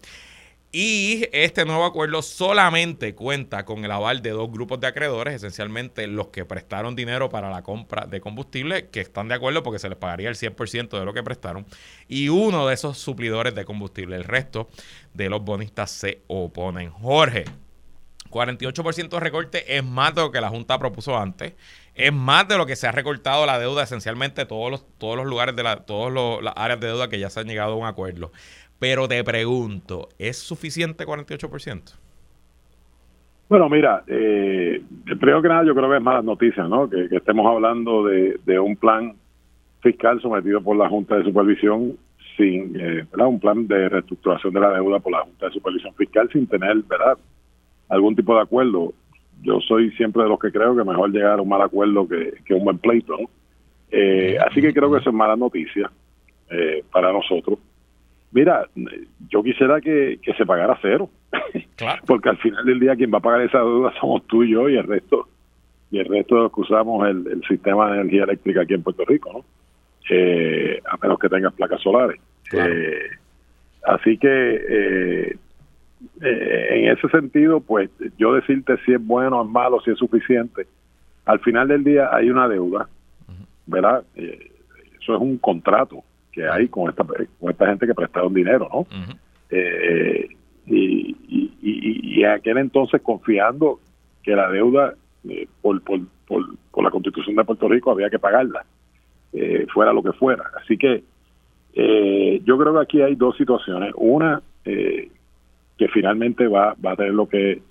Y 0.77 1.29
este 1.31 1.63
nuevo 1.63 1.85
acuerdo 1.85 2.21
solamente 2.21 3.15
cuenta 3.15 3.63
con 3.63 3.85
el 3.85 3.91
aval 3.91 4.21
de 4.21 4.31
dos 4.31 4.51
grupos 4.51 4.81
de 4.81 4.87
acreedores, 4.87 5.35
esencialmente 5.35 6.05
los 6.05 6.27
que 6.27 6.43
prestaron 6.43 6.97
dinero 6.97 7.29
para 7.29 7.49
la 7.49 7.63
compra 7.63 8.05
de 8.07 8.19
combustible, 8.19 8.89
que 8.89 8.99
están 8.99 9.29
de 9.29 9.35
acuerdo 9.35 9.63
porque 9.63 9.79
se 9.79 9.87
les 9.87 9.97
pagaría 9.97 10.27
el 10.27 10.35
100% 10.35 10.99
de 10.99 11.05
lo 11.05 11.13
que 11.13 11.23
prestaron, 11.23 11.65
y 12.09 12.27
uno 12.27 12.67
de 12.67 12.73
esos 12.73 12.97
suplidores 12.97 13.55
de 13.55 13.63
combustible. 13.63 14.17
El 14.17 14.25
resto 14.25 14.67
de 15.15 15.29
los 15.29 15.43
bonistas 15.43 15.91
se 15.91 16.21
oponen. 16.27 16.89
Jorge, 16.89 17.45
48% 18.29 19.09
de 19.09 19.19
recorte 19.19 19.77
es 19.77 19.83
más 19.83 20.13
de 20.13 20.21
lo 20.21 20.31
que 20.31 20.41
la 20.41 20.49
Junta 20.49 20.77
propuso 20.77 21.17
antes. 21.17 21.53
Es 21.95 22.11
más 22.11 22.47
de 22.47 22.57
lo 22.57 22.65
que 22.65 22.75
se 22.75 22.87
ha 22.87 22.91
recortado 22.91 23.45
la 23.45 23.57
deuda, 23.57 23.83
esencialmente 23.83 24.45
todos 24.45 24.69
los, 24.69 24.97
todos 24.97 25.15
los 25.15 25.25
lugares 25.25 25.55
de 25.55 25.63
la, 25.63 25.85
todas 25.85 26.13
las 26.43 26.53
áreas 26.57 26.79
de 26.79 26.87
deuda 26.87 27.09
que 27.09 27.19
ya 27.19 27.29
se 27.29 27.39
han 27.39 27.47
llegado 27.47 27.73
a 27.73 27.77
un 27.77 27.85
acuerdo. 27.85 28.31
Pero 28.79 29.07
te 29.07 29.23
pregunto, 29.23 30.09
¿es 30.19 30.37
suficiente 30.37 31.05
48%? 31.05 31.95
Bueno, 33.47 33.69
mira, 33.69 34.03
eh, 34.07 34.81
primero 35.05 35.41
que 35.41 35.47
nada 35.47 35.63
yo 35.63 35.75
creo 35.75 35.89
que 35.89 35.97
es 35.97 36.03
mala 36.03 36.21
noticia, 36.21 36.63
¿no? 36.67 36.89
Que, 36.89 37.07
estemos 37.11 37.45
hablando 37.45 38.03
de, 38.03 38.59
un 38.59 38.75
plan 38.75 39.13
fiscal 39.81 40.19
sometido 40.19 40.61
por 40.61 40.75
la 40.75 40.89
Junta 40.89 41.15
de 41.15 41.23
Supervisión 41.23 41.95
sin, 42.37 42.75
eh, 42.79 43.05
¿verdad? 43.11 43.27
Un 43.27 43.39
plan 43.39 43.67
de 43.67 43.89
reestructuración 43.89 44.53
de 44.53 44.59
la 44.59 44.73
deuda 44.73 44.99
por 44.99 45.11
la 45.11 45.21
Junta 45.21 45.47
de 45.47 45.53
Supervisión 45.53 45.93
Fiscal 45.95 46.29
sin 46.31 46.47
tener, 46.47 46.77
¿verdad? 46.83 47.17
algún 47.89 48.15
tipo 48.15 48.35
de 48.35 48.41
acuerdo. 48.41 48.93
Yo 49.41 49.59
soy 49.61 49.91
siempre 49.91 50.23
de 50.23 50.29
los 50.29 50.39
que 50.39 50.51
creo 50.51 50.75
que 50.75 50.83
mejor 50.83 51.11
llegar 51.11 51.39
a 51.39 51.41
un 51.41 51.49
mal 51.49 51.61
acuerdo 51.61 52.07
que, 52.07 52.53
un 52.53 52.63
buen 52.63 52.77
pleito. 52.77 53.17
Eh, 53.91 54.37
así 54.45 54.61
que 54.61 54.73
creo 54.73 54.91
que 54.91 54.99
eso 54.99 55.09
es 55.09 55.15
mala 55.15 55.35
noticia 55.35 55.91
eh, 56.49 56.83
para 56.91 57.11
nosotros. 57.11 57.59
Mira, 58.31 58.67
yo 59.29 59.43
quisiera 59.43 59.79
que, 59.79 60.19
se 60.37 60.45
pagara 60.45 60.77
cero, 60.81 61.09
porque 62.07 62.29
al 62.29 62.37
final 62.37 62.65
del 62.65 62.79
día 62.79 62.95
quien 62.95 63.13
va 63.13 63.19
a 63.19 63.21
pagar 63.21 63.41
esa 63.41 63.59
deuda 63.59 63.93
somos 63.99 64.25
tú 64.27 64.43
y 64.43 64.51
yo 64.51 64.67
y 64.67 64.75
el 64.75 64.83
resto 64.83 65.27
y 65.91 65.99
el 65.99 66.05
resto 66.05 66.35
de 66.35 66.41
los 66.41 66.51
que 66.51 66.61
usamos 66.61 67.07
el, 67.07 67.41
sistema 67.47 67.91
de 67.91 68.01
energía 68.01 68.23
eléctrica 68.23 68.61
aquí 68.61 68.73
en 68.73 68.83
Puerto 68.83 69.05
Rico, 69.05 69.31
¿no? 69.31 69.45
Eh, 70.09 70.81
a 70.85 70.97
menos 70.97 71.17
que 71.19 71.29
tengas 71.29 71.53
placas 71.53 71.81
solares. 71.81 72.19
así 73.83 74.17
que 74.17 75.37
eh, 76.21 76.67
en 76.69 76.91
ese 76.91 77.07
sentido, 77.09 77.59
pues 77.61 77.89
yo 78.17 78.33
decirte 78.33 78.77
si 78.85 78.93
es 78.93 79.05
bueno 79.05 79.39
o 79.39 79.45
es 79.45 79.49
malo, 79.49 79.81
si 79.81 79.91
es 79.91 79.97
suficiente, 79.97 80.67
al 81.25 81.39
final 81.39 81.67
del 81.67 81.83
día 81.83 82.09
hay 82.11 82.29
una 82.29 82.47
deuda, 82.47 82.87
¿verdad? 83.65 84.03
Eh, 84.15 84.51
eso 85.01 85.15
es 85.15 85.21
un 85.21 85.37
contrato 85.37 86.03
que 86.31 86.47
hay 86.47 86.67
con 86.67 86.89
esta, 86.89 87.03
con 87.03 87.49
esta 87.49 87.67
gente 87.67 87.87
que 87.87 87.93
prestaron 87.93 88.33
dinero, 88.33 88.69
¿no? 88.71 88.87
Eh, 89.49 90.27
y, 90.67 91.15
y, 91.61 92.23
aquel 92.23 92.57
entonces 92.57 93.01
confiando 93.01 93.79
que 94.23 94.35
la 94.35 94.49
deuda, 94.49 94.95
por, 95.61 95.81
por, 95.81 95.99
por, 96.27 96.43
por 96.71 96.83
la 96.83 96.89
constitución 96.89 97.35
de 97.35 97.43
Puerto 97.43 97.69
Rico 97.69 97.91
había 97.91 98.09
que 98.09 98.17
pagarla, 98.17 98.65
eh, 99.37 99.65
fuera 99.73 99.91
lo 99.91 100.01
que 100.01 100.13
fuera. 100.13 100.43
Así 100.61 100.77
que 100.77 101.03
eh, 101.73 102.41
yo 102.45 102.57
creo 102.57 102.73
que 102.73 102.79
aquí 102.79 103.01
hay 103.01 103.15
dos 103.15 103.35
situaciones. 103.37 103.93
Una, 103.97 104.41
eh, 104.63 105.09
que 105.77 105.87
finalmente 105.89 106.47
va, 106.47 106.75
va 106.83 106.91
a 106.91 106.95
tener 106.95 107.13
lo 107.13 107.27
que... 107.27 107.61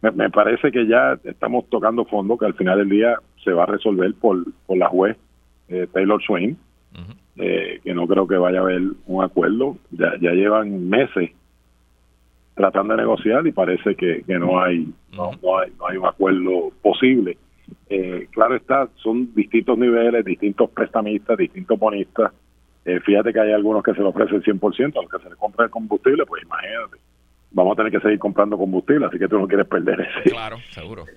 Me, 0.00 0.30
parece 0.30 0.72
que 0.72 0.86
ya 0.86 1.18
estamos 1.24 1.68
tocando 1.68 2.06
fondo, 2.06 2.38
que 2.38 2.46
al 2.46 2.54
final 2.54 2.78
del 2.78 2.88
día 2.88 3.18
se 3.44 3.52
va 3.52 3.64
a 3.64 3.66
resolver 3.66 4.14
por, 4.14 4.44
por 4.66 4.78
la 4.78 4.88
juez 4.88 5.18
Taylor 5.92 6.20
Swain, 6.22 6.56
que 7.36 7.94
no 7.94 8.06
creo 8.06 8.26
que 8.26 8.36
vaya 8.36 8.60
a 8.60 8.62
haber 8.62 8.80
un 9.06 9.22
acuerdo. 9.22 9.76
Ya, 9.90 10.14
ya 10.18 10.32
llevan 10.32 10.88
meses 10.88 11.32
tratando 12.54 12.94
de 12.94 13.02
negociar 13.02 13.46
y 13.46 13.52
parece 13.52 13.94
que, 13.94 14.22
que 14.26 14.38
no 14.38 14.60
hay 14.60 14.88
no, 15.12 15.32
no 15.42 15.58
hay 15.58 15.70
no 15.78 15.86
hay 15.86 15.96
un 15.98 16.06
acuerdo 16.06 16.70
posible 16.82 17.36
eh, 17.88 18.28
claro 18.30 18.56
está 18.56 18.88
son 18.96 19.34
distintos 19.34 19.78
niveles 19.78 20.24
distintos 20.24 20.70
prestamistas 20.70 21.38
distintos 21.38 21.78
bonistas. 21.78 22.32
Eh, 22.84 22.98
fíjate 23.00 23.32
que 23.32 23.40
hay 23.40 23.52
algunos 23.52 23.82
que 23.82 23.92
se 23.92 24.00
le 24.00 24.06
ofrecen 24.06 24.42
100% 24.42 24.98
a 24.98 25.02
los 25.02 25.10
que 25.10 25.18
se 25.18 25.30
le 25.30 25.36
compra 25.36 25.66
el 25.66 25.70
combustible 25.70 26.24
pues 26.26 26.42
imagínate. 26.42 26.96
Vamos 27.52 27.72
a 27.72 27.76
tener 27.76 27.92
que 27.92 28.00
seguir 28.00 28.18
comprando 28.18 28.56
combustible 28.56 29.06
así 29.06 29.18
que 29.18 29.28
tú 29.28 29.38
no 29.38 29.46
quieres 29.46 29.66
perder 29.66 30.00
ese. 30.00 30.30
Claro 30.30 30.58
seguro. 30.70 31.04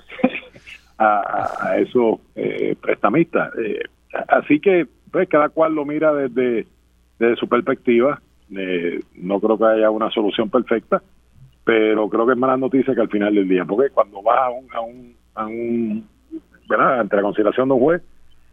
A, 0.95 1.69
a, 1.69 1.77
esos 1.79 2.19
eh, 2.35 2.75
prestamistas. 2.79 3.51
Eh, 3.57 3.81
así 4.27 4.59
que 4.59 4.87
pues 5.11 5.27
cada 5.27 5.49
cual 5.49 5.73
lo 5.73 5.85
mira 5.85 6.13
desde 6.13 6.67
desde 7.17 7.35
su 7.35 7.47
perspectiva. 7.47 8.21
No 9.15 9.39
creo 9.39 9.57
que 9.57 9.65
haya 9.65 9.89
una 9.89 10.11
solución 10.11 10.51
perfecta 10.51 11.01
pero 11.63 12.09
creo 12.09 12.25
que 12.25 12.33
es 12.33 12.37
mala 12.37 12.57
noticia 12.57 12.93
que 12.93 13.01
al 13.01 13.09
final 13.09 13.33
del 13.33 13.47
día, 13.47 13.65
porque 13.65 13.89
cuando 13.89 14.21
vas 14.21 14.39
a 14.39 14.49
un, 14.49 14.67
a 14.73 14.81
un, 14.81 15.15
a 15.35 15.45
un 15.45 16.07
¿verdad? 16.77 16.99
ante 16.99 17.15
la 17.15 17.21
consideración 17.21 17.67
de 17.67 17.73
un 17.73 17.79
juez, 17.79 18.01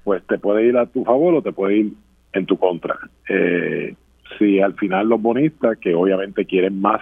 pues 0.04 0.22
te 0.26 0.38
puede 0.38 0.66
ir 0.66 0.76
a 0.76 0.86
tu 0.86 1.04
favor 1.04 1.34
o 1.34 1.42
te 1.42 1.52
puede 1.52 1.76
ir 1.76 1.92
en 2.32 2.46
tu 2.46 2.56
contra. 2.56 2.98
Eh, 3.28 3.94
si 4.38 4.60
al 4.60 4.74
final 4.74 5.08
los 5.08 5.20
bonistas, 5.20 5.78
que 5.78 5.94
obviamente 5.94 6.44
quieren 6.44 6.80
más 6.80 7.00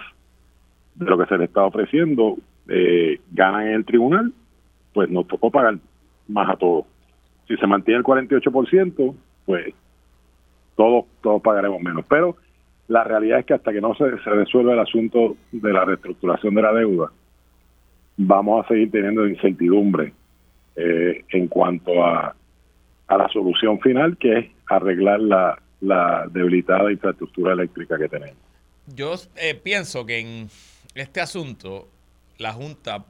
de 0.95 1.05
lo 1.05 1.17
que 1.17 1.25
se 1.25 1.37
les 1.37 1.47
está 1.47 1.63
ofreciendo, 1.63 2.37
eh, 2.67 3.19
ganan 3.31 3.67
en 3.67 3.73
el 3.73 3.85
tribunal, 3.85 4.33
pues 4.93 5.09
nos 5.09 5.27
tocó 5.27 5.49
pagar 5.49 5.77
más 6.27 6.49
a 6.49 6.55
todos. 6.55 6.85
Si 7.47 7.55
se 7.57 7.67
mantiene 7.67 7.99
el 7.99 8.03
48%, 8.03 9.15
pues 9.45 9.73
todos, 10.75 11.05
todos 11.21 11.41
pagaremos 11.41 11.81
menos. 11.81 12.05
Pero 12.07 12.35
la 12.87 13.03
realidad 13.03 13.39
es 13.39 13.45
que 13.45 13.53
hasta 13.53 13.71
que 13.71 13.81
no 13.81 13.95
se, 13.95 14.05
se 14.23 14.29
resuelva 14.29 14.73
el 14.73 14.79
asunto 14.79 15.37
de 15.51 15.73
la 15.73 15.85
reestructuración 15.85 16.53
de 16.55 16.61
la 16.61 16.73
deuda, 16.73 17.11
vamos 18.17 18.65
a 18.65 18.67
seguir 18.67 18.91
teniendo 18.91 19.27
incertidumbre 19.27 20.13
eh, 20.81 21.25
en 21.29 21.47
cuanto 21.47 22.05
a, 22.05 22.33
a 23.07 23.17
la 23.17 23.27
solución 23.29 23.79
final, 23.81 24.17
que 24.17 24.37
es 24.37 24.45
arreglar 24.67 25.19
la, 25.19 25.61
la 25.81 26.25
debilitada 26.31 26.89
infraestructura 26.89 27.53
eléctrica 27.53 27.97
que 27.97 28.07
tenemos. 28.07 28.37
Yo 28.87 29.15
eh, 29.35 29.55
pienso 29.55 30.05
que 30.05 30.19
en 30.19 30.49
este 30.95 31.19
asunto 31.19 31.89
la 32.37 32.53
Junta 32.53 33.05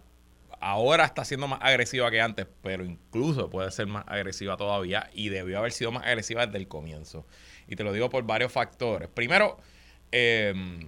ahora 0.60 1.06
está 1.06 1.24
siendo 1.24 1.48
más 1.48 1.60
agresiva 1.62 2.10
que 2.10 2.20
antes, 2.20 2.48
pero 2.64 2.84
incluso 2.84 3.50
puede 3.50 3.70
ser 3.72 3.86
más 3.86 4.04
agresiva 4.08 4.58
todavía 4.58 5.10
y 5.14 5.30
debió 5.30 5.60
haber 5.60 5.72
sido 5.72 5.92
más 5.92 6.04
agresiva 6.04 6.46
desde 6.46 6.58
el 6.58 6.68
comienzo. 6.68 7.26
Y 7.68 7.76
te 7.76 7.84
lo 7.84 7.94
digo 7.94 8.10
por 8.10 8.24
varios 8.24 8.52
factores. 8.52 9.10
Primero, 9.10 9.58
em, 10.12 10.80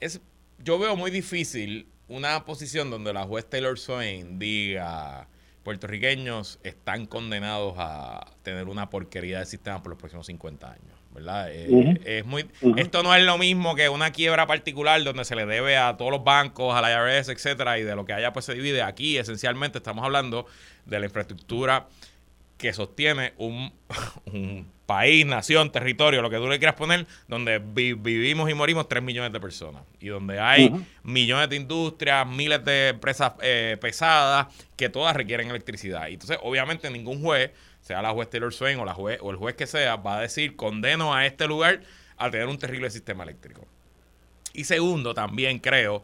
es, 0.00 0.20
yo 0.58 0.78
veo 0.78 0.96
muy 0.96 1.12
difícil 1.12 1.86
una 2.08 2.44
posición 2.44 2.90
donde 2.90 3.12
la 3.12 3.24
juez 3.24 3.48
Taylor 3.48 3.78
Swain 3.78 4.38
diga 4.38 5.28
puertorriqueños 5.66 6.60
están 6.62 7.06
condenados 7.06 7.74
a 7.76 8.24
tener 8.44 8.68
una 8.68 8.88
porquería 8.88 9.40
de 9.40 9.46
sistema 9.46 9.82
por 9.82 9.90
los 9.90 9.98
próximos 9.98 10.24
50 10.26 10.70
años. 10.70 10.96
¿verdad? 11.10 11.48
Eh, 11.50 11.98
es 12.04 12.24
muy, 12.24 12.46
Esto 12.76 13.02
no 13.02 13.12
es 13.12 13.24
lo 13.24 13.36
mismo 13.36 13.74
que 13.74 13.88
una 13.88 14.12
quiebra 14.12 14.46
particular 14.46 15.02
donde 15.02 15.24
se 15.24 15.34
le 15.34 15.44
debe 15.44 15.76
a 15.76 15.96
todos 15.96 16.12
los 16.12 16.22
bancos, 16.22 16.72
a 16.76 16.80
la 16.80 16.92
IRS, 16.92 17.30
etcétera, 17.30 17.80
y 17.80 17.82
de 17.82 17.96
lo 17.96 18.04
que 18.04 18.12
haya 18.12 18.32
pues 18.32 18.44
se 18.44 18.54
divide. 18.54 18.82
Aquí 18.82 19.18
esencialmente 19.18 19.78
estamos 19.78 20.04
hablando 20.04 20.46
de 20.84 21.00
la 21.00 21.06
infraestructura 21.06 21.88
que 22.58 22.72
sostiene 22.72 23.34
un, 23.36 23.72
país, 24.86 25.26
nación, 25.26 25.70
territorio, 25.72 26.22
lo 26.22 26.30
que 26.30 26.36
tú 26.36 26.46
le 26.48 26.58
quieras 26.58 26.76
poner, 26.76 27.06
donde 27.28 27.58
vivimos 27.58 28.48
y 28.48 28.54
morimos 28.54 28.88
3 28.88 29.02
millones 29.02 29.32
de 29.32 29.40
personas 29.40 29.82
y 30.00 30.08
donde 30.08 30.38
hay 30.38 30.72
millones 31.02 31.50
de 31.50 31.56
industrias, 31.56 32.26
miles 32.26 32.64
de 32.64 32.88
empresas 32.90 33.32
eh, 33.42 33.76
pesadas 33.80 34.46
que 34.76 34.88
todas 34.88 35.14
requieren 35.16 35.50
electricidad. 35.50 36.08
Y 36.08 36.14
entonces, 36.14 36.38
obviamente, 36.42 36.88
ningún 36.90 37.20
juez, 37.20 37.50
sea 37.80 38.00
la 38.00 38.10
juez 38.10 38.30
Taylor 38.30 38.54
Swain 38.54 38.78
o, 38.78 38.84
la 38.84 38.94
juez, 38.94 39.18
o 39.20 39.30
el 39.30 39.36
juez 39.36 39.56
que 39.56 39.66
sea, 39.66 39.96
va 39.96 40.18
a 40.18 40.20
decir 40.20 40.56
condeno 40.56 41.14
a 41.14 41.26
este 41.26 41.46
lugar 41.46 41.82
a 42.16 42.30
tener 42.30 42.46
un 42.46 42.58
terrible 42.58 42.88
sistema 42.90 43.24
eléctrico. 43.24 43.66
Y 44.54 44.64
segundo, 44.64 45.12
también 45.12 45.58
creo 45.58 46.02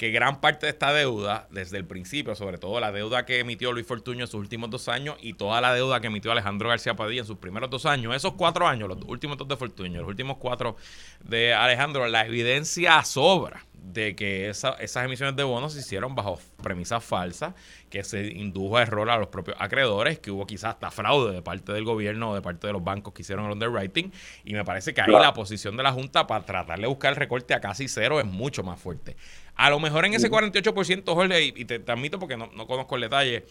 que 0.00 0.10
gran 0.12 0.40
parte 0.40 0.64
de 0.64 0.70
esta 0.70 0.94
deuda, 0.94 1.46
desde 1.50 1.76
el 1.76 1.84
principio, 1.84 2.34
sobre 2.34 2.56
todo 2.56 2.80
la 2.80 2.90
deuda 2.90 3.26
que 3.26 3.38
emitió 3.38 3.70
Luis 3.70 3.86
Fortuño 3.86 4.24
en 4.24 4.28
sus 4.28 4.40
últimos 4.40 4.70
dos 4.70 4.88
años 4.88 5.18
y 5.20 5.34
toda 5.34 5.60
la 5.60 5.74
deuda 5.74 6.00
que 6.00 6.06
emitió 6.06 6.32
Alejandro 6.32 6.70
García 6.70 6.96
Padilla 6.96 7.20
en 7.20 7.26
sus 7.26 7.36
primeros 7.36 7.68
dos 7.68 7.84
años, 7.84 8.16
esos 8.16 8.32
cuatro 8.32 8.66
años, 8.66 8.88
los 8.88 8.96
últimos 9.06 9.36
dos 9.36 9.46
de 9.46 9.58
Fortuño, 9.58 10.00
los 10.00 10.08
últimos 10.08 10.38
cuatro 10.38 10.76
de 11.22 11.52
Alejandro, 11.52 12.08
la 12.08 12.24
evidencia 12.24 13.04
sobra 13.04 13.66
de 13.82 14.14
que 14.14 14.48
esas 14.48 14.96
emisiones 14.96 15.36
de 15.36 15.42
bonos 15.42 15.72
se 15.72 15.80
hicieron 15.80 16.14
bajo 16.14 16.38
premisas 16.62 17.02
falsas, 17.02 17.54
que 17.88 18.04
se 18.04 18.28
indujo 18.28 18.76
a 18.76 18.82
error 18.82 19.10
a 19.10 19.18
los 19.18 19.28
propios 19.28 19.56
acreedores, 19.58 20.18
que 20.18 20.30
hubo 20.30 20.46
quizás 20.46 20.74
hasta 20.74 20.90
fraude 20.90 21.32
de 21.32 21.42
parte 21.42 21.72
del 21.72 21.84
gobierno 21.84 22.30
o 22.30 22.34
de 22.34 22.42
parte 22.42 22.66
de 22.66 22.72
los 22.72 22.84
bancos 22.84 23.14
que 23.14 23.22
hicieron 23.22 23.46
el 23.46 23.52
underwriting. 23.52 24.12
Y 24.44 24.52
me 24.52 24.64
parece 24.64 24.94
que 24.94 25.00
ahí 25.00 25.10
la 25.10 25.34
posición 25.34 25.76
de 25.76 25.82
la 25.82 25.92
Junta 25.92 26.26
para 26.26 26.44
tratar 26.44 26.80
de 26.80 26.86
buscar 26.86 27.10
el 27.10 27.16
recorte 27.16 27.54
a 27.54 27.60
casi 27.60 27.88
cero 27.88 28.20
es 28.20 28.26
mucho 28.26 28.62
más 28.62 28.78
fuerte. 28.78 29.16
A 29.56 29.70
lo 29.70 29.80
mejor 29.80 30.04
en 30.04 30.14
ese 30.14 30.30
48%, 30.30 31.04
Jorge, 31.12 31.42
y 31.42 31.64
te, 31.64 31.78
te 31.78 31.92
admito 31.92 32.18
porque 32.18 32.36
no, 32.36 32.50
no 32.54 32.66
conozco 32.66 32.94
el 32.94 33.02
detalle, 33.02 33.44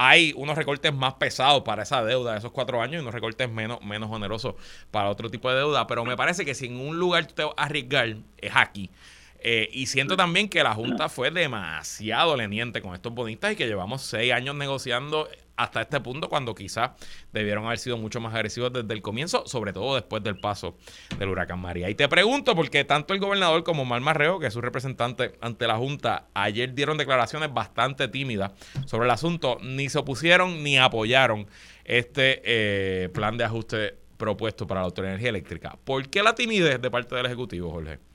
hay 0.00 0.32
unos 0.36 0.56
recortes 0.56 0.94
más 0.94 1.14
pesados 1.14 1.62
para 1.64 1.82
esa 1.82 2.04
deuda 2.04 2.32
de 2.32 2.38
esos 2.38 2.52
cuatro 2.52 2.80
años 2.80 2.94
y 2.94 3.02
unos 3.02 3.12
recortes 3.12 3.50
menos, 3.50 3.82
menos 3.82 4.08
onerosos 4.08 4.54
para 4.92 5.10
otro 5.10 5.28
tipo 5.28 5.50
de 5.50 5.56
deuda. 5.56 5.88
Pero 5.88 6.04
me 6.04 6.16
parece 6.16 6.44
que 6.44 6.54
si 6.54 6.66
en 6.66 6.78
un 6.78 7.00
lugar 7.00 7.26
tú 7.26 7.34
te 7.34 7.42
vas 7.42 7.54
a 7.56 7.64
arriesgar, 7.64 8.16
es 8.36 8.52
aquí. 8.54 8.90
Eh, 9.40 9.68
y 9.72 9.86
siento 9.86 10.16
también 10.16 10.48
que 10.48 10.62
la 10.62 10.74
Junta 10.74 11.08
fue 11.08 11.30
demasiado 11.30 12.36
leniente 12.36 12.82
con 12.82 12.94
estos 12.94 13.14
bonistas 13.14 13.52
y 13.52 13.56
que 13.56 13.66
llevamos 13.66 14.02
seis 14.02 14.32
años 14.32 14.54
negociando 14.54 15.28
hasta 15.58 15.82
este 15.82 16.00
punto 16.00 16.28
cuando 16.28 16.54
quizás 16.54 16.90
debieron 17.32 17.66
haber 17.66 17.78
sido 17.78 17.98
mucho 17.98 18.20
más 18.20 18.32
agresivos 18.32 18.72
desde 18.72 18.94
el 18.94 19.02
comienzo, 19.02 19.44
sobre 19.46 19.72
todo 19.72 19.96
después 19.96 20.22
del 20.22 20.38
paso 20.38 20.76
del 21.18 21.28
huracán 21.28 21.58
María. 21.58 21.90
Y 21.90 21.94
te 21.94 22.08
pregunto, 22.08 22.54
porque 22.54 22.84
tanto 22.84 23.12
el 23.12 23.20
gobernador 23.20 23.64
como 23.64 23.84
Mar 23.84 24.00
Marreo, 24.00 24.38
que 24.38 24.46
es 24.46 24.52
su 24.54 24.60
representante 24.60 25.32
ante 25.40 25.66
la 25.66 25.76
Junta, 25.76 26.28
ayer 26.32 26.74
dieron 26.74 26.96
declaraciones 26.96 27.52
bastante 27.52 28.06
tímidas 28.08 28.52
sobre 28.86 29.06
el 29.06 29.10
asunto, 29.10 29.58
ni 29.60 29.88
se 29.88 29.98
opusieron 29.98 30.62
ni 30.62 30.78
apoyaron 30.78 31.48
este 31.84 32.40
eh, 32.44 33.08
plan 33.08 33.36
de 33.36 33.44
ajuste 33.44 33.98
propuesto 34.16 34.66
para 34.66 34.80
la 34.80 34.86
Autoridad 34.86 35.10
de 35.10 35.14
Energía 35.14 35.30
Eléctrica. 35.30 35.78
¿Por 35.84 36.08
qué 36.08 36.22
la 36.22 36.34
timidez 36.34 36.80
de 36.80 36.90
parte 36.90 37.16
del 37.16 37.26
Ejecutivo, 37.26 37.70
Jorge? 37.70 38.07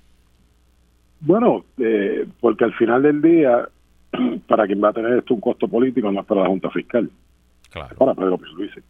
Bueno, 1.26 1.64
eh, 1.78 2.28
porque 2.42 2.66
al 2.66 2.74
final 2.74 3.02
del 3.02 3.22
día, 3.22 3.68
para 4.48 4.68
quien 4.68 4.84
va 4.84 4.90
a 4.90 4.94
tener 4.94 5.18
esto 5.18 5.34
un 5.34 5.42
costo 5.42 5.68
político 5.68 6.12
no 6.12 6.22
es 6.22 6.26
para 6.26 6.42
la 6.42 6.48
Junta 6.48 6.70
Fiscal, 6.70 7.10
claro. 7.72 7.96
para 7.96 8.14
Pedro 8.14 8.38
Pierluisi. 8.38 8.82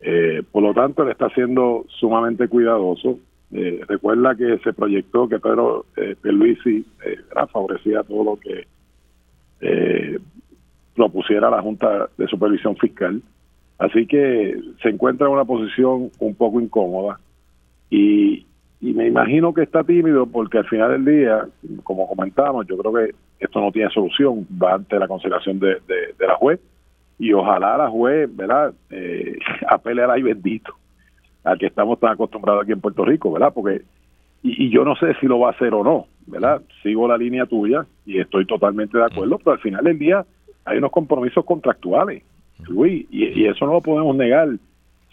Eh, 0.00 0.42
por 0.50 0.62
lo 0.62 0.72
tanto, 0.72 1.02
él 1.02 1.10
está 1.10 1.28
siendo 1.30 1.84
sumamente 1.88 2.48
cuidadoso. 2.48 3.18
Eh, 3.52 3.82
recuerda 3.86 4.34
que 4.34 4.58
se 4.58 4.72
proyectó 4.72 5.28
que 5.28 5.38
Pedro 5.38 5.86
eh, 5.96 6.16
Pierluisi 6.20 6.86
eh, 7.04 7.18
favorecía 7.52 8.02
todo 8.02 8.24
lo 8.24 8.36
que 8.36 8.66
eh, 9.60 10.18
propusiera 10.94 11.50
la 11.50 11.60
Junta 11.60 12.08
de 12.16 12.28
Supervisión 12.28 12.76
Fiscal. 12.76 13.22
Así 13.78 14.06
que 14.06 14.58
se 14.82 14.88
encuentra 14.88 15.26
en 15.26 15.34
una 15.34 15.44
posición 15.44 16.10
un 16.18 16.34
poco 16.34 16.60
incómoda 16.60 17.20
y, 17.90 18.46
y 18.80 18.92
me 18.92 19.06
imagino 19.06 19.52
que 19.52 19.62
está 19.62 19.82
tímido 19.82 20.26
porque 20.26 20.58
al 20.58 20.66
final 20.66 20.92
del 20.92 21.04
día, 21.04 21.46
como 21.82 22.06
comentamos, 22.06 22.66
yo 22.66 22.78
creo 22.78 22.92
que 22.92 23.14
esto 23.40 23.60
no 23.60 23.72
tiene 23.72 23.90
solución, 23.90 24.46
va 24.62 24.74
ante 24.74 24.98
la 24.98 25.08
consideración 25.08 25.58
de, 25.58 25.80
de, 25.86 26.26
la 26.26 26.36
juez 26.36 26.60
y 27.18 27.32
ojalá 27.32 27.76
la 27.76 27.90
juez, 27.90 28.34
¿verdad?, 28.34 28.72
eh, 28.90 29.36
apele 29.68 30.04
al 30.04 30.12
ay 30.12 30.22
bendito, 30.22 30.72
al 31.42 31.58
que 31.58 31.66
estamos 31.66 31.98
tan 31.98 32.12
acostumbrados 32.12 32.62
aquí 32.62 32.72
en 32.72 32.80
Puerto 32.80 33.04
Rico, 33.04 33.32
¿verdad? 33.32 33.52
Porque, 33.52 33.82
y, 34.44 34.66
y, 34.66 34.70
yo 34.70 34.84
no 34.84 34.94
sé 34.94 35.14
si 35.14 35.26
lo 35.26 35.40
va 35.40 35.48
a 35.48 35.52
hacer 35.52 35.74
o 35.74 35.82
no, 35.82 36.06
¿verdad? 36.26 36.62
Sigo 36.84 37.08
la 37.08 37.18
línea 37.18 37.46
tuya 37.46 37.84
y 38.06 38.20
estoy 38.20 38.46
totalmente 38.46 38.96
de 38.96 39.06
acuerdo, 39.06 39.38
pero 39.38 39.52
al 39.52 39.60
final 39.60 39.84
del 39.84 39.98
día 39.98 40.24
hay 40.64 40.78
unos 40.78 40.92
compromisos 40.92 41.44
contractuales, 41.44 42.22
Luis, 42.68 43.06
y, 43.10 43.40
y 43.40 43.46
eso 43.46 43.66
no 43.66 43.72
lo 43.72 43.80
podemos 43.80 44.14
negar 44.14 44.50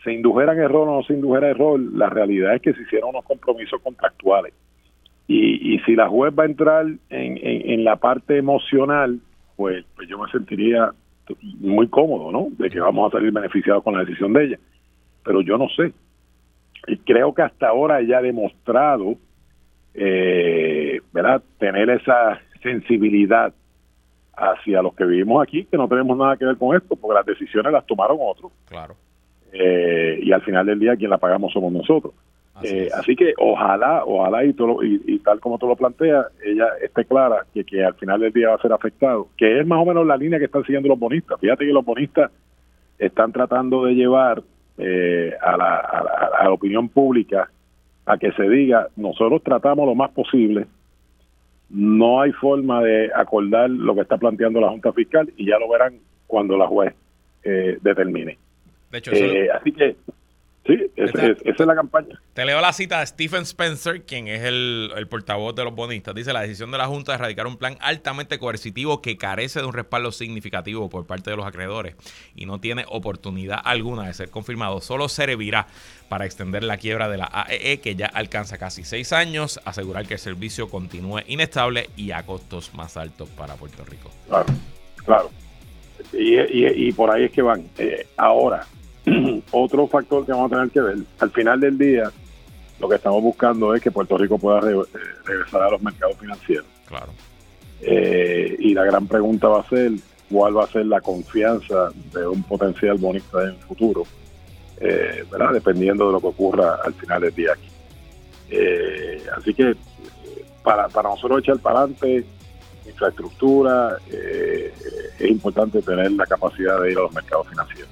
se 0.05 0.13
indujera 0.13 0.53
en 0.53 0.59
error 0.59 0.87
o 0.87 0.97
no 0.97 1.03
se 1.03 1.13
indujera 1.13 1.47
en 1.47 1.55
error, 1.55 1.79
la 1.79 2.09
realidad 2.09 2.55
es 2.55 2.61
que 2.61 2.73
se 2.73 2.83
hicieron 2.83 3.09
unos 3.09 3.25
compromisos 3.25 3.81
contractuales. 3.81 4.53
Y, 5.27 5.73
y 5.73 5.79
si 5.79 5.95
la 5.95 6.07
juez 6.07 6.31
va 6.37 6.43
a 6.43 6.45
entrar 6.45 6.85
en, 6.85 6.99
en, 7.09 7.83
la 7.83 7.95
parte 7.95 8.37
emocional, 8.37 9.19
pues, 9.55 9.83
pues 9.95 10.07
yo 10.07 10.19
me 10.19 10.29
sentiría 10.31 10.91
muy 11.59 11.87
cómodo, 11.87 12.31
¿no? 12.31 12.47
De 12.51 12.69
que 12.69 12.79
vamos 12.79 13.11
a 13.11 13.17
salir 13.17 13.31
beneficiados 13.31 13.83
con 13.83 13.95
la 13.95 14.05
decisión 14.05 14.33
de 14.33 14.45
ella. 14.45 14.59
Pero 15.23 15.41
yo 15.41 15.57
no 15.57 15.67
sé. 15.69 15.91
Y 16.85 16.97
creo 16.97 17.33
que 17.33 17.41
hasta 17.41 17.69
ahora 17.69 17.99
ella 18.01 18.19
ha 18.19 18.21
demostrado, 18.21 19.15
eh, 19.95 21.01
¿verdad?, 21.11 21.41
tener 21.57 21.89
esa 21.89 22.39
sensibilidad 22.61 23.51
hacia 24.37 24.83
los 24.83 24.93
que 24.93 25.05
vivimos 25.05 25.41
aquí, 25.41 25.65
que 25.65 25.77
no 25.77 25.87
tenemos 25.87 26.15
nada 26.15 26.37
que 26.37 26.45
ver 26.45 26.57
con 26.57 26.75
esto, 26.77 26.95
porque 26.95 27.15
las 27.15 27.25
decisiones 27.25 27.73
las 27.73 27.85
tomaron 27.87 28.17
otros. 28.21 28.51
Claro. 28.69 28.95
Eh, 29.57 30.19
y 30.21 30.31
al 30.33 30.41
final 30.41 30.65
del 30.65 30.79
día 30.79 30.97
quien 30.97 31.09
la 31.09 31.17
pagamos 31.17 31.53
somos 31.53 31.71
nosotros. 31.71 32.13
Eh, 32.63 32.89
así, 32.93 33.15
que 33.15 33.33
ojalá, 33.37 34.03
ojalá 34.05 34.45
y, 34.45 34.53
todo, 34.53 34.81
y, 34.81 35.19
tal 35.19 35.41
como 35.41 35.57
tú 35.57 35.67
lo 35.67 35.75
planteas, 35.75 36.27
ella 36.43 36.67
esté 36.81 37.03
clara 37.03 37.45
que, 37.53 37.65
que 37.65 37.83
al 37.83 37.95
final 37.95 38.21
del 38.21 38.31
día 38.31 38.49
va 38.49 38.55
a 38.55 38.61
ser 38.61 38.71
afectado, 38.71 39.27
que 39.37 39.59
es 39.59 39.67
más 39.67 39.79
o 39.81 39.85
menos 39.85 40.07
la 40.07 40.15
línea 40.15 40.39
que 40.39 40.45
están 40.45 40.63
siguiendo 40.63 40.87
los 40.87 40.99
bonistas. 40.99 41.39
Fíjate 41.39 41.65
que 41.65 41.73
los 41.73 41.83
bonistas 41.83 42.31
están 42.97 43.33
tratando 43.33 43.85
de 43.85 43.93
llevar 43.93 44.41
eh, 44.77 45.33
a, 45.41 45.57
la, 45.57 45.75
a, 45.75 46.43
la, 46.43 46.51
opinión 46.51 46.87
pública 46.87 47.49
a 48.05 48.17
que 48.17 48.31
se 48.31 48.43
diga, 48.43 48.87
nosotros 48.95 49.43
tratamos 49.43 49.85
lo 49.85 49.95
más 49.95 50.11
posible, 50.11 50.65
no 51.69 52.21
hay 52.21 52.31
forma 52.31 52.81
de 52.83 53.11
acordar 53.13 53.69
lo 53.69 53.95
que 53.95 54.01
está 54.01 54.17
planteando 54.17 54.61
la 54.61 54.69
Junta 54.69 54.93
Fiscal 54.93 55.31
y 55.35 55.45
ya 55.45 55.59
lo 55.59 55.69
verán 55.69 55.95
cuando 56.27 56.57
la 56.57 56.67
juez 56.67 56.93
eh, 57.43 57.77
determine. 57.81 58.37
De 58.95 58.99
hecho, 58.99 59.11
así 59.11 59.71
que 59.73 59.97
Sí, 60.65 60.91
esa 60.95 61.35
es 61.45 61.59
la 61.59 61.75
campaña. 61.75 62.19
Te 62.33 62.43
leo 62.43 62.59
la 62.59 62.73
cita 62.73 62.99
de 62.99 63.05
Stephen 63.05 63.43
Spencer, 63.43 64.01
quien 64.01 64.27
es 64.27 64.41
el, 64.41 64.89
portavoz 65.11 65.53
de 65.53 65.63
los 65.63 65.75
bonistas. 65.75 66.15
Dice, 66.15 66.33
la 66.33 66.41
decisión 66.41 66.71
de 66.71 66.79
la 66.79 66.87
Junta 66.87 67.11
de 67.11 67.17
erradicar 67.17 67.45
un 67.45 67.57
plan 67.57 67.77
altamente 67.81 68.39
coercitivo 68.39 68.99
que 68.99 69.15
carece 69.15 69.59
de 69.59 69.67
un 69.67 69.73
respaldo 69.73 70.11
significativo 70.11 70.89
por 70.89 71.05
parte 71.05 71.29
de 71.29 71.35
los 71.35 71.45
acreedores 71.45 71.95
y 72.35 72.47
no 72.47 72.59
tiene 72.59 72.83
oportunidad 72.87 73.59
alguna 73.63 74.07
de 74.07 74.13
ser 74.15 74.31
confirmado, 74.31 74.81
solo 74.81 75.07
servirá 75.07 75.67
para 76.09 76.25
extender 76.25 76.63
la 76.63 76.77
quiebra 76.77 77.09
de 77.09 77.17
la 77.17 77.29
AEE, 77.31 77.73
e, 77.73 77.79
que 77.79 77.95
ya 77.95 78.07
alcanza 78.07 78.57
casi 78.57 78.83
seis 78.83 79.13
años, 79.13 79.59
asegurar 79.65 80.07
que 80.07 80.15
el 80.15 80.19
servicio 80.19 80.67
continúe 80.67 81.19
inestable 81.27 81.89
y 81.95 82.09
a 82.09 82.23
costos 82.23 82.73
más 82.73 82.97
altos 82.97 83.29
para 83.29 83.53
Puerto 83.53 83.85
Rico. 83.85 84.09
Claro, 84.27 84.47
claro. 85.05 85.29
Y, 86.11 86.91
por 86.93 87.11
ahí 87.11 87.25
es 87.25 87.31
que 87.31 87.41
van. 87.41 87.67
Eh, 87.77 88.07
ahora, 88.17 88.65
otro 89.51 89.87
factor 89.87 90.25
que 90.25 90.31
vamos 90.31 90.51
a 90.51 90.55
tener 90.55 90.71
que 90.71 90.81
ver, 90.81 90.97
al 91.19 91.31
final 91.31 91.59
del 91.59 91.77
día, 91.77 92.11
lo 92.79 92.89
que 92.89 92.95
estamos 92.95 93.21
buscando 93.21 93.73
es 93.73 93.81
que 93.81 93.91
Puerto 93.91 94.17
Rico 94.17 94.37
pueda 94.37 94.59
eh, 94.69 94.83
regresar 95.25 95.61
a 95.61 95.69
los 95.71 95.81
mercados 95.81 96.17
financieros. 96.17 96.65
Claro. 96.87 97.11
Eh, 97.81 98.55
y 98.59 98.73
la 98.73 98.83
gran 98.83 99.07
pregunta 99.07 99.47
va 99.47 99.61
a 99.61 99.69
ser 99.69 99.91
cuál 100.29 100.57
va 100.57 100.63
a 100.63 100.67
ser 100.67 100.85
la 100.87 101.01
confianza 101.01 101.89
de 102.13 102.27
un 102.27 102.43
potencial 102.43 102.97
bonista 102.97 103.43
en 103.43 103.49
el 103.49 103.57
futuro, 103.57 104.03
eh, 104.79 105.23
¿verdad? 105.31 105.53
Dependiendo 105.53 106.07
de 106.07 106.13
lo 106.13 106.19
que 106.19 106.27
ocurra 106.27 106.79
al 106.83 106.93
final 106.93 107.21
del 107.21 107.35
día 107.35 107.51
aquí. 107.53 107.69
así 109.37 109.53
que 109.53 109.75
para, 110.63 110.87
para 110.89 111.09
nosotros 111.09 111.39
echar 111.39 111.59
para 111.59 111.79
adelante 111.79 112.25
infraestructura, 112.87 113.97
es 114.07 115.29
importante 115.29 115.81
tener 115.81 116.11
la 116.11 116.25
capacidad 116.25 116.81
de 116.81 116.91
ir 116.91 116.97
a 116.97 117.01
los 117.01 117.13
mercados 117.13 117.47
financieros. 117.49 117.89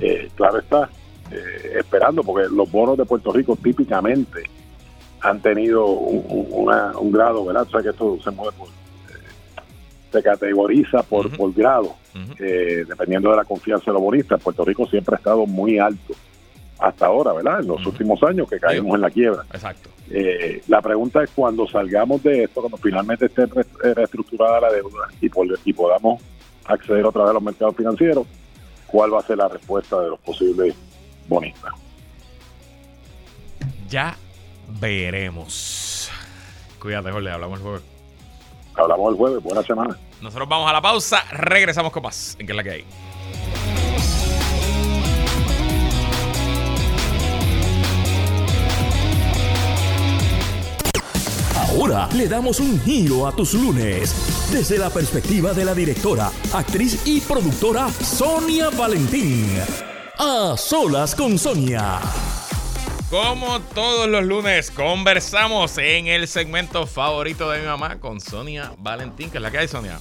Eh, 0.00 0.30
claro 0.34 0.58
está, 0.58 0.88
eh, 1.30 1.78
esperando, 1.78 2.22
porque 2.22 2.48
los 2.48 2.70
bonos 2.70 2.96
de 2.96 3.04
Puerto 3.04 3.32
Rico 3.32 3.56
típicamente 3.56 4.42
han 5.20 5.40
tenido 5.40 5.86
un, 5.86 7.12
grado, 7.12 7.44
¿verdad? 7.44 7.66
O 7.68 7.70
sea 7.70 7.82
que 7.82 7.90
esto 7.90 8.18
se 8.24 8.30
mueve 8.30 8.56
por, 8.56 8.68
eh, 8.68 9.22
se 10.10 10.22
categoriza 10.22 11.02
por, 11.02 11.30
por 11.36 11.52
grado, 11.52 11.94
dependiendo 12.38 13.30
de 13.30 13.36
la 13.36 13.44
confianza 13.44 13.86
de 13.86 13.92
los 13.92 14.02
bonistas. 14.02 14.42
Puerto 14.42 14.64
Rico 14.64 14.86
siempre 14.86 15.14
ha 15.14 15.18
estado 15.18 15.44
muy 15.46 15.78
alto 15.78 16.14
hasta 16.78 17.06
ahora, 17.06 17.34
¿verdad? 17.34 17.60
En 17.60 17.66
los 17.66 17.84
últimos 17.84 18.22
años 18.22 18.48
que 18.48 18.58
caímos 18.58 18.94
en 18.94 19.02
la 19.02 19.10
quiebra. 19.10 19.44
Exacto. 19.52 19.90
la 20.68 20.80
pregunta 20.80 21.22
es 21.22 21.30
cuando 21.34 21.68
salgamos 21.68 22.22
de 22.22 22.44
esto, 22.44 22.62
cuando 22.62 22.78
finalmente 22.78 23.26
esté 23.26 23.44
reestructurada 23.94 24.60
la 24.60 24.72
deuda 24.72 25.08
y, 25.20 25.30
y 25.66 25.72
podamos 25.74 26.22
acceder 26.64 27.04
otra 27.04 27.22
vez 27.22 27.30
a 27.30 27.34
los 27.34 27.42
mercados 27.42 27.76
financieros, 27.76 28.26
cuál 28.90 29.14
va 29.14 29.20
a 29.20 29.22
ser 29.22 29.38
la 29.38 29.48
respuesta 29.48 30.00
de 30.00 30.10
los 30.10 30.18
posibles 30.20 30.74
bonistas. 31.28 31.72
Ya 33.88 34.16
veremos. 34.80 36.10
Cuídate, 36.80 37.10
Jorge, 37.10 37.30
hablamos 37.30 37.58
el 37.58 37.64
jueves. 37.64 37.82
Hablamos 38.74 39.12
el 39.12 39.16
jueves, 39.16 39.42
buena 39.42 39.62
semana. 39.62 39.98
Nosotros 40.20 40.48
vamos 40.48 40.70
a 40.70 40.72
la 40.72 40.80
pausa, 40.80 41.24
regresamos 41.30 41.92
con 41.92 42.02
más. 42.02 42.36
¿En 42.38 42.46
qué 42.46 42.52
es 42.52 42.56
la 42.56 42.62
que 42.62 42.70
hay? 42.70 42.84
Ahora 51.90 52.08
le 52.14 52.28
damos 52.28 52.60
un 52.60 52.80
giro 52.82 53.26
a 53.26 53.32
tus 53.32 53.54
lunes 53.54 54.14
desde 54.52 54.78
la 54.78 54.90
perspectiva 54.90 55.52
de 55.52 55.64
la 55.64 55.74
directora, 55.74 56.30
actriz 56.52 57.04
y 57.04 57.20
productora 57.20 57.88
Sonia 57.88 58.70
Valentín. 58.70 59.60
A 60.16 60.54
solas 60.56 61.16
con 61.16 61.36
Sonia. 61.36 61.98
Como 63.10 63.58
todos 63.74 64.06
los 64.06 64.22
lunes, 64.22 64.70
conversamos 64.70 65.78
en 65.78 66.06
el 66.06 66.28
segmento 66.28 66.86
favorito 66.86 67.50
de 67.50 67.58
mi 67.58 67.66
mamá 67.66 67.98
con 67.98 68.20
Sonia 68.20 68.72
Valentín. 68.78 69.28
¿Qué 69.28 69.38
es 69.38 69.42
la 69.42 69.50
que 69.50 69.58
hay, 69.58 69.66
Sonia? 69.66 69.98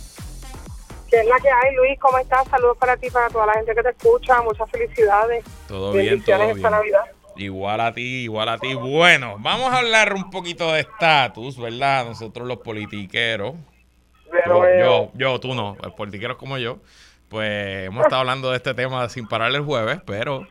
¿Qué 1.10 1.22
es 1.22 1.26
la 1.26 1.40
que 1.40 1.50
hay, 1.50 1.76
Luis? 1.76 2.00
¿Cómo 2.00 2.20
estás? 2.20 2.48
Saludos 2.50 2.78
para 2.78 2.98
ti, 2.98 3.10
para 3.10 3.30
toda 3.30 3.48
la 3.48 3.54
gente 3.54 3.74
que 3.74 3.82
te 3.82 3.90
escucha. 3.90 4.40
Muchas 4.44 4.70
felicidades. 4.70 5.44
Todo 5.68 5.94
bien, 5.94 6.24
todo 6.24 6.38
bien. 6.38 6.50
esta 6.52 6.70
Navidad. 6.70 7.06
Igual 7.40 7.80
a 7.80 7.94
ti, 7.94 8.24
igual 8.24 8.50
a 8.50 8.58
ti. 8.58 8.74
Bueno, 8.74 9.38
vamos 9.40 9.72
a 9.72 9.78
hablar 9.78 10.14
un 10.14 10.30
poquito 10.30 10.74
de 10.74 10.82
estatus, 10.82 11.58
¿verdad? 11.58 12.06
Nosotros 12.06 12.46
los 12.46 12.58
politiqueros. 12.58 13.56
Yo, 14.46 14.64
yo, 14.78 15.12
yo, 15.14 15.40
tú 15.40 15.56
no, 15.56 15.78
los 15.82 15.94
politiqueros 15.94 16.36
como 16.36 16.58
yo. 16.58 16.80
Pues 17.30 17.88
hemos 17.88 18.04
estado 18.04 18.22
hablando 18.22 18.50
de 18.50 18.58
este 18.58 18.74
tema 18.74 19.08
sin 19.08 19.26
parar 19.28 19.52
el 19.52 19.62
jueves, 19.62 20.00
pero 20.06 20.48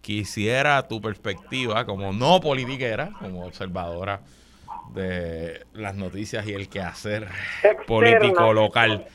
quisiera 0.00 0.88
tu 0.88 1.02
perspectiva 1.02 1.84
como 1.84 2.12
no 2.12 2.40
politiquera, 2.40 3.10
como 3.20 3.44
observadora 3.44 4.22
de 4.94 5.66
las 5.74 5.94
noticias 5.94 6.46
y 6.46 6.54
el 6.54 6.70
quehacer 6.70 7.28
político 7.86 8.54
local. 8.54 9.06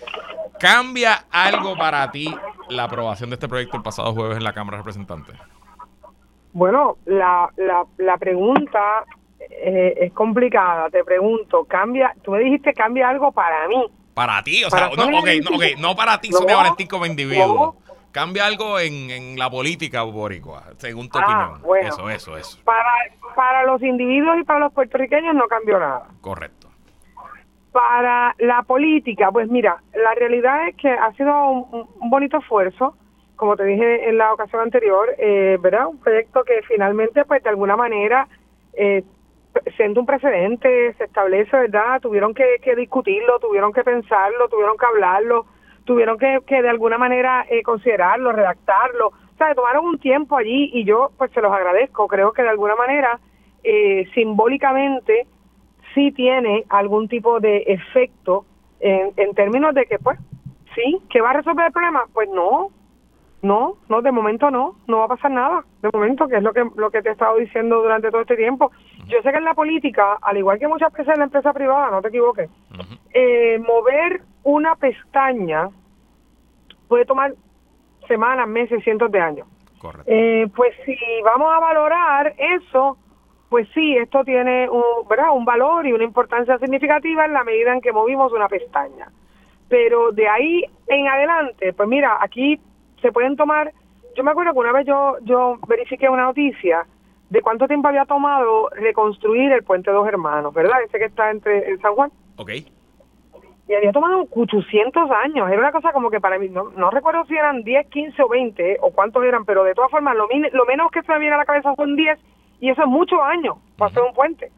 ¿Cambia 0.60 1.26
algo 1.32 1.76
para 1.76 2.12
ti 2.12 2.34
la 2.70 2.84
aprobación 2.84 3.32
de 3.32 3.36
este 3.36 3.48
proyecto 3.48 3.78
el 3.78 3.84
pasado 3.84 4.14
jueves 4.14 4.38
en 4.38 4.44
la 4.44 4.54
Cámara 4.54 4.78
de 4.78 4.84
Representantes? 4.84 5.36
Bueno, 6.56 6.96
la, 7.04 7.50
la, 7.58 7.86
la 7.98 8.18
pregunta 8.18 9.04
eh, 9.42 9.94
es 9.98 10.14
complicada. 10.14 10.90
Te 10.90 11.04
pregunto, 11.04 11.66
cambia, 11.66 12.16
tú 12.24 12.32
me 12.32 12.40
dijiste 12.40 12.74
cambia 12.74 13.10
algo 13.10 13.34
para 13.34 13.68
mí. 13.68 13.86
Para 14.14 14.42
ti, 14.42 14.64
o 14.64 14.70
sea, 14.70 14.90
no, 14.96 15.20
okay, 15.20 15.42
no, 15.42 15.58
okay, 15.58 15.76
no 15.76 15.98
para 15.98 16.18
ti, 16.22 16.32
Sonia 16.32 16.56
Valentín 16.56 16.88
como 16.88 17.06
individuo. 17.06 17.76
Cambia 18.14 18.46
algo 18.46 18.80
en, 18.80 19.12
en 19.12 19.38
la 19.38 19.50
política 19.50 20.04
boricua, 20.04 20.64
según 20.78 21.10
tu 21.10 21.20
ah, 21.20 21.60
opinión. 21.62 21.86
eso, 21.86 22.10
eso, 22.10 22.38
eso. 22.38 22.58
Para, 22.64 22.90
para 23.36 23.66
los 23.66 23.84
individuos 23.84 24.38
y 24.40 24.44
para 24.46 24.60
los 24.60 24.72
puertorriqueños 24.72 25.36
no 25.36 25.50
cambió 25.50 25.78
nada. 25.78 26.08
Correcto. 26.22 26.70
Para 27.74 28.34
la 28.40 28.64
política, 28.64 29.30
pues 29.30 29.50
mira, 29.50 29.84
la 29.94 30.16
realidad 30.16 30.70
es 30.70 30.78
que 30.78 30.90
ha 30.90 31.12
sido 31.18 31.50
un, 31.50 31.90
un 32.00 32.10
bonito 32.10 32.38
esfuerzo 32.38 32.96
como 33.36 33.56
te 33.56 33.66
dije 33.66 34.10
en 34.10 34.18
la 34.18 34.34
ocasión 34.34 34.62
anterior, 34.62 35.14
eh, 35.18 35.58
¿verdad? 35.60 35.88
Un 35.88 36.00
proyecto 36.00 36.44
que 36.44 36.62
finalmente, 36.64 37.26
pues 37.26 37.44
de 37.44 37.50
alguna 37.50 37.76
manera, 37.76 38.28
eh, 38.74 39.04
siendo 39.76 40.02
un 40.02 40.06
precedente, 40.06 40.94
se 40.94 41.06
establece, 41.06 41.56
¿verdad? 41.56 42.02
Tuvieron 42.02 42.34
que, 42.34 42.60
discutirlo, 42.76 43.40
tuvieron 43.40 43.74
que 43.74 43.84
pensarlo, 43.84 44.48
tuvieron 44.50 44.78
que 44.78 44.86
hablarlo, 44.86 45.46
tuvieron 45.86 46.18
que, 46.18 46.40
que 46.46 46.62
de 46.62 46.70
alguna 46.70 46.98
manera 46.98 47.46
eh, 47.50 47.62
considerarlo, 47.64 48.32
redactarlo. 48.32 49.08
O 49.08 49.38
sea, 49.38 49.54
tomaron 49.54 49.86
un 49.86 50.00
tiempo 50.00 50.38
allí 50.38 50.72
y 50.74 50.84
yo, 50.86 51.12
pues 51.18 51.32
se 51.32 51.42
los 51.42 51.52
agradezco. 51.52 52.08
Creo 52.08 52.32
que 52.32 52.42
de 52.42 52.50
alguna 52.50 52.76
manera, 52.76 53.20
eh, 53.64 54.06
simbólicamente, 54.14 55.28
sí 55.94 56.12
tiene 56.12 56.66
algún 56.70 57.08
tipo 57.08 57.40
de 57.40 57.64
efecto 57.68 58.46
en, 58.80 59.12
en 59.18 59.34
términos 59.34 59.74
de 59.74 59.86
que, 59.86 60.00
pues, 60.00 60.20
sí, 60.74 61.02
que 61.10 61.22
va 61.22 61.32
a 61.32 61.34
resolver 61.34 61.68
el 61.68 61.72
problema. 61.72 62.06
Pues 62.14 62.30
no, 62.30 62.70
no, 63.46 63.76
no, 63.88 64.02
de 64.02 64.12
momento 64.12 64.50
no, 64.52 64.76
no 64.88 65.00
va 65.00 65.06
a 65.06 65.10
pasar 65.10 65.32
nada. 65.32 65.64
De 65.82 65.90
momento, 65.94 66.28
que 66.28 66.38
es 66.38 66.44
lo 66.44 66.52
que, 66.52 66.66
lo 66.76 66.90
que 66.90 67.02
te 67.02 67.10
he 67.10 67.12
estado 67.12 67.38
diciendo 67.38 67.82
durante 67.82 68.10
todo 68.10 68.22
este 68.22 68.36
tiempo. 68.36 68.72
Yo 69.08 69.22
sé 69.22 69.32
que 69.32 69.38
en 69.38 69.46
la 69.46 69.54
política, 69.54 70.18
al 70.22 70.38
igual 70.38 70.60
que 70.60 70.68
muchas 70.68 70.92
veces 70.92 71.14
en 71.14 71.20
la 71.20 71.26
empresa 71.26 71.54
privada, 71.54 71.92
no 71.92 72.02
te 72.02 72.10
equivoques, 72.10 72.50
eh, 73.14 73.60
mover 73.60 74.22
una 74.44 74.76
pestaña 74.76 75.70
puede 76.88 77.06
tomar 77.06 77.34
semanas, 78.08 78.48
meses, 78.48 78.84
cientos 78.84 79.12
de 79.12 79.20
años. 79.20 79.48
Eh, 80.08 80.48
pues 80.56 80.74
si 80.86 80.98
vamos 81.24 81.48
a 81.54 81.60
valorar 81.60 82.34
eso, 82.38 82.98
pues 83.50 83.68
sí, 83.74 83.96
esto 83.98 84.24
tiene 84.24 84.68
un, 84.70 85.08
¿verdad? 85.08 85.32
un 85.34 85.46
valor 85.46 85.86
y 85.86 85.94
una 85.94 86.04
importancia 86.04 86.58
significativa 86.58 87.26
en 87.26 87.34
la 87.34 87.44
medida 87.44 87.74
en 87.74 87.82
que 87.82 87.92
movimos 87.92 88.34
una 88.34 88.48
pestaña. 88.48 89.10
Pero 89.70 90.12
de 90.12 90.28
ahí 90.28 90.64
en 90.88 91.08
adelante, 91.08 91.74
pues 91.74 91.88
mira, 91.88 92.18
aquí 92.20 92.60
se 93.02 93.12
pueden 93.12 93.36
tomar, 93.36 93.72
yo 94.16 94.24
me 94.24 94.32
acuerdo 94.32 94.54
que 94.54 94.60
una 94.60 94.72
vez 94.72 94.86
yo, 94.86 95.18
yo 95.24 95.58
verifiqué 95.68 96.10
una 96.10 96.26
noticia 96.26 96.86
de 97.30 97.42
cuánto 97.42 97.68
tiempo 97.68 97.88
había 97.88 98.06
tomado 98.06 98.70
reconstruir 98.70 99.52
el 99.52 99.64
puente 99.64 99.92
Dos 99.92 100.08
Hermanos, 100.08 100.54
¿verdad? 100.54 100.82
Ese 100.86 101.00
que 101.00 101.06
está 101.06 101.32
entre 101.32 101.70
en 101.70 101.80
San 101.82 101.96
Juan. 101.96 102.12
Ok. 102.38 102.52
Y 103.68 103.74
había 103.74 103.92
tomado 103.92 104.28
800 104.30 105.10
años. 105.12 105.50
Era 105.50 105.60
una 105.60 105.72
cosa 105.72 105.92
como 105.92 106.12
que 106.12 106.22
para 106.22 106.38
mí, 106.38 106.50
no, 106.50 106.70
no 106.78 106.92
recuerdo 106.92 107.26
si 107.26 107.34
eran 107.34 107.64
10, 107.64 107.88
15 107.88 108.22
o 108.22 108.30
20 108.30 108.78
o 108.82 108.92
cuántos 108.92 109.24
eran, 109.24 109.44
pero 109.44 109.64
de 109.64 109.74
todas 109.74 109.90
formas, 109.90 110.16
lo, 110.16 110.28
lo 110.28 110.66
menos 110.66 110.92
que 110.92 111.02
se 111.02 111.12
me 111.12 111.20
viene 111.20 111.34
a 111.34 111.40
la 111.40 111.46
cabeza 111.46 111.74
son 111.76 111.96
10 111.96 112.20
y 112.60 112.70
eso 112.70 112.84
es 112.84 112.88
muchos 112.88 113.20
años 113.22 113.58
para 113.78 113.90
hacer 113.90 114.04
un 114.04 114.14
puente. 114.14 114.52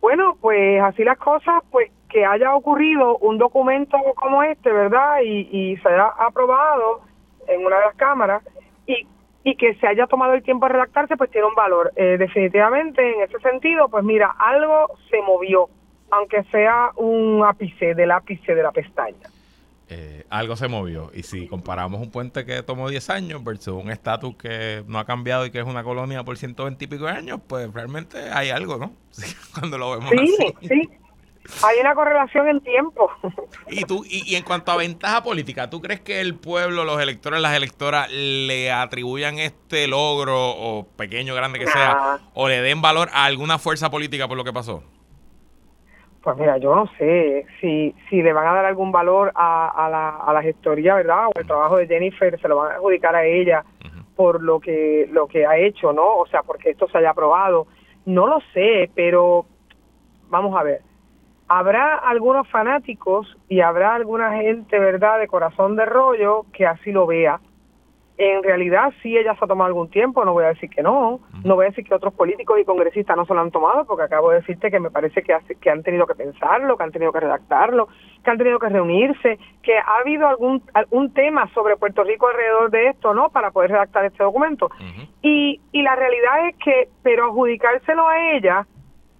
Bueno, 0.00 0.36
pues 0.40 0.82
así 0.82 1.04
las 1.04 1.18
cosas, 1.18 1.62
pues 1.70 1.90
que 2.10 2.24
haya 2.24 2.54
ocurrido 2.54 3.16
un 3.18 3.38
documento 3.38 3.96
como 4.16 4.42
este, 4.42 4.70
¿verdad? 4.70 5.20
Y, 5.24 5.48
y 5.50 5.76
se 5.78 5.88
haya 5.88 6.08
aprobado 6.18 7.00
en 7.48 7.64
una 7.64 7.76
de 7.76 7.84
las 7.86 7.94
cámaras 7.96 8.42
y, 8.86 9.06
y 9.44 9.56
que 9.56 9.74
se 9.76 9.86
haya 9.86 10.06
tomado 10.06 10.34
el 10.34 10.42
tiempo 10.42 10.66
de 10.66 10.74
redactarse, 10.74 11.16
pues 11.16 11.30
tiene 11.30 11.46
un 11.46 11.54
valor. 11.54 11.92
Eh, 11.96 12.16
definitivamente, 12.18 13.14
en 13.14 13.22
ese 13.22 13.38
sentido, 13.40 13.88
pues 13.88 14.04
mira, 14.04 14.34
algo 14.38 14.98
se 15.10 15.22
movió, 15.22 15.68
aunque 16.10 16.42
sea 16.44 16.90
un 16.96 17.42
ápice 17.44 17.94
del 17.94 18.10
ápice 18.10 18.54
de 18.54 18.62
la 18.62 18.72
pestaña. 18.72 19.28
Eh, 19.92 20.24
algo 20.30 20.54
se 20.54 20.68
movió. 20.68 21.10
Y 21.12 21.24
si 21.24 21.48
comparamos 21.48 22.00
un 22.00 22.12
puente 22.12 22.44
que 22.44 22.62
tomó 22.62 22.88
10 22.88 23.10
años 23.10 23.42
versus 23.42 23.82
un 23.82 23.90
estatus 23.90 24.36
que 24.36 24.84
no 24.86 25.00
ha 25.00 25.04
cambiado 25.04 25.44
y 25.46 25.50
que 25.50 25.58
es 25.58 25.66
una 25.66 25.82
colonia 25.82 26.22
por 26.22 26.38
120 26.38 26.84
y 26.84 26.86
pico 26.86 27.06
de 27.06 27.10
años, 27.10 27.40
pues 27.48 27.72
realmente 27.72 28.18
hay 28.32 28.50
algo, 28.50 28.78
¿no? 28.78 28.92
Cuando 29.58 29.78
lo 29.78 29.98
vemos 29.98 30.10
sí, 30.10 30.54
Sí, 30.68 30.88
hay 31.64 31.80
una 31.80 31.94
correlación 31.94 32.48
en 32.48 32.60
tiempo. 32.60 33.10
Y 33.68 33.84
tú 33.84 34.04
y, 34.04 34.34
en 34.34 34.42
cuanto 34.42 34.72
a 34.72 34.76
ventaja 34.76 35.22
política, 35.22 35.70
¿tú 35.70 35.80
crees 35.80 36.00
que 36.00 36.20
el 36.20 36.34
pueblo, 36.34 36.84
los 36.84 37.00
electores, 37.00 37.40
las 37.40 37.56
electoras 37.56 38.10
le 38.10 38.72
atribuyan 38.72 39.38
este 39.38 39.86
logro 39.86 40.36
o 40.36 40.86
pequeño, 40.96 41.34
grande 41.34 41.60
que 41.60 41.66
sea, 41.66 42.18
o 42.34 42.48
le 42.48 42.60
den 42.62 42.82
valor 42.82 43.08
a 43.12 43.26
alguna 43.26 43.58
fuerza 43.58 43.90
política 43.90 44.26
por 44.26 44.36
lo 44.36 44.44
que 44.44 44.52
pasó? 44.52 44.82
Pues 46.22 46.36
mira, 46.36 46.58
yo 46.58 46.74
no 46.74 46.86
sé 46.98 47.46
si, 47.60 47.94
si 48.08 48.22
le 48.22 48.32
van 48.32 48.46
a 48.46 48.54
dar 48.54 48.64
algún 48.66 48.92
valor 48.92 49.32
a, 49.34 49.68
a, 49.68 49.88
la, 49.88 50.16
a 50.16 50.32
la 50.32 50.42
gestoría, 50.42 50.96
¿verdad? 50.96 51.28
O 51.28 51.38
el 51.38 51.46
trabajo 51.46 51.76
de 51.76 51.86
Jennifer, 51.86 52.38
se 52.40 52.48
lo 52.48 52.56
van 52.56 52.72
a 52.72 52.74
adjudicar 52.74 53.14
a 53.14 53.24
ella 53.24 53.64
por 54.20 54.42
lo 54.42 54.60
que, 54.60 55.08
lo 55.10 55.26
que 55.28 55.46
ha 55.46 55.56
hecho, 55.56 55.94
¿no? 55.94 56.16
O 56.16 56.26
sea, 56.26 56.42
porque 56.42 56.68
esto 56.68 56.86
se 56.88 56.98
haya 56.98 57.10
aprobado. 57.10 57.66
No 58.04 58.26
lo 58.26 58.40
sé, 58.52 58.90
pero 58.94 59.46
vamos 60.28 60.54
a 60.60 60.62
ver. 60.62 60.82
Habrá 61.52 61.96
algunos 61.96 62.48
fanáticos 62.48 63.36
y 63.48 63.60
habrá 63.60 63.96
alguna 63.96 64.32
gente, 64.36 64.78
¿verdad?, 64.78 65.18
de 65.18 65.26
corazón 65.26 65.74
de 65.74 65.84
rollo 65.84 66.46
que 66.52 66.64
así 66.64 66.92
lo 66.92 67.06
vea 67.06 67.40
en 68.20 68.42
realidad 68.42 68.92
sí 69.02 69.16
ella 69.16 69.34
se 69.34 69.42
ha 69.42 69.48
tomado 69.48 69.68
algún 69.68 69.88
tiempo, 69.88 70.22
no 70.26 70.34
voy 70.34 70.44
a 70.44 70.48
decir 70.48 70.68
que 70.68 70.82
no, 70.82 71.20
no 71.42 71.54
voy 71.54 71.64
a 71.64 71.68
decir 71.70 71.86
que 71.86 71.94
otros 71.94 72.12
políticos 72.12 72.58
y 72.60 72.66
congresistas 72.66 73.16
no 73.16 73.24
se 73.24 73.32
lo 73.32 73.40
han 73.40 73.50
tomado, 73.50 73.86
porque 73.86 74.04
acabo 74.04 74.28
de 74.28 74.40
decirte 74.40 74.70
que 74.70 74.78
me 74.78 74.90
parece 74.90 75.22
que, 75.22 75.34
que 75.58 75.70
han 75.70 75.82
tenido 75.82 76.06
que 76.06 76.14
pensarlo, 76.14 76.76
que 76.76 76.84
han 76.84 76.92
tenido 76.92 77.12
que 77.12 77.20
redactarlo, 77.20 77.88
que 78.22 78.30
han 78.30 78.36
tenido 78.36 78.58
que 78.58 78.68
reunirse, 78.68 79.38
que 79.62 79.78
ha 79.78 80.00
habido 80.00 80.28
algún, 80.28 80.62
algún 80.74 81.14
tema 81.14 81.48
sobre 81.54 81.78
Puerto 81.78 82.04
Rico 82.04 82.28
alrededor 82.28 82.70
de 82.70 82.88
esto, 82.88 83.14
¿no?, 83.14 83.30
para 83.30 83.52
poder 83.52 83.70
redactar 83.70 84.04
este 84.04 84.22
documento. 84.22 84.70
y, 85.22 85.58
y 85.72 85.82
la 85.82 85.96
realidad 85.96 86.48
es 86.48 86.56
que, 86.56 86.88
pero 87.02 87.28
adjudicárselo 87.28 88.06
a 88.06 88.32
ella 88.32 88.66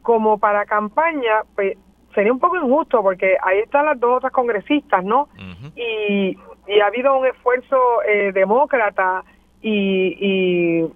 como 0.02 0.38
para 0.38 0.66
campaña, 0.66 1.44
pues 1.54 1.78
sería 2.14 2.32
un 2.32 2.38
poco 2.38 2.56
injusto, 2.56 3.02
porque 3.02 3.36
ahí 3.42 3.58
están 3.60 3.86
las 3.86 3.98
dos 3.98 4.18
otras 4.18 4.32
congresistas, 4.32 5.04
¿no? 5.04 5.28
Y 5.76 6.36
y 6.70 6.80
ha 6.80 6.86
habido 6.86 7.18
un 7.18 7.26
esfuerzo 7.26 7.76
eh, 8.08 8.30
demócrata 8.32 9.24
y, 9.60 10.16
y 10.20 10.92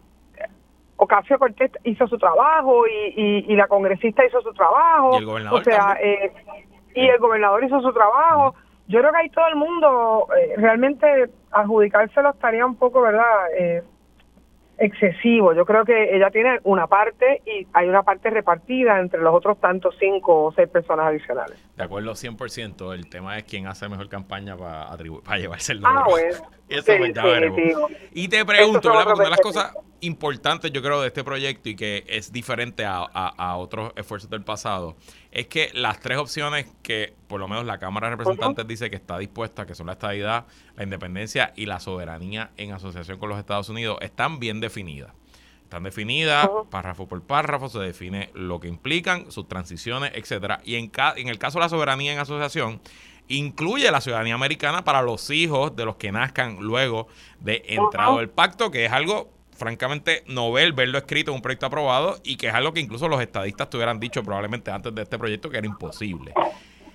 Ocasio 0.97 1.39
Cortés 1.39 1.73
hizo 1.83 2.07
su 2.07 2.17
trabajo 2.17 2.87
y, 2.87 3.45
y, 3.49 3.57
la 3.57 3.67
congresista 3.67 4.25
hizo 4.25 4.41
su 4.41 4.53
trabajo. 4.53 5.15
¿Y 5.15 5.19
el 5.19 5.27
gobernador 5.27 5.61
o 5.61 5.65
sea, 5.65 5.97
eh, 6.01 6.33
y 6.95 7.07
el 7.07 7.19
gobernador 7.19 7.65
hizo 7.65 7.81
su 7.81 7.93
trabajo. 7.93 8.55
Yo 8.87 9.01
creo 9.01 9.11
que 9.11 9.19
ahí 9.19 9.31
todo 9.31 9.49
el 9.49 9.57
mundo 9.57 10.29
eh, 10.39 10.55
realmente 10.59 11.31
adjudicárselo 11.51 12.31
estaría 12.31 12.65
un 12.65 12.77
poco, 12.77 13.03
¿verdad? 13.03 13.53
Eh, 13.59 13.83
excesivo. 14.79 15.55
Yo 15.55 15.65
creo 15.65 15.85
que 15.85 16.17
ella 16.17 16.31
tiene 16.31 16.59
una 16.65 16.87
parte 16.87 17.43
y 17.47 17.67
hay 17.73 17.89
una 17.89 18.03
parte 18.03 18.31
repartida 18.31 18.99
entre 19.01 19.21
los 19.21 19.35
otros 19.35 19.61
tantos 19.61 19.95
cinco 19.99 20.45
o 20.45 20.53
seis 20.53 20.69
personas 20.69 21.07
adicionales. 21.07 21.59
De 21.77 21.85
acuerdo, 21.85 22.13
100%. 22.13 22.95
El 22.95 23.09
tema 23.09 23.39
es 23.39 23.45
quién 23.45 23.67
hace 23.67 23.89
mejor 23.89 24.09
campaña 24.09 24.57
para, 24.57 24.97
para 25.25 25.39
llevarse 25.39 25.73
el 25.73 25.81
logro. 25.81 26.17
Ah, 26.17 26.49
Eso 26.69 26.93
Y 28.13 28.29
te 28.29 28.45
pregunto, 28.45 28.89
¿verdad? 28.89 29.05
Porque 29.05 29.21
una 29.21 29.25
de 29.25 29.31
las 29.31 29.41
cosas 29.41 29.77
importantes, 30.05 30.73
yo 30.73 30.83
creo, 30.83 31.01
de 31.01 31.09
este 31.09 31.25
proyecto 31.25 31.69
y 31.69 31.77
que 31.77 32.05
es 32.09 32.33
diferente 32.33 32.85
a, 32.85 33.03
a, 33.03 33.57
otros 33.57 33.93
esfuerzos 33.97 34.31
del 34.31 34.43
pasado, 34.43 34.97
es 35.31 35.47
que 35.47 35.71
las 35.75 36.01
tres 36.01 36.19
opciones 36.19 36.67
que, 36.83 37.15
por 37.27 37.41
lo 37.41 37.49
menos, 37.49 37.65
la 37.65 37.79
Cámara 37.79 38.09
de 38.09 38.17
Representantes 38.17 38.67
dice 38.67 38.91
que 38.91 38.97
está 38.97 39.19
dispuesta, 39.19 39.67
que 39.67 39.75
son 39.75 39.87
la 39.87 39.95
estabilidad, 39.95 40.47
la 40.77 40.85
independencia 40.85 41.53
y 41.57 41.67
la 41.67 41.81
soberanía 41.81 42.51
en 42.57 42.73
asociación 42.73 43.19
con 43.19 43.29
los 43.29 43.39
Estados 43.39 43.69
Unidos, 43.69 43.99
están 44.01 44.39
bien 44.39 44.61
definidas. 44.61 45.13
Están 45.63 45.83
definidas 45.83 46.49
párrafo 46.71 47.09
por 47.09 47.23
párrafo, 47.23 47.69
se 47.69 47.81
define 47.81 48.31
lo 48.35 48.61
que 48.61 48.69
implican, 48.69 49.31
sus 49.33 49.49
transiciones, 49.49 50.13
etcétera. 50.15 50.61
Y 50.65 50.77
en, 50.77 50.93
en 51.17 51.29
el 51.29 51.39
caso 51.39 51.59
de 51.59 51.65
la 51.65 51.69
soberanía 51.69 52.13
en 52.13 52.19
asociación, 52.19 52.81
incluye 53.29 53.91
la 53.91 54.01
ciudadanía 54.01 54.35
americana 54.35 54.85
para 54.85 55.03
los 55.03 55.31
hijos 55.31 55.75
de 55.75 55.85
los 55.85 55.97
que 55.97 56.13
nazcan 56.13 56.59
luego 56.61 57.09
de 57.41 57.65
entrado 57.69 58.21
el 58.21 58.29
pacto, 58.29 58.71
que 58.71 58.85
es 58.85 58.93
algo 58.93 59.34
francamente 59.55 60.25
novel 60.27 60.73
verlo 60.73 60.99
escrito 60.99 61.31
en 61.31 61.37
un 61.37 61.43
proyecto 61.43 61.67
aprobado 61.67 62.19
y 62.25 62.37
que 62.37 62.49
es 62.49 62.55
algo 62.55 62.73
que 62.73 62.81
incluso 62.81 63.09
los 63.09 63.21
estadistas 63.21 63.71
tuvieran 63.71 63.99
dicho 64.01 64.23
probablemente 64.23 64.71
antes 64.71 64.95
de 64.95 65.03
este 65.03 65.19
proyecto 65.19 65.51
que 65.51 65.59
era 65.59 65.67
imposible. 65.67 66.33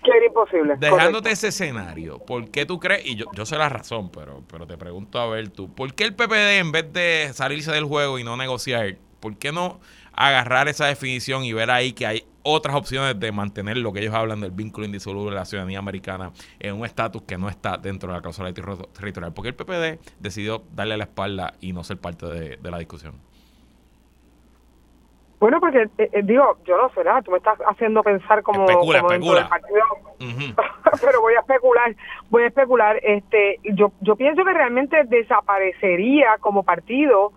Que 0.03 0.11
era 0.11 0.25
imposible. 0.25 0.75
Dejándote 0.77 1.31
ese 1.31 1.49
escenario, 1.49 2.19
¿por 2.19 2.49
qué 2.49 2.65
tú 2.65 2.79
crees? 2.79 3.05
Y 3.05 3.15
yo, 3.15 3.25
yo 3.33 3.45
sé 3.45 3.57
la 3.57 3.69
razón, 3.69 4.11
pero, 4.11 4.43
pero 4.49 4.65
te 4.65 4.77
pregunto 4.77 5.19
a 5.19 5.27
ver 5.27 5.49
tú, 5.49 5.73
¿por 5.73 5.93
qué 5.93 6.05
el 6.05 6.15
PPD 6.15 6.59
en 6.59 6.71
vez 6.71 6.91
de 6.93 7.31
salirse 7.33 7.71
del 7.71 7.85
juego 7.85 8.19
y 8.19 8.23
no 8.23 8.37
negociar, 8.37 8.95
¿por 9.19 9.37
qué 9.37 9.51
no 9.51 9.79
agarrar 10.13 10.67
esa 10.67 10.85
definición 10.87 11.43
y 11.43 11.53
ver 11.53 11.71
ahí 11.71 11.93
que 11.93 12.05
hay 12.05 12.23
otras 12.43 12.75
opciones 12.75 13.19
de 13.19 13.31
mantener 13.31 13.77
lo 13.77 13.91
que 13.93 13.99
ellos 13.99 14.13
hablan 14.13 14.41
del 14.41 14.51
vínculo 14.51 14.85
indisoluble 14.85 15.31
de 15.31 15.37
la 15.37 15.45
ciudadanía 15.45 15.79
americana 15.79 16.31
en 16.59 16.75
un 16.75 16.85
estatus 16.85 17.23
que 17.23 17.37
no 17.37 17.49
está 17.49 17.77
dentro 17.77 18.09
de 18.09 18.15
la 18.15 18.21
cláusula 18.21 18.53
territorial. 18.53 19.33
Porque 19.33 19.49
el 19.49 19.55
PPD 19.55 19.99
decidió 20.19 20.63
darle 20.73 20.97
la 20.97 21.05
espalda 21.05 21.53
y 21.59 21.73
no 21.73 21.83
ser 21.83 21.97
parte 21.97 22.25
de, 22.25 22.57
la 22.69 22.77
discusión. 22.77 23.15
Bueno, 25.39 25.59
porque 25.59 25.83
eh, 25.97 26.09
eh, 26.11 26.21
digo, 26.23 26.57
yo 26.65 26.77
no 26.77 26.89
sé 26.93 27.03
nada, 27.03 27.21
tú 27.21 27.31
me 27.31 27.37
estás 27.37 27.57
haciendo 27.65 28.03
pensar 28.03 28.43
como, 28.43 28.69
especula, 28.69 28.99
especula. 28.99 29.49
pero 31.01 31.21
voy 31.21 31.33
a 31.33 31.39
especular, 31.39 31.95
voy 32.29 32.43
a 32.43 32.47
especular, 32.47 32.99
este, 33.01 33.59
yo 33.73 33.93
yo 34.01 34.17
pienso 34.17 34.43
que 34.43 34.53
realmente 34.53 35.01
desaparecería 35.05 36.37
como 36.41 36.63
partido 36.63 37.31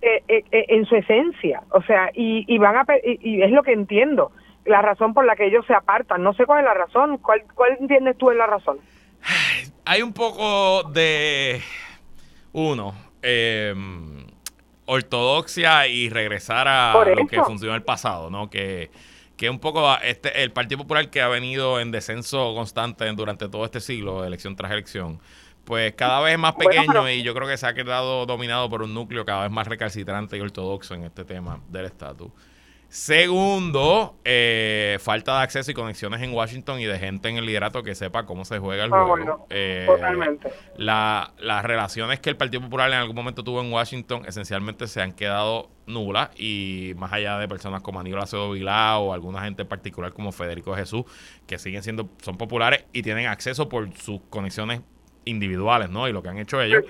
eh, 0.00 0.22
eh, 0.28 0.44
eh, 0.52 0.66
en 0.68 0.84
su 0.86 0.96
esencia, 0.96 1.62
o 1.70 1.82
sea, 1.82 2.10
y, 2.14 2.44
y 2.46 2.58
van 2.58 2.76
a 2.76 2.86
y, 3.02 3.42
es 3.42 3.50
lo 3.50 3.62
que 3.62 3.72
entiendo, 3.72 4.30
la 4.64 4.82
razón 4.82 5.14
por 5.14 5.24
la 5.24 5.34
que 5.34 5.46
ellos 5.46 5.64
se 5.66 5.74
apartan. 5.74 6.22
No 6.22 6.34
sé 6.34 6.46
cuál 6.46 6.60
es 6.60 6.64
la 6.66 6.74
razón. 6.74 7.18
¿Cuál, 7.18 7.42
cuál 7.54 7.76
entiendes 7.80 8.16
tú 8.18 8.30
es 8.30 8.36
la 8.36 8.46
razón? 8.46 8.78
Hay 9.84 10.02
un 10.02 10.12
poco 10.12 10.82
de 10.90 11.60
uno. 12.52 12.94
Em, 13.22 14.26
ortodoxia 14.86 15.86
y 15.88 16.08
regresar 16.08 16.68
a 16.68 16.92
lo 16.92 17.26
que 17.26 17.42
funcionó 17.42 17.74
en 17.74 17.80
el 17.80 17.84
pasado, 17.84 18.30
¿no? 18.30 18.48
Que, 18.48 18.90
que 19.36 19.50
un 19.50 19.58
poco 19.58 19.86
este 20.02 20.42
el 20.42 20.50
Partido 20.50 20.78
Popular 20.78 21.10
que 21.10 21.20
ha 21.20 21.28
venido 21.28 21.78
en 21.80 21.90
descenso 21.90 22.54
constante 22.54 23.04
durante 23.12 23.48
todo 23.48 23.64
este 23.64 23.80
siglo, 23.80 24.24
elección 24.24 24.56
tras 24.56 24.72
elección, 24.72 25.20
pues 25.68 25.92
cada 25.92 26.20
vez 26.20 26.38
más 26.38 26.54
pequeño 26.54 27.10
y 27.10 27.22
yo 27.22 27.34
creo 27.34 27.46
que 27.46 27.58
se 27.58 27.66
ha 27.66 27.74
quedado 27.74 28.24
dominado 28.24 28.70
por 28.70 28.80
un 28.80 28.94
núcleo 28.94 29.26
cada 29.26 29.42
vez 29.42 29.50
más 29.50 29.66
recalcitrante 29.66 30.38
y 30.38 30.40
ortodoxo 30.40 30.94
en 30.94 31.02
este 31.02 31.26
tema 31.26 31.60
del 31.68 31.84
estatus. 31.84 32.32
Segundo, 32.88 34.16
eh, 34.24 34.96
falta 34.98 35.36
de 35.36 35.42
acceso 35.42 35.70
y 35.70 35.74
conexiones 35.74 36.22
en 36.22 36.32
Washington 36.32 36.80
y 36.80 36.86
de 36.86 36.98
gente 36.98 37.28
en 37.28 37.36
el 37.36 37.44
liderato 37.44 37.82
que 37.82 37.94
sepa 37.94 38.24
cómo 38.24 38.46
se 38.46 38.58
juega 38.58 38.84
el 38.84 38.94
ah, 38.94 39.04
juego. 39.04 39.46
Eh, 39.50 39.86
la, 40.78 41.34
las 41.36 41.62
relaciones 41.66 42.18
que 42.20 42.30
el 42.30 42.38
Partido 42.38 42.62
Popular 42.62 42.90
en 42.90 42.96
algún 42.96 43.14
momento 43.14 43.44
tuvo 43.44 43.60
en 43.60 43.70
Washington 43.70 44.22
esencialmente 44.26 44.86
se 44.86 45.02
han 45.02 45.12
quedado 45.12 45.68
nulas 45.86 46.30
y 46.34 46.94
más 46.96 47.12
allá 47.12 47.38
de 47.38 47.46
personas 47.46 47.82
como 47.82 48.00
Aníbal 48.00 48.22
Acevedo 48.22 48.52
Vilá 48.52 48.96
o 48.96 49.12
alguna 49.12 49.42
gente 49.42 49.62
en 49.62 49.68
particular 49.68 50.14
como 50.14 50.32
Federico 50.32 50.74
Jesús 50.74 51.04
que 51.46 51.58
siguen 51.58 51.82
siendo, 51.82 52.08
son 52.22 52.38
populares 52.38 52.86
y 52.94 53.02
tienen 53.02 53.26
acceso 53.26 53.68
por 53.68 53.92
sus 53.98 54.22
conexiones 54.30 54.80
individuales, 55.28 55.90
¿no? 55.90 56.08
Y 56.08 56.12
lo 56.12 56.22
que 56.22 56.28
han 56.28 56.38
hecho 56.38 56.60
ellos. 56.60 56.84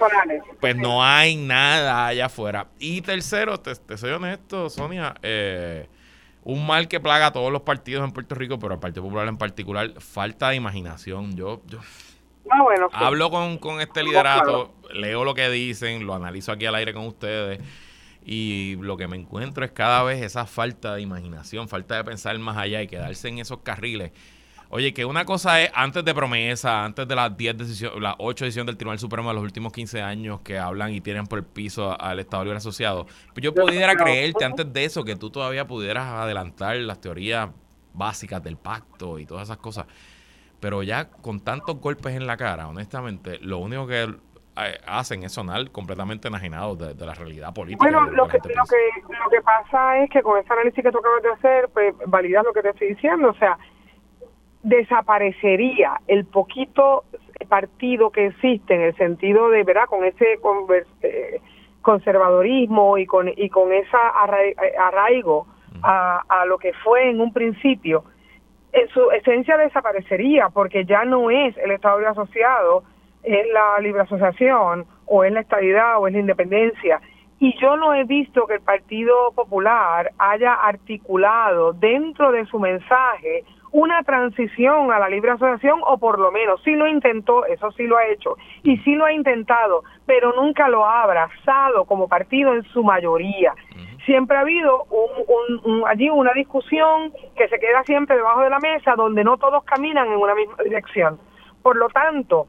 Pues 0.61 0.77
no 0.77 1.05
hay 1.05 1.37
nada 1.37 2.07
allá 2.07 2.27
afuera. 2.27 2.69
Y 2.79 3.01
tercero, 3.03 3.59
te, 3.61 3.97
soy 3.97 4.11
honesto, 4.11 4.71
Sonia, 4.71 5.15
eh, 5.23 5.89
un 6.45 6.67
mal 6.67 6.89
que 6.89 7.01
plaga 7.01 7.27
a 7.27 7.33
todos 7.33 7.53
los 7.53 7.63
partidos 7.63 8.05
en 8.05 8.13
Puerto 8.13 8.35
Rico, 8.35 8.59
pero 8.59 8.75
al 8.75 8.81
Partido 8.81 9.03
Popular 9.03 9.29
en 9.29 9.39
particular, 9.39 9.93
falta 10.01 10.51
de 10.51 10.57
imaginación. 10.57 11.37
Yo, 11.37 11.63
yo 11.67 11.81
ah, 12.51 12.63
bueno, 12.63 12.89
hablo 12.93 13.31
con, 13.31 13.59
con 13.59 13.81
este 13.81 14.03
liderato, 14.03 14.75
leo 14.93 15.25
lo 15.25 15.35
que 15.35 15.51
dicen, 15.51 16.07
lo 16.07 16.15
analizo 16.15 16.53
aquí 16.53 16.67
al 16.67 16.75
aire 16.75 16.95
con 16.95 17.07
ustedes 17.07 17.61
y 18.25 18.77
lo 18.81 18.99
que 18.99 19.09
me 19.09 19.17
encuentro 19.17 19.65
es 19.65 19.71
cada 19.71 20.03
vez 20.03 20.23
esa 20.23 20.45
falta 20.45 20.95
de 20.95 21.01
imaginación, 21.01 21.67
falta 21.67 21.97
de 21.97 22.05
pensar 22.05 22.39
más 22.39 22.59
allá 22.59 22.83
y 22.83 22.87
quedarse 22.87 23.29
en 23.29 23.39
esos 23.39 23.61
carriles. 23.61 24.13
Oye, 24.71 24.93
que 24.93 25.07
una 25.07 25.25
cosa 25.25 25.63
es 25.63 25.71
antes 25.75 26.05
de 26.05 26.15
promesa, 26.15 26.85
antes 26.85 27.09
de 27.09 27.15
las 27.15 27.35
10 27.35 27.57
decisiones, 27.57 28.03
las 28.03 28.17
8 28.19 28.45
decisiones 28.45 28.67
del 28.67 28.77
Tribunal 28.77 28.99
Supremo 28.99 29.31
de 29.31 29.35
los 29.35 29.43
últimos 29.43 29.73
15 29.73 30.03
años 30.03 30.41
que 30.41 30.59
hablan 30.59 30.93
y 30.93 31.01
tienen 31.01 31.27
por 31.27 31.39
el 31.39 31.47
piso 31.47 31.99
al 31.99 32.19
Estado 32.19 32.45
Libre 32.45 32.59
Asociado. 32.59 33.07
Pues 33.33 33.43
yo 33.43 33.55
pudiera 33.55 33.95
creerte 33.97 34.45
antes 34.45 34.71
de 34.71 34.85
eso 34.85 35.05
que 35.05 35.17
tú 35.17 35.31
todavía 35.31 35.67
pudieras 35.67 36.07
adelantar 36.09 36.77
las 36.77 37.01
teorías 37.01 37.49
básicas 37.95 38.43
del 38.43 38.59
pacto 38.59 39.19
y 39.19 39.25
todas 39.25 39.45
esas 39.45 39.57
cosas. 39.57 39.87
Pero 40.61 40.83
ya 40.83 41.09
con 41.09 41.41
tantos 41.41 41.81
golpes 41.81 42.15
en 42.15 42.27
la 42.27 42.37
cara, 42.37 42.69
honestamente, 42.69 43.39
lo 43.41 43.59
único 43.59 43.87
que 43.87 44.03
eh, 44.03 44.79
hacen 44.87 45.23
es 45.23 45.33
sonar 45.33 45.71
completamente 45.71 46.29
enajenados 46.29 46.79
de, 46.79 47.07
la 47.07 47.15
realidad 47.15 47.55
política. 47.55 47.85
Bueno, 47.85 48.05
lo 48.11 48.29
que, 48.29 48.37
lo, 48.39 48.65
que, 48.65 49.15
lo 49.15 49.31
que 49.31 49.41
pasa 49.41 50.03
es 50.03 50.11
que 50.11 50.21
con 50.21 50.39
ese 50.39 50.53
análisis 50.53 50.85
que 50.85 50.91
tú 50.91 50.99
acabas 50.99 51.23
de 51.23 51.31
hacer, 51.31 51.69
pues 51.71 51.95
validas 52.07 52.45
lo 52.45 52.53
que 52.53 52.61
te 52.61 52.71
estoy 52.71 52.89
diciendo. 52.89 53.31
O 53.31 53.35
sea, 53.35 53.57
desaparecería 54.69 56.01
el 56.07 56.25
poquito 56.27 57.05
partido 57.49 58.11
que 58.11 58.27
existe 58.27 58.75
en 58.75 58.83
el 58.83 58.97
sentido 58.97 59.49
de, 59.51 59.65
¿verdad? 59.65 59.87
Con 59.87 60.05
ese 60.05 60.39
eh, 61.03 61.41
conservadorismo 61.83 62.99
y 62.99 63.07
con, 63.07 63.29
y 63.35 63.49
con 63.49 63.73
esa 63.73 63.99
arraigo 64.79 65.47
a, 65.83 66.23
a 66.29 66.45
lo 66.47 66.59
que 66.59 66.73
fue 66.85 67.11
en 67.11 67.21
un 67.21 67.33
principio, 67.33 68.05
en 68.73 68.89
su 68.89 69.11
esencia 69.13 69.57
desaparecería 69.57 70.51
porque 70.51 70.85
ya 70.85 71.05
no 71.05 71.31
es 71.31 71.57
el 71.59 71.71
Estado 71.71 71.99
de 71.99 72.07
asociado, 72.07 72.83
es 73.23 73.47
la 73.53 73.81
libre 73.81 74.03
asociación 74.03 74.87
o 75.07 75.25
es 75.25 75.33
la 75.33 75.41
estabilidad 75.41 75.99
o 75.99 76.07
es 76.07 76.13
la 76.13 76.21
independencia. 76.21 77.01
Y 77.41 77.57
yo 77.61 77.77
no 77.77 77.95
he 77.95 78.05
visto 78.05 78.47
que 78.47 78.55
el 78.55 78.61
Partido 78.61 79.33
Popular 79.35 80.11
haya 80.19 80.55
articulado 80.55 81.73
dentro 81.73 82.33
de 82.33 82.45
su 82.47 82.59
mensaje 82.59 83.45
una 83.71 84.03
transición 84.03 84.91
a 84.93 84.99
la 84.99 85.09
libre 85.09 85.33
asociación 85.33 85.81
o 85.87 85.99
por 85.99 86.19
lo 86.19 86.33
menos 86.33 86.61
sí 86.65 86.73
lo 86.75 86.87
intentó, 86.87 87.45
eso 87.47 87.71
sí 87.73 87.87
lo 87.87 87.97
ha 87.97 88.07
hecho 88.07 88.37
y 88.63 88.77
sí 88.79 88.95
lo 88.95 89.05
ha 89.05 89.13
intentado, 89.13 89.85
pero 90.07 90.33
nunca 90.35 90.69
lo 90.69 90.85
ha 90.85 91.03
abrazado 91.03 91.85
como 91.85 92.09
partido 92.09 92.55
en 92.55 92.63
su 92.65 92.83
mayoría. 92.83 93.55
Siempre 94.07 94.37
ha 94.39 94.41
habido 94.41 94.85
un, 94.85 95.85
allí 95.87 96.09
una 96.09 96.33
discusión 96.33 97.13
que 97.37 97.49
se 97.49 97.59
queda 97.59 97.83
siempre 97.85 98.17
debajo 98.17 98.41
de 98.41 98.51
la 98.51 98.59
mesa 98.59 98.95
donde 98.97 99.23
no 99.23 99.37
todos 99.37 99.65
caminan 99.65 100.09
en 100.09 100.19
una 100.19 100.35
misma 100.35 100.57
dirección. 100.65 101.19
Por 101.63 101.77
lo 101.77 101.89
tanto, 101.89 102.47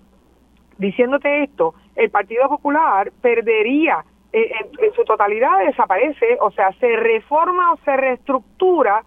diciéndote 0.78 1.44
esto, 1.44 1.74
el 1.96 2.10
Partido 2.10 2.48
Popular 2.48 3.12
perdería 3.22 4.06
eh, 4.32 4.52
en 4.80 4.94
su 4.94 5.04
totalidad, 5.04 5.66
desaparece, 5.66 6.38
o 6.40 6.52
sea, 6.52 6.72
se 6.80 6.96
reforma 6.96 7.74
o 7.74 7.78
se 7.84 7.98
reestructura 7.98 9.04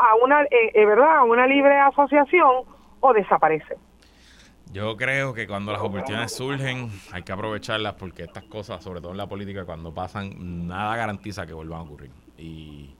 a 0.00 0.14
una, 0.24 0.42
eh, 0.44 0.72
eh, 0.74 0.86
¿verdad? 0.86 1.18
A 1.18 1.24
una 1.24 1.46
libre 1.46 1.78
asociación 1.78 2.64
o 3.00 3.12
desaparece. 3.12 3.76
Yo 4.72 4.96
creo 4.96 5.34
que 5.34 5.46
cuando 5.48 5.72
las 5.72 5.80
oportunidades 5.80 6.32
surgen 6.32 6.90
hay 7.12 7.24
que 7.24 7.32
aprovecharlas 7.32 7.94
porque 7.94 8.22
estas 8.22 8.44
cosas, 8.44 8.82
sobre 8.82 9.00
todo 9.00 9.10
en 9.10 9.18
la 9.18 9.26
política, 9.26 9.64
cuando 9.64 9.92
pasan, 9.92 10.68
nada 10.68 10.96
garantiza 10.96 11.44
que 11.44 11.52
vuelvan 11.52 11.80
a 11.80 11.82
ocurrir. 11.82 12.10
Y 12.38 12.94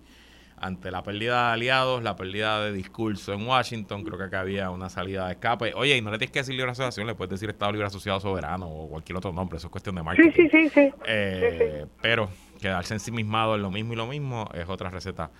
ante 0.56 0.90
la 0.90 1.04
pérdida 1.04 1.46
de 1.46 1.52
aliados, 1.52 2.02
la 2.02 2.16
pérdida 2.16 2.64
de 2.64 2.72
discurso 2.72 3.32
en 3.32 3.46
Washington, 3.46 4.02
creo 4.02 4.18
que 4.18 4.24
acá 4.24 4.40
había 4.40 4.70
una 4.70 4.88
salida 4.88 5.26
de 5.26 5.32
escape. 5.32 5.72
Oye, 5.74 5.96
y 5.96 6.02
no 6.02 6.10
le 6.10 6.18
tienes 6.18 6.32
que 6.32 6.40
decir 6.40 6.56
libre 6.56 6.72
asociación, 6.72 7.06
le 7.06 7.14
puedes 7.14 7.30
decir 7.30 7.48
Estado 7.48 7.70
Libre 7.70 7.86
Asociado 7.86 8.18
Soberano 8.18 8.68
o 8.68 8.88
cualquier 8.88 9.18
otro 9.18 9.32
nombre, 9.32 9.56
eso 9.56 9.68
es 9.68 9.70
cuestión 9.70 9.94
de 9.94 10.02
marketing. 10.02 10.32
Sí, 10.34 10.48
sí, 10.50 10.68
sí. 10.70 10.92
Eh, 11.06 11.84
sí. 11.86 11.90
Pero 12.02 12.28
quedarse 12.60 12.94
ensimismado 12.94 13.54
en 13.54 13.62
lo 13.62 13.70
mismo 13.70 13.92
y 13.92 13.96
lo 13.96 14.06
mismo 14.06 14.48
es 14.52 14.68
otra 14.68 14.90
receta 14.90 15.30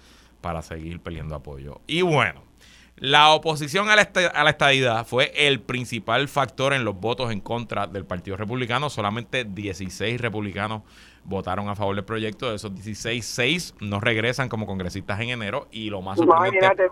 para 0.41 0.63
seguir 0.63 1.01
peleando 1.01 1.35
apoyo. 1.35 1.81
Y 1.87 2.03
bueno, 2.03 2.43
la 2.97 3.31
oposición 3.31 3.89
a 3.89 3.97
la, 3.97 4.11
a 4.35 4.45
la, 4.45 4.51
estadidad 4.51 5.07
fue 5.07 5.33
el 5.35 5.61
principal 5.61 6.29
factor 6.29 6.75
en 6.75 6.85
los 6.85 7.01
votos 7.01 7.33
en 7.33 7.41
contra 7.41 7.87
del 7.87 8.05
Partido 8.05 8.37
Republicano. 8.37 8.91
Solamente 8.91 9.45
16 9.45 10.21
republicanos 10.21 10.83
votaron 11.25 11.69
a 11.69 11.75
favor 11.75 11.95
del 11.95 12.05
proyecto. 12.05 12.51
De 12.51 12.57
esos 12.57 12.75
16, 12.75 13.25
6 13.25 13.75
no 13.81 14.01
regresan 14.01 14.51
como 14.51 14.67
congresistas 14.67 15.19
en 15.21 15.31
enero. 15.31 15.67
Y 15.71 15.89
lo 15.89 16.03
más 16.03 16.19
sorprendente, 16.19 16.91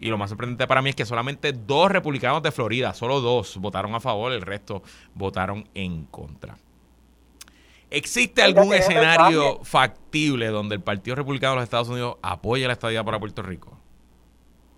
y 0.00 0.08
lo 0.08 0.16
más 0.16 0.30
sorprendente 0.30 0.66
para 0.66 0.80
mí 0.80 0.90
es 0.90 0.96
que 0.96 1.04
solamente 1.04 1.52
dos 1.52 1.90
republicanos 1.90 2.42
de 2.42 2.50
Florida, 2.50 2.94
solo 2.94 3.20
dos, 3.20 3.58
votaron 3.58 3.94
a 3.94 4.00
favor. 4.00 4.32
El 4.32 4.40
resto 4.42 4.82
votaron 5.14 5.68
en 5.74 6.06
contra. 6.06 6.56
¿Existe 7.92 8.42
algún 8.42 8.72
escenario 8.72 9.62
factible 9.62 10.48
donde 10.48 10.76
el 10.76 10.80
Partido 10.80 11.16
Republicano 11.16 11.52
de 11.52 11.56
los 11.56 11.64
Estados 11.64 11.88
Unidos 11.88 12.16
apoye 12.22 12.66
la 12.66 12.72
estadía 12.72 13.04
para 13.04 13.18
Puerto 13.18 13.42
Rico? 13.42 13.76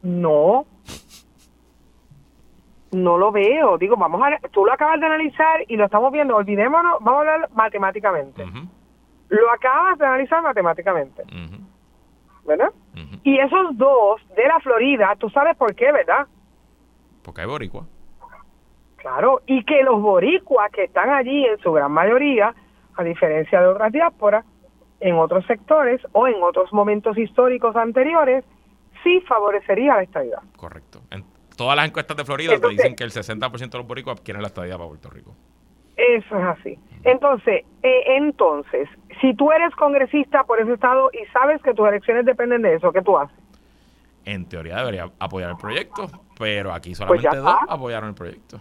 No. 0.03 0.67
No 2.91 3.19
lo 3.19 3.33
veo. 3.33 3.79
Digo, 3.79 3.97
vamos 3.97 4.21
a. 4.23 4.49
Tú 4.49 4.65
lo 4.65 4.73
acabas 4.73 5.01
de 5.01 5.07
analizar 5.07 5.65
y 5.69 5.77
lo 5.77 5.85
estamos 5.87 6.13
viendo. 6.13 6.37
Olvidémonos, 6.37 6.99
vamos 7.01 7.27
a 7.27 7.33
hablar 7.33 7.51
matemáticamente. 7.55 8.45
Lo 9.29 9.51
acabas 9.53 9.99
de 9.99 10.07
analizar 10.07 10.43
matemáticamente. 10.43 11.25
¿Verdad? 12.45 12.73
Y 13.23 13.39
esos 13.39 13.77
dos 13.77 14.21
de 14.37 14.47
la 14.47 14.61
Florida, 14.61 15.15
tú 15.19 15.31
sabes 15.31 15.57
por 15.57 15.75
qué, 15.75 15.91
¿verdad? 15.91 16.27
Porque 17.23 17.41
hay 17.41 17.47
boricua. 17.47 17.87
Claro, 18.97 19.43
y 19.47 19.65
que 19.65 19.83
los 19.83 20.01
boricuas 20.01 20.71
que 20.71 20.85
están 20.85 21.11
allí 21.11 21.45
en 21.45 21.59
su 21.59 21.73
gran 21.73 21.93
mayoría 21.93 22.55
a 22.97 23.05
diferencia 23.05 23.61
de 23.61 23.67
otras 23.67 23.93
diásporas, 23.93 24.45
en 25.01 25.17
otros 25.17 25.45
sectores 25.47 26.01
o 26.13 26.27
en 26.27 26.43
otros 26.43 26.73
momentos 26.73 27.19
históricos 27.19 27.77
anteriores, 27.77 28.45
sí 29.03 29.21
favorecería 29.29 29.97
la 29.97 30.03
estabilidad. 30.03 30.43
Correcto. 30.57 31.03
En 31.11 31.25
todas 31.57 31.77
las 31.77 31.87
encuestas 31.87 32.17
de 32.17 32.25
Florida 32.25 32.59
te 32.59 32.69
dicen 32.69 32.97
que 32.97 33.05
el 33.05 33.11
60% 33.11 33.71
de 33.71 33.79
los 33.79 33.87
boricuas 33.87 34.21
quieren 34.21 34.43
la 34.43 34.49
estabilidad 34.49 34.79
para 34.79 34.89
Puerto 34.89 35.11
Rico. 35.11 35.35
Eso 35.97 36.39
es 36.39 36.45
así. 36.45 36.79
Entonces, 37.05 37.65
eh, 37.83 38.17
entonces, 38.17 38.89
si 39.21 39.35
tú 39.35 39.53
eres 39.53 39.75
congresista 39.77 40.43
por 40.45 40.61
ese 40.61 40.73
estado 40.73 41.11
y 41.13 41.25
sabes 41.33 41.63
que 41.63 41.75
tus 41.75 41.87
elecciones 41.87 42.25
dependen 42.25 42.63
de 42.63 42.75
eso, 42.75 42.91
¿qué 42.93 43.03
tú 43.03 43.17
haces? 43.17 43.37
En 44.25 44.49
teoría 44.49 44.79
debería 44.79 45.11
apoyar 45.19 45.51
el 45.51 45.57
proyecto, 45.57 46.07
pero 46.39 46.73
aquí 46.73 46.91
pues 46.91 46.99
solamente 46.99 47.37
dos 47.37 47.55
apoyaron 47.69 48.09
el 48.09 48.15
proyecto. 48.15 48.59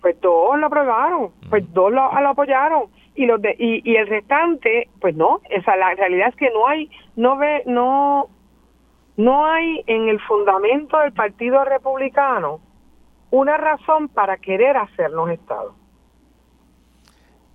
Pues 0.00 0.20
dos 0.20 0.58
lo 0.58 0.66
aprobaron, 0.66 1.30
pues 1.48 1.64
dos 1.72 1.92
lo 1.92 2.02
apoyaron 2.02 2.90
y 3.16 3.26
los 3.26 3.40
de, 3.40 3.56
y, 3.58 3.90
y 3.90 3.96
el 3.96 4.06
restante 4.06 4.88
pues 5.00 5.14
no 5.16 5.40
esa 5.50 5.76
la 5.76 5.94
realidad 5.94 6.28
es 6.28 6.36
que 6.36 6.50
no 6.50 6.66
hay 6.66 6.90
no 7.16 7.36
ve 7.36 7.62
no 7.66 8.28
no 9.16 9.46
hay 9.46 9.82
en 9.86 10.08
el 10.08 10.20
fundamento 10.20 10.98
del 10.98 11.12
Partido 11.12 11.64
Republicano 11.64 12.60
una 13.30 13.56
razón 13.56 14.08
para 14.08 14.36
querer 14.36 14.76
hacernos 14.76 15.30
Estado. 15.30 15.74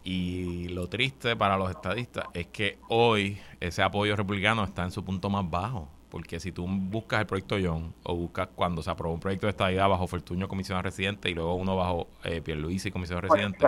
Y 0.04 0.70
lo 0.70 0.88
triste 0.88 1.36
para 1.36 1.58
los 1.58 1.70
estadistas 1.70 2.26
es 2.34 2.48
que 2.48 2.80
hoy 2.90 3.38
ese 3.60 3.84
apoyo 3.84 4.16
republicano 4.16 4.64
está 4.64 4.84
en 4.84 4.92
su 4.92 5.06
punto 5.06 5.30
más 5.30 5.48
bajo. 5.50 5.88
Porque 6.10 6.42
si 6.42 6.52
tú 6.52 6.68
buscas 6.68 7.22
el 7.22 7.26
proyecto 7.26 7.56
John 7.64 7.94
o 8.04 8.16
buscas 8.16 8.50
cuando 8.54 8.82
se 8.82 8.92
aprobó 8.92 9.14
un 9.14 9.22
proyecto 9.22 9.48
de 9.48 9.52
estadidad 9.52 9.88
bajo 9.88 10.08
Fortuño 10.08 10.50
comisionado 10.50 10.84
residente 10.84 11.30
y 11.30 11.34
luego 11.34 11.56
uno 11.56 11.78
bajo 11.78 12.08
eh, 12.26 12.42
Pierluisi 12.42 12.92
comisionado 12.92 13.30
residente, 13.30 13.66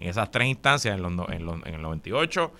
en 0.00 0.08
esas 0.08 0.30
tres 0.30 0.48
instancias, 0.48 0.94
en, 0.94 1.02
los, 1.02 1.12
en, 1.28 1.48
en 1.66 1.74
el 1.74 1.82
98, 1.82 2.52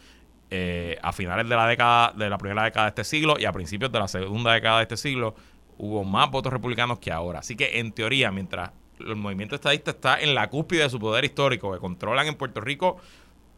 eh, 0.48 0.96
a 1.02 1.12
finales 1.12 1.48
de 1.48 1.56
la 1.56 1.66
década, 1.66 2.12
de 2.12 2.30
la 2.30 2.38
primera 2.38 2.62
década 2.62 2.86
de 2.86 2.90
este 2.90 3.04
siglo 3.04 3.36
y 3.38 3.44
a 3.44 3.52
principios 3.52 3.90
de 3.90 3.98
la 3.98 4.08
segunda 4.08 4.52
década 4.52 4.78
de 4.78 4.82
este 4.84 4.96
siglo, 4.96 5.34
hubo 5.78 6.04
más 6.04 6.30
votos 6.30 6.52
republicanos 6.52 6.98
que 6.98 7.10
ahora. 7.10 7.40
Así 7.40 7.56
que 7.56 7.80
en 7.80 7.92
teoría, 7.92 8.30
mientras 8.30 8.70
el 9.00 9.16
movimiento 9.16 9.54
estadista 9.54 9.90
está 9.90 10.20
en 10.20 10.34
la 10.34 10.48
cúspide 10.48 10.82
de 10.82 10.90
su 10.90 10.98
poder 10.98 11.24
histórico, 11.24 11.72
que 11.72 11.78
controlan 11.78 12.26
en 12.28 12.34
Puerto 12.36 12.60
Rico 12.60 12.98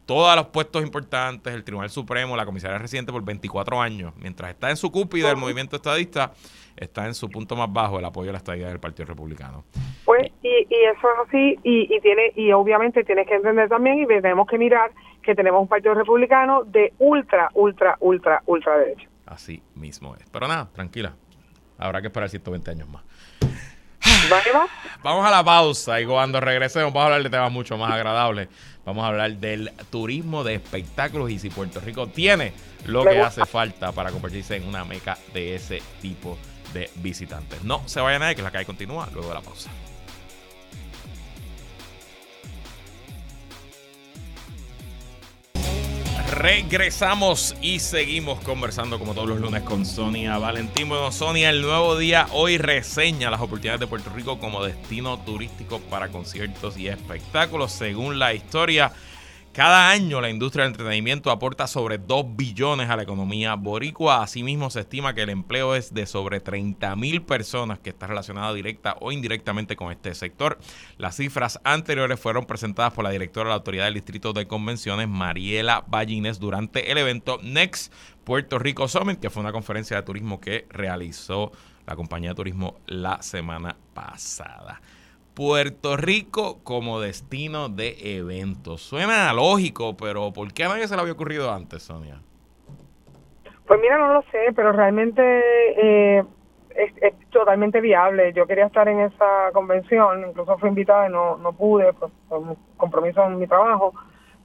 todos 0.05 0.35
los 0.35 0.47
puestos 0.47 0.81
importantes, 0.81 1.53
el 1.53 1.63
Tribunal 1.63 1.91
Supremo, 1.91 2.35
la 2.35 2.43
comisaría 2.43 2.79
residente 2.79 3.11
por 3.11 3.23
24 3.23 3.79
años, 3.79 4.11
mientras 4.17 4.49
está 4.49 4.71
en 4.71 4.77
su 4.77 4.91
cúspide 4.91 5.27
del 5.27 5.37
movimiento 5.37 5.75
estadista, 5.75 6.33
está 6.75 7.05
en 7.05 7.13
su 7.13 7.29
punto 7.29 7.55
más 7.55 7.71
bajo 7.71 7.99
el 7.99 8.05
apoyo 8.05 8.31
a 8.31 8.33
la 8.33 8.39
estadía 8.39 8.69
del 8.69 8.79
Partido 8.79 9.05
Republicano. 9.05 9.63
Y, 10.59 10.73
y 10.73 10.83
eso 10.85 11.07
es 11.11 11.27
así, 11.27 11.59
y, 11.63 11.95
y, 11.95 11.99
tiene, 12.01 12.31
y 12.35 12.51
obviamente 12.51 13.03
tienes 13.03 13.27
que 13.27 13.35
entender 13.35 13.69
también, 13.69 13.99
y 13.99 14.07
tenemos 14.07 14.47
que 14.47 14.57
mirar 14.57 14.91
que 15.21 15.35
tenemos 15.35 15.61
un 15.61 15.67
Partido 15.67 15.93
Republicano 15.93 16.63
de 16.63 16.93
ultra, 16.99 17.49
ultra, 17.53 17.97
ultra, 17.99 18.41
ultra 18.45 18.77
derecha. 18.77 19.07
Así 19.25 19.61
mismo 19.75 20.15
es. 20.15 20.27
Pero 20.31 20.47
nada, 20.47 20.69
tranquila, 20.73 21.13
habrá 21.77 22.01
que 22.01 22.07
esperar 22.07 22.29
120 22.29 22.71
años 22.71 22.89
más. 22.89 23.03
Vamos 25.03 25.25
a 25.25 25.31
la 25.31 25.43
pausa 25.43 25.99
y 25.99 26.05
cuando 26.05 26.39
regresemos 26.39 26.93
vamos 26.93 27.01
a 27.01 27.05
hablar 27.05 27.23
de 27.23 27.29
temas 27.29 27.51
mucho 27.51 27.77
más 27.77 27.91
agradables. 27.91 28.49
Vamos 28.85 29.03
a 29.03 29.07
hablar 29.07 29.31
del 29.33 29.71
turismo 29.89 30.43
de 30.43 30.55
espectáculos 30.55 31.29
y 31.29 31.39
si 31.39 31.49
Puerto 31.49 31.79
Rico 31.79 32.07
tiene 32.07 32.53
lo 32.85 33.03
que 33.03 33.19
hace 33.19 33.45
falta 33.45 33.91
para 33.91 34.11
convertirse 34.11 34.55
en 34.55 34.67
una 34.67 34.83
meca 34.83 35.17
de 35.33 35.55
ese 35.55 35.81
tipo 36.01 36.37
de 36.73 36.89
visitantes. 36.95 37.63
No 37.63 37.87
se 37.87 38.01
vaya 38.01 38.19
nadie, 38.19 38.35
que 38.35 38.41
la 38.41 38.51
calle 38.51 38.65
continúa 38.65 39.07
luego 39.13 39.29
de 39.29 39.33
la 39.35 39.41
pausa. 39.41 39.69
Regresamos 46.31 47.55
y 47.59 47.79
seguimos 47.79 48.39
conversando 48.41 48.99
como 48.99 49.15
todos 49.15 49.29
los 49.29 49.39
lunes 49.41 49.63
con 49.63 49.83
Sonia 49.83 50.37
Valentín. 50.37 50.87
Bueno, 50.87 51.11
Sonia, 51.11 51.49
el 51.49 51.63
nuevo 51.63 51.97
día 51.97 52.27
hoy 52.31 52.59
reseña 52.59 53.31
las 53.31 53.41
oportunidades 53.41 53.79
de 53.79 53.87
Puerto 53.87 54.11
Rico 54.11 54.37
como 54.37 54.63
destino 54.63 55.17
turístico 55.19 55.79
para 55.89 56.09
conciertos 56.09 56.77
y 56.77 56.87
espectáculos. 56.87 57.71
Según 57.71 58.19
la 58.19 58.35
historia, 58.35 58.91
cada 59.53 59.89
año 59.89 60.21
la 60.21 60.29
industria 60.29 60.63
del 60.63 60.73
entretenimiento 60.73 61.31
aporta 61.31 61.67
sobre 61.67 61.97
2 61.97 62.35
billones 62.35 62.89
a 62.89 62.95
la 62.95 63.03
economía 63.03 63.55
boricua. 63.55 64.21
Asimismo, 64.21 64.69
se 64.69 64.81
estima 64.81 65.13
que 65.13 65.23
el 65.23 65.29
empleo 65.29 65.75
es 65.75 65.93
de 65.93 66.05
sobre 66.05 66.39
30 66.39 66.95
mil 66.95 67.21
personas 67.23 67.79
que 67.79 67.89
está 67.89 68.07
relacionada 68.07 68.53
directa 68.53 68.95
o 69.01 69.11
indirectamente 69.11 69.75
con 69.75 69.91
este 69.91 70.13
sector. 70.13 70.59
Las 70.97 71.15
cifras 71.15 71.59
anteriores 71.63 72.19
fueron 72.19 72.45
presentadas 72.45 72.93
por 72.93 73.03
la 73.03 73.09
directora 73.09 73.47
de 73.47 73.49
la 73.49 73.55
Autoridad 73.55 73.85
del 73.85 73.95
Distrito 73.95 74.33
de 74.33 74.47
Convenciones, 74.47 75.07
Mariela 75.07 75.83
Ballines, 75.87 76.39
durante 76.39 76.91
el 76.91 76.97
evento 76.97 77.39
Next 77.41 77.91
Puerto 78.23 78.59
Rico 78.59 78.87
Summit, 78.87 79.19
que 79.19 79.29
fue 79.29 79.41
una 79.41 79.51
conferencia 79.51 79.97
de 79.97 80.03
turismo 80.03 80.39
que 80.39 80.67
realizó 80.69 81.51
la 81.87 81.95
compañía 81.95 82.29
de 82.29 82.35
turismo 82.35 82.77
la 82.85 83.21
semana 83.23 83.75
pasada. 83.93 84.79
Puerto 85.39 85.95
Rico 85.95 86.59
como 86.65 86.99
destino 86.99 87.69
de 87.69 87.95
eventos. 88.17 88.81
Suena 88.81 89.31
lógico, 89.31 89.95
pero 89.95 90.33
¿por 90.33 90.51
qué 90.51 90.65
a 90.65 90.67
nadie 90.67 90.85
se 90.85 90.95
le 90.97 91.01
había 91.01 91.13
ocurrido 91.13 91.49
antes, 91.49 91.83
Sonia? 91.83 92.17
Pues 93.65 93.79
mira, 93.79 93.97
no 93.97 94.15
lo 94.15 94.21
sé, 94.23 94.51
pero 94.53 94.73
realmente 94.73 95.21
eh, 95.77 96.25
es, 96.75 97.13
totalmente 97.29 97.79
viable. 97.79 98.33
Yo 98.33 98.45
quería 98.47 98.65
estar 98.65 98.89
en 98.89 98.99
esa 98.99 99.51
convención, 99.53 100.25
incluso 100.27 100.57
fui 100.57 100.67
invitada 100.67 101.07
y 101.07 101.11
no, 101.13 101.37
no 101.37 101.53
pude 101.53 101.93
por 101.93 102.11
compromiso 102.75 103.23
en 103.23 103.39
mi 103.39 103.47
trabajo. 103.47 103.93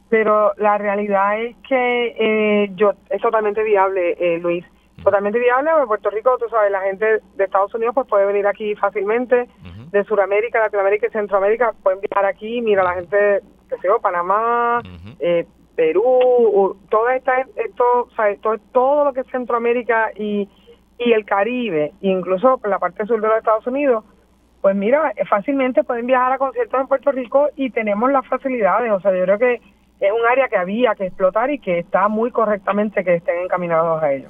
Pero 0.08 0.52
la 0.58 0.78
realidad 0.78 1.40
es 1.42 1.56
que 1.68 2.14
eh, 2.16 2.70
yo 2.76 2.92
es 3.10 3.20
totalmente 3.20 3.64
viable, 3.64 4.12
eh, 4.20 4.38
Luis. 4.38 4.64
Totalmente 5.04 5.38
viable, 5.38 5.70
porque 5.72 5.86
Puerto 5.86 6.10
Rico, 6.10 6.38
tú 6.38 6.48
sabes, 6.48 6.72
la 6.72 6.80
gente 6.80 7.20
de 7.34 7.44
Estados 7.44 7.74
Unidos 7.74 7.94
pues 7.94 8.08
puede 8.08 8.24
venir 8.24 8.46
aquí 8.46 8.74
fácilmente 8.74 9.46
de 9.90 10.04
Sudamérica, 10.04 10.60
Latinoamérica 10.60 11.06
y 11.06 11.10
Centroamérica 11.10 11.74
pueden 11.82 12.00
viajar 12.00 12.24
aquí. 12.24 12.62
Mira, 12.62 12.82
la 12.82 12.94
gente, 12.94 13.42
que 13.68 13.76
sé 13.76 13.86
yo, 13.86 14.00
Panamá, 14.00 14.80
eh, 15.20 15.46
Perú, 15.76 16.78
todo, 16.88 17.10
esta, 17.10 17.42
esto, 17.56 18.08
todo, 18.40 18.58
todo 18.72 19.04
lo 19.04 19.12
que 19.12 19.20
es 19.20 19.26
Centroamérica 19.26 20.10
y, 20.16 20.48
y 20.98 21.12
el 21.12 21.26
Caribe, 21.26 21.92
incluso 22.00 22.58
la 22.64 22.78
parte 22.78 23.04
sur 23.04 23.20
de 23.20 23.28
los 23.28 23.36
Estados 23.36 23.66
Unidos, 23.66 24.04
pues 24.62 24.74
mira, 24.74 25.12
fácilmente 25.28 25.84
pueden 25.84 26.06
viajar 26.06 26.32
a 26.32 26.38
conciertos 26.38 26.80
en 26.80 26.86
Puerto 26.86 27.12
Rico 27.12 27.48
y 27.56 27.68
tenemos 27.68 28.10
las 28.10 28.26
facilidades. 28.26 28.90
O 28.90 29.00
sea, 29.00 29.14
yo 29.14 29.24
creo 29.24 29.38
que 29.38 29.60
es 30.00 30.12
un 30.12 30.26
área 30.26 30.48
que 30.48 30.56
había 30.56 30.94
que 30.94 31.06
explotar 31.06 31.50
y 31.50 31.58
que 31.58 31.80
está 31.80 32.08
muy 32.08 32.30
correctamente 32.30 33.04
que 33.04 33.16
estén 33.16 33.40
encaminados 33.40 34.02
a 34.02 34.10
ello 34.10 34.28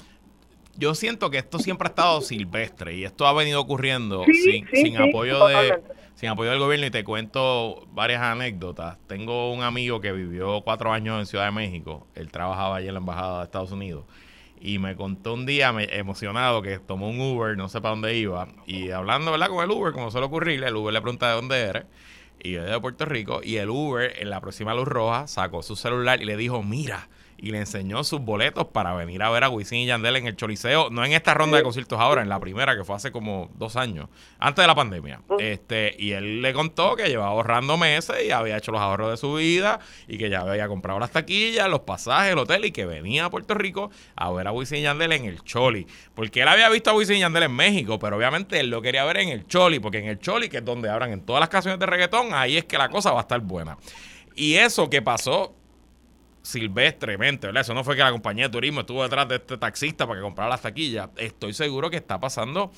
yo 0.77 0.95
siento 0.95 1.31
que 1.31 1.39
esto 1.39 1.59
siempre 1.59 1.87
ha 1.87 1.91
estado 1.91 2.21
silvestre 2.21 2.97
y 2.97 3.05
esto 3.05 3.27
ha 3.27 3.33
venido 3.33 3.61
ocurriendo 3.61 4.25
sin, 4.25 4.67
sin 4.69 4.97
apoyo 4.97 5.47
de 5.47 5.81
sin 6.15 6.29
apoyo 6.29 6.51
del 6.51 6.59
gobierno. 6.59 6.87
Y 6.87 6.91
te 6.91 7.05
cuento 7.05 7.87
varias 7.93 8.23
anécdotas. 8.23 8.99
Tengo 9.07 9.53
un 9.53 9.63
amigo 9.63 10.01
que 10.01 10.13
vivió 10.13 10.61
cuatro 10.63 10.93
años 10.93 11.19
en 11.19 11.27
Ciudad 11.27 11.47
de 11.47 11.51
México. 11.53 12.07
Él 12.15 12.31
trabajaba 12.31 12.77
allí 12.77 12.89
en 12.89 12.95
la 12.95 13.01
embajada 13.01 13.39
de 13.39 13.45
Estados 13.45 13.73
Unidos. 13.73 14.05
Y 14.61 14.79
me 14.79 14.97
contó 14.97 15.35
un 15.35 15.45
día 15.45 15.75
emocionado 15.91 16.63
que 16.63 16.79
tomó 16.79 17.11
un 17.11 17.21
Uber, 17.21 17.57
no 17.57 17.69
sé 17.69 17.81
para 17.81 17.91
dónde 17.91 18.17
iba. 18.17 18.49
Y 18.67 18.91
hablando 18.91 19.33
verdad 19.33 19.49
con 19.49 19.63
el 19.63 19.71
Uber 19.71 19.93
como 19.93 20.11
suele 20.11 20.27
ocurrirle, 20.27 20.69
el 20.69 20.77
Uber 20.77 20.95
le 20.95 21.03
pregunta 21.03 21.29
de 21.29 21.35
dónde 21.35 21.61
eres. 21.61 21.85
Y 22.43 22.53
yo 22.53 22.65
de 22.65 22.81
Puerto 22.81 23.05
Rico. 23.05 23.41
Y 23.43 23.57
el 23.57 23.69
Uber 23.69 24.15
en 24.19 24.31
la 24.31 24.41
próxima 24.41 24.75
luz 24.75 24.89
roja 24.89 25.27
sacó 25.27 25.63
su 25.63 25.77
celular 25.77 26.23
y 26.23 26.25
le 26.25 26.37
dijo 26.37 26.63
mira 26.63 27.09
y 27.39 27.51
le 27.51 27.59
enseñó 27.59 28.05
sus 28.05 28.21
boletos 28.21 28.67
para 28.67 28.95
venir 28.95 29.23
a 29.23 29.31
ver 29.31 29.45
a 29.45 29.49
Wisin 29.49 29.81
y 29.81 29.87
Yandel 29.87 30.17
en 30.17 30.27
el 30.27 30.37
Choliseo, 30.37 30.91
no 30.91 31.05
en 31.05 31.13
esta 31.13 31.35
ronda 31.35 31.57
de 31.57 31.63
conciertos 31.63 32.01
ahora, 32.01 32.23
en 32.23 32.29
la 32.29 32.41
primera 32.41 32.77
que 32.77 32.85
fue 32.85 32.97
hace 32.97 33.13
como 33.13 33.51
dos 33.55 33.77
años, 33.77 34.09
antes 34.39 34.63
de 34.63 34.67
la 34.67 34.75
pandemia. 34.75 35.21
Este, 35.39 35.95
y 35.99 36.13
él 36.13 36.43
le 36.43 36.53
contó 36.53 36.97
que 36.97 37.09
llevaba 37.09 37.31
ahorrando 37.31 37.77
meses 37.77 38.17
y 38.27 38.31
había 38.31 38.57
hecho 38.57 38.73
los 38.73 38.81
ahorros 38.81 39.11
de 39.11 39.17
su 39.17 39.35
vida 39.35 39.81
y 40.09 40.19
que 40.19 40.31
ya 40.31 40.41
había 40.41 40.69
comprado 40.69 40.99
las 40.99 41.11
taquillas, 41.11 41.69
los 41.69 41.81
pasajes, 41.81 42.33
el 42.33 42.39
hotel 42.39 42.65
y 42.65 42.73
que 42.73 42.87
venía 42.87 43.27
a 43.27 43.31
Puerto 43.31 43.55
Rico 43.55 43.91
a 44.17 44.31
ver 44.31 44.47
a 44.47 44.53
Wisin 44.53 44.79
y 44.79 44.83
Yandel 44.83 45.13
en 45.13 45.25
el 45.25 45.43
Choli. 45.43 45.87
Porque 46.15 46.43
él 46.43 46.49
había 46.49 46.69
visto 46.69 46.91
a 46.91 46.95
Wisin 46.95 47.17
y 47.17 47.21
Yandel 47.21 47.45
en 47.45 47.53
México, 47.53 47.99
pero 47.99 48.17
obviamente 48.17 48.61
él 48.61 48.71
lo 48.71 48.81
quería 48.81 49.05
ver 49.05 49.19
en 49.19 49.29
el 49.29 49.47
Choli, 49.47 49.81
porque 49.81 49.99
en 49.99 50.07
el 50.07 50.19
Choli, 50.19 50.49
que 50.49 50.59
es 50.59 50.65
donde 50.65 50.89
abran 50.89 51.13
en 51.13 51.21
todas 51.21 51.41
las 51.41 51.49
canciones 51.49 51.79
de 51.79 51.87
reggaetón, 51.87 52.33
ahí 52.33 52.57
es 52.57 52.65
que 52.65 52.79
la 52.79 52.89
cosa 52.89 53.13
va 53.13 53.19
a 53.19 53.23
estar 53.23 53.41
buena. 53.41 53.77
Y 54.35 54.55
eso 54.55 54.91
que 54.91 55.03
pasó 55.03 55.55
silvestremente, 56.45 57.47
¿verdad? 57.47 57.63
Eso 57.63 57.73
no 57.73 57.83
fue 57.83 57.97
que 57.97 58.03
la 58.03 58.13
compañía 58.13 58.45
de 58.45 58.53
turismo 58.53 58.81
estuvo 58.81 59.03
detrás 59.03 59.27
de 59.27 59.37
este 59.37 59.57
taxista 59.57 60.07
para 60.07 60.21
que 60.21 60.23
comprara 60.23 60.51
las 60.51 60.61
taquillas. 60.61 61.09
Estoy 61.17 61.55
seguro 61.55 61.89
que 61.89 61.97
está 61.97 62.21
pasando 62.21 62.71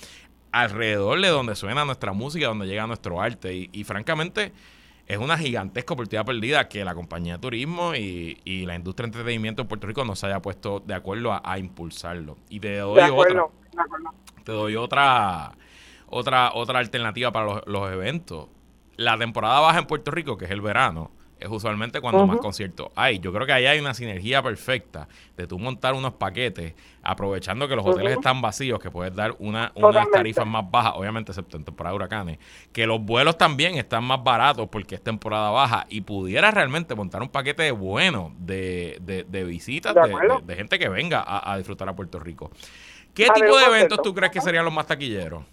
alrededor 0.52 1.20
de 1.20 1.28
donde 1.28 1.56
suena 1.56 1.84
nuestra 1.84 2.12
música, 2.12 2.46
donde 2.46 2.66
llega 2.66 2.86
nuestro 2.86 3.20
arte. 3.20 3.68
Y, 3.72 3.82
francamente, 3.82 4.52
es 5.08 5.18
una 5.18 5.36
gigantesca 5.36 5.94
oportunidad 5.94 6.24
perdida 6.24 6.68
que 6.68 6.84
la 6.84 6.94
compañía 6.94 7.34
de 7.34 7.38
turismo 7.40 7.92
y, 7.96 8.64
la 8.66 8.76
industria 8.76 9.06
de 9.06 9.08
entretenimiento 9.08 9.62
en 9.62 9.68
Puerto 9.68 9.88
Rico 9.88 10.04
no 10.04 10.14
se 10.14 10.26
haya 10.26 10.40
puesto 10.40 10.78
de 10.78 10.94
acuerdo 10.94 11.32
a, 11.32 11.58
impulsarlo. 11.58 12.38
Y 12.48 12.60
te 12.60 12.78
doy 12.78 13.00
otra. 13.10 13.46
Te 14.44 14.52
doy 14.52 14.76
otra, 14.76 15.50
otra, 16.06 16.52
otra 16.54 16.78
alternativa 16.78 17.32
para 17.32 17.46
los, 17.46 17.66
los 17.66 17.90
eventos. 17.90 18.46
La 18.96 19.18
temporada 19.18 19.58
baja 19.58 19.80
en 19.80 19.86
Puerto 19.86 20.12
Rico, 20.12 20.38
que 20.38 20.44
es 20.44 20.52
el 20.52 20.60
verano, 20.60 21.10
es 21.38 21.48
usualmente 21.48 22.00
cuando 22.00 22.26
más 22.26 22.38
conciertos 22.38 22.88
hay. 22.94 23.18
Yo 23.18 23.32
creo 23.32 23.46
que 23.46 23.52
ahí 23.52 23.66
hay 23.66 23.78
una 23.78 23.94
sinergia 23.94 24.42
perfecta 24.42 25.06
de 25.36 25.46
tú 25.46 25.58
montar 25.58 25.94
unos 25.94 26.14
paquetes, 26.14 26.74
aprovechando 27.02 27.68
que 27.68 27.76
los 27.76 27.84
hoteles 27.84 28.14
están 28.14 28.40
vacíos, 28.40 28.80
que 28.80 28.90
puedes 28.90 29.14
dar 29.14 29.34
una, 29.38 29.72
unas 29.74 30.10
tarifas 30.10 30.46
más 30.46 30.70
bajas, 30.70 30.94
obviamente 30.96 31.32
excepto 31.32 31.56
en 31.56 31.64
temporada 31.64 31.92
de 31.92 31.96
huracanes, 31.96 32.38
que 32.72 32.86
los 32.86 33.00
vuelos 33.00 33.36
también 33.36 33.76
están 33.76 34.04
más 34.04 34.22
baratos 34.22 34.68
porque 34.68 34.94
es 34.94 35.02
temporada 35.02 35.50
baja 35.50 35.86
y 35.88 36.00
pudiera 36.00 36.50
realmente 36.50 36.94
montar 36.94 37.22
un 37.22 37.28
paquete 37.28 37.70
bueno 37.70 38.32
de, 38.38 38.98
de, 39.00 39.44
visitas, 39.44 39.94
de, 39.94 40.56
gente 40.56 40.78
que 40.78 40.88
venga 40.88 41.24
a, 41.26 41.56
disfrutar 41.56 41.88
a 41.88 41.94
Puerto 41.94 42.18
Rico. 42.18 42.50
¿Qué 43.14 43.28
tipo 43.34 43.56
de 43.56 43.64
eventos 43.64 44.00
tú 44.02 44.14
crees 44.14 44.32
que 44.32 44.40
serían 44.40 44.64
los 44.64 44.74
más 44.74 44.86
taquilleros? 44.86 45.44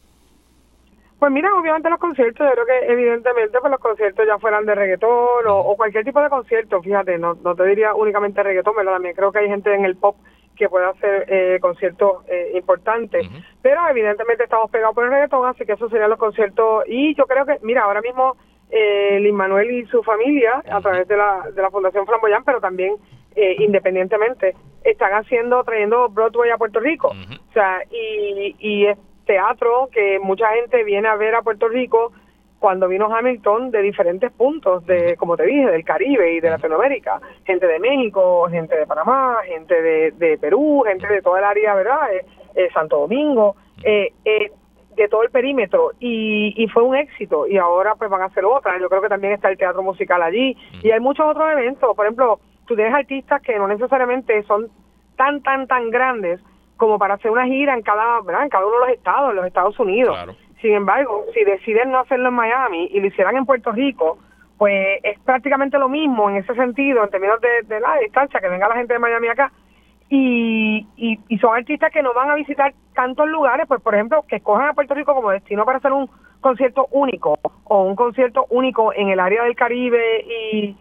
Pues 1.23 1.31
mira, 1.31 1.55
obviamente 1.57 1.89
los 1.89 1.99
conciertos, 1.99 2.45
yo 2.45 2.51
creo 2.51 2.65
que 2.65 2.91
evidentemente 2.91 3.57
pues 3.57 3.71
los 3.71 3.79
conciertos 3.79 4.27
ya 4.27 4.37
fueran 4.39 4.65
de 4.65 4.75
reggaetón 4.75 5.47
o, 5.47 5.73
cualquier 5.77 6.03
tipo 6.03 6.21
de 6.21 6.27
concierto, 6.27 6.81
fíjate, 6.81 7.17
no, 7.17 7.35
no 7.35 7.55
te 7.55 7.63
diría 7.63 7.95
únicamente 7.95 8.43
reggaetón, 8.43 8.73
pero 8.75 8.91
también 8.91 9.15
creo 9.15 9.31
que 9.31 9.39
hay 9.39 9.47
gente 9.47 9.73
en 9.73 9.85
el 9.85 9.95
pop 9.95 10.17
que 10.57 10.67
puede 10.67 10.85
hacer 10.85 11.25
eh, 11.29 11.59
conciertos 11.61 12.25
eh, 12.27 12.51
importantes, 12.55 13.25
pero 13.61 13.87
evidentemente 13.89 14.43
estamos 14.43 14.69
pegados 14.69 14.93
por 14.93 15.05
el 15.05 15.11
reggaetón, 15.11 15.47
así 15.47 15.65
que 15.65 15.71
esos 15.71 15.89
serían 15.89 16.09
los 16.09 16.19
conciertos. 16.19 16.83
Y 16.87 17.15
yo 17.15 17.25
creo 17.25 17.45
que, 17.45 17.57
mira, 17.61 17.83
ahora 17.83 18.01
mismo 18.01 18.35
eh, 18.69 19.17
Lin 19.21 19.35
Manuel 19.35 19.71
y 19.71 19.85
su 19.85 20.03
familia, 20.03 20.61
a 20.69 20.81
través 20.81 21.07
de 21.07 21.15
la, 21.15 21.49
de 21.55 21.61
la 21.61 21.71
Fundación 21.71 22.05
Flamboyán, 22.05 22.43
pero 22.43 22.59
también 22.59 22.97
eh, 23.35 23.55
independientemente, 23.59 24.55
están 24.83 25.13
haciendo, 25.13 25.63
trayendo 25.63 26.09
Broadway 26.09 26.51
a 26.51 26.57
Puerto 26.57 26.81
Rico, 26.81 27.07
o 27.07 27.53
sea, 27.53 27.81
y, 27.89 28.55
y 28.59 28.87
teatro 29.25 29.89
que 29.91 30.19
mucha 30.19 30.47
gente 30.49 30.83
viene 30.83 31.07
a 31.07 31.15
ver 31.15 31.35
a 31.35 31.41
Puerto 31.41 31.67
Rico 31.67 32.11
cuando 32.59 32.87
vino 32.87 33.13
Hamilton 33.13 33.71
de 33.71 33.81
diferentes 33.81 34.31
puntos, 34.31 34.85
de 34.85 35.17
como 35.17 35.35
te 35.35 35.43
dije, 35.43 35.69
del 35.69 35.83
Caribe 35.83 36.33
y 36.33 36.39
de 36.39 36.49
Latinoamérica, 36.49 37.19
gente 37.43 37.67
de 37.67 37.77
México, 37.77 38.47
gente 38.49 38.77
de 38.77 38.87
Panamá, 38.87 39.39
gente 39.45 39.81
de, 39.81 40.37
Perú, 40.37 40.83
gente 40.87 41.05
de 41.07 41.21
toda 41.21 41.39
el 41.39 41.45
área, 41.45 41.75
¿verdad? 41.75 42.13
Eh, 42.13 42.25
eh, 42.55 42.69
Santo 42.73 42.99
Domingo, 42.99 43.57
eh, 43.83 44.13
de 44.95 45.07
todo 45.09 45.23
el 45.23 45.29
perímetro. 45.29 45.91
Y, 45.99 46.53
y 46.55 46.67
fue 46.69 46.83
un 46.83 46.95
éxito. 46.95 47.47
Y 47.47 47.57
ahora 47.57 47.95
pues 47.95 48.09
van 48.09 48.21
a 48.21 48.25
hacer 48.25 48.45
otra. 48.45 48.79
Yo 48.79 48.87
creo 48.87 49.01
que 49.01 49.09
también 49.09 49.33
está 49.33 49.49
el 49.49 49.57
teatro 49.57 49.83
musical 49.83 50.21
allí. 50.21 50.55
Y 50.81 50.91
hay 50.91 51.01
muchos 51.01 51.25
otros 51.25 51.51
eventos. 51.51 51.93
Por 51.93 52.05
ejemplo, 52.05 52.39
tú 52.65 52.75
tienes 52.75 52.93
artistas 52.93 53.41
que 53.41 53.57
no 53.57 53.67
necesariamente 53.67 54.41
son 54.43 54.69
tan, 55.17 55.41
tan, 55.43 55.67
tan 55.67 55.89
grandes, 55.89 56.39
como 56.83 56.99
para 56.99 57.13
hacer 57.13 57.31
una 57.31 57.45
gira 57.45 57.73
en 57.73 57.81
cada, 57.81 58.19
¿verdad? 58.21 58.43
en 58.43 58.49
cada 58.49 58.65
uno 58.65 58.79
de 58.81 58.87
los 58.87 58.97
estados, 58.97 59.29
en 59.29 59.35
los 59.37 59.45
Estados 59.45 59.79
Unidos. 59.79 60.17
Sin 60.61 60.73
embargo, 60.73 61.23
si 61.33 61.45
deciden 61.45 61.91
no 61.91 61.99
hacerlo 61.99 62.27
en 62.27 62.35
Miami 62.35 62.89
y 62.91 62.99
lo 62.99 63.07
hicieran 63.07 63.37
en 63.37 63.45
Puerto 63.45 63.71
Rico, 63.71 64.17
pues 64.57 64.99
es 65.01 65.17
prácticamente 65.19 65.77
lo 65.77 65.87
mismo 65.87 66.29
en 66.29 66.37
ese 66.37 66.53
sentido, 66.55 67.01
en 67.01 67.09
términos 67.09 67.39
de, 67.41 67.79
la 67.79 67.97
distancia, 67.99 68.41
que 68.41 68.49
venga 68.49 68.67
la 68.67 68.75
gente 68.75 68.93
de 68.93 68.99
Miami 68.99 69.29
acá. 69.29 69.49
Y, 70.09 70.85
y, 70.97 71.37
son 71.37 71.55
artistas 71.55 71.89
que 71.91 72.03
no 72.03 72.13
van 72.13 72.29
a 72.29 72.35
visitar 72.35 72.73
tantos 72.93 73.29
lugares, 73.29 73.65
pues 73.65 73.81
por 73.81 73.95
ejemplo, 73.95 74.25
que 74.27 74.35
escojan 74.35 74.67
a 74.67 74.73
Puerto 74.73 74.93
Rico 74.93 75.15
como 75.15 75.31
destino 75.31 75.63
para 75.63 75.77
hacer 75.77 75.93
un 75.93 76.09
concierto 76.41 76.87
único 76.91 77.39
o 77.63 77.83
un 77.83 77.95
concierto 77.95 78.45
único 78.49 78.93
en 78.93 79.07
el 79.07 79.21
área 79.21 79.43
del 79.43 79.55
Caribe 79.55 80.25
y, 80.27 80.77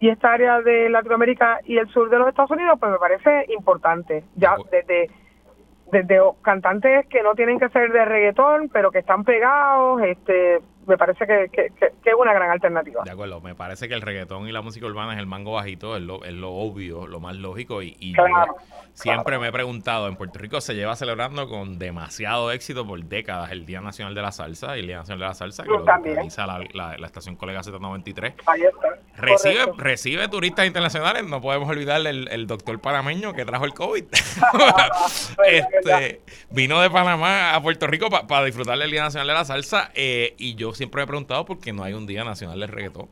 y 0.00 0.08
esta 0.08 0.32
área 0.32 0.60
de 0.62 0.90
Latinoamérica 0.90 1.60
y 1.64 1.78
el 1.78 1.88
sur 1.88 2.10
de 2.10 2.18
los 2.18 2.28
Estados 2.28 2.50
Unidos, 2.50 2.76
pues 2.80 2.90
me 2.90 2.98
parece 2.98 3.46
importante. 3.54 4.24
Ya 4.34 4.56
desde 4.70 5.08
desde 5.94 6.20
cantantes 6.42 7.06
que 7.06 7.22
no 7.22 7.34
tienen 7.34 7.58
que 7.58 7.68
ser 7.68 7.92
de 7.92 8.04
reggaetón, 8.04 8.68
pero 8.72 8.90
que 8.90 8.98
están 8.98 9.24
pegados, 9.24 10.02
este 10.02 10.60
me 10.86 10.96
parece 10.96 11.26
que, 11.26 11.48
que, 11.50 11.70
es 12.04 12.14
una 12.16 12.32
gran 12.32 12.50
alternativa. 12.50 13.02
De 13.04 13.10
acuerdo, 13.10 13.40
me 13.40 13.54
parece 13.54 13.88
que 13.88 13.94
el 13.94 14.02
reggaetón 14.02 14.48
y 14.48 14.52
la 14.52 14.62
música 14.62 14.86
urbana 14.86 15.14
es 15.14 15.18
el 15.18 15.26
mango 15.26 15.52
bajito, 15.52 15.96
es 15.96 16.02
lo, 16.02 16.24
es 16.24 16.32
lo 16.32 16.52
obvio, 16.52 17.06
lo 17.06 17.20
más 17.20 17.36
lógico. 17.36 17.82
Y, 17.82 18.14
siempre 18.92 19.38
me 19.38 19.48
he 19.48 19.52
preguntado, 19.52 20.08
en 20.08 20.16
Puerto 20.16 20.38
Rico 20.38 20.60
se 20.60 20.74
lleva 20.74 20.94
celebrando 20.94 21.48
con 21.48 21.78
demasiado 21.78 22.52
éxito 22.52 22.86
por 22.86 23.02
décadas 23.04 23.50
el 23.50 23.66
Día 23.66 23.80
Nacional 23.80 24.14
de 24.14 24.22
la 24.22 24.30
Salsa 24.30 24.76
y 24.76 24.80
el 24.80 24.86
Día 24.86 24.98
Nacional 24.98 25.20
de 25.20 25.26
la 25.26 25.34
Salsa, 25.34 25.64
que 25.64 25.70
lo 25.70 25.82
organiza 25.82 26.46
la, 26.46 26.64
la, 26.72 27.06
estación 27.06 27.36
Colega 27.36 27.60
Z93. 27.60 28.34
Recibe, 29.16 29.72
recibe 29.76 30.28
turistas 30.28 30.66
internacionales, 30.66 31.24
no 31.24 31.40
podemos 31.40 31.68
olvidar 31.68 32.06
el, 32.06 32.28
el 32.28 32.46
doctor 32.46 32.80
panameño 32.80 33.32
que 33.32 33.44
trajo 33.44 33.64
el 33.64 33.74
COVID. 33.74 34.04
este, 35.46 36.20
vino 36.50 36.80
de 36.80 36.90
Panamá 36.90 37.54
a 37.54 37.62
Puerto 37.62 37.86
Rico 37.86 38.08
para 38.10 38.44
disfrutar 38.44 38.78
del 38.78 38.90
Día 38.90 39.02
Nacional 39.02 39.26
de 39.26 39.34
la 39.34 39.44
Salsa 39.44 39.90
eh, 39.94 40.34
y 40.38 40.54
yo 40.54 40.73
siempre 40.74 41.00
me 41.00 41.04
he 41.04 41.06
preguntado 41.06 41.44
por 41.44 41.58
qué 41.58 41.72
no 41.72 41.82
hay 41.82 41.92
un 41.92 42.06
Día 42.06 42.24
Nacional 42.24 42.60
de 42.60 42.66
Reggaetón. 42.66 43.08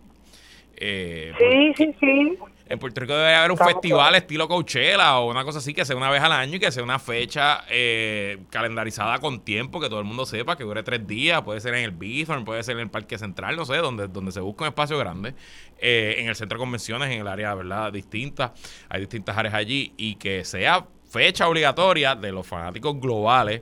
Eh, 0.76 1.32
sí, 1.38 1.72
sí, 1.76 1.96
sí. 2.00 2.38
En 2.66 2.78
Puerto 2.78 3.00
Rico 3.02 3.12
debe 3.12 3.34
haber 3.34 3.50
un 3.50 3.58
festival 3.58 4.14
estilo 4.14 4.48
Coachella 4.48 5.18
o 5.18 5.30
una 5.30 5.44
cosa 5.44 5.58
así 5.58 5.74
que 5.74 5.84
sea 5.84 5.94
una 5.94 6.08
vez 6.08 6.22
al 6.22 6.32
año 6.32 6.56
y 6.56 6.58
que 6.58 6.72
sea 6.72 6.82
una 6.82 6.98
fecha 6.98 7.64
eh, 7.68 8.38
calendarizada 8.48 9.18
con 9.18 9.40
tiempo, 9.40 9.78
que 9.78 9.88
todo 9.90 9.98
el 9.98 10.06
mundo 10.06 10.24
sepa, 10.24 10.56
que 10.56 10.64
dure 10.64 10.82
tres 10.82 11.06
días. 11.06 11.42
Puede 11.42 11.60
ser 11.60 11.74
en 11.74 11.84
el 11.84 11.90
Bithorn, 11.90 12.46
puede 12.46 12.62
ser 12.62 12.76
en 12.76 12.84
el 12.84 12.90
Parque 12.90 13.18
Central, 13.18 13.56
no 13.56 13.66
sé, 13.66 13.76
donde, 13.76 14.08
donde 14.08 14.32
se 14.32 14.40
busca 14.40 14.64
un 14.64 14.68
espacio 14.68 14.96
grande. 14.96 15.34
Eh, 15.78 16.14
en 16.18 16.28
el 16.28 16.34
centro 16.34 16.56
de 16.56 16.60
convenciones, 16.60 17.10
en 17.10 17.20
el 17.20 17.28
área, 17.28 17.54
¿verdad? 17.54 17.92
Distintas. 17.92 18.52
Hay 18.88 19.00
distintas 19.00 19.36
áreas 19.36 19.54
allí 19.54 19.92
y 19.98 20.14
que 20.14 20.44
sea 20.44 20.86
fecha 21.10 21.46
obligatoria 21.48 22.14
de 22.14 22.32
los 22.32 22.46
fanáticos 22.46 22.98
globales 22.98 23.60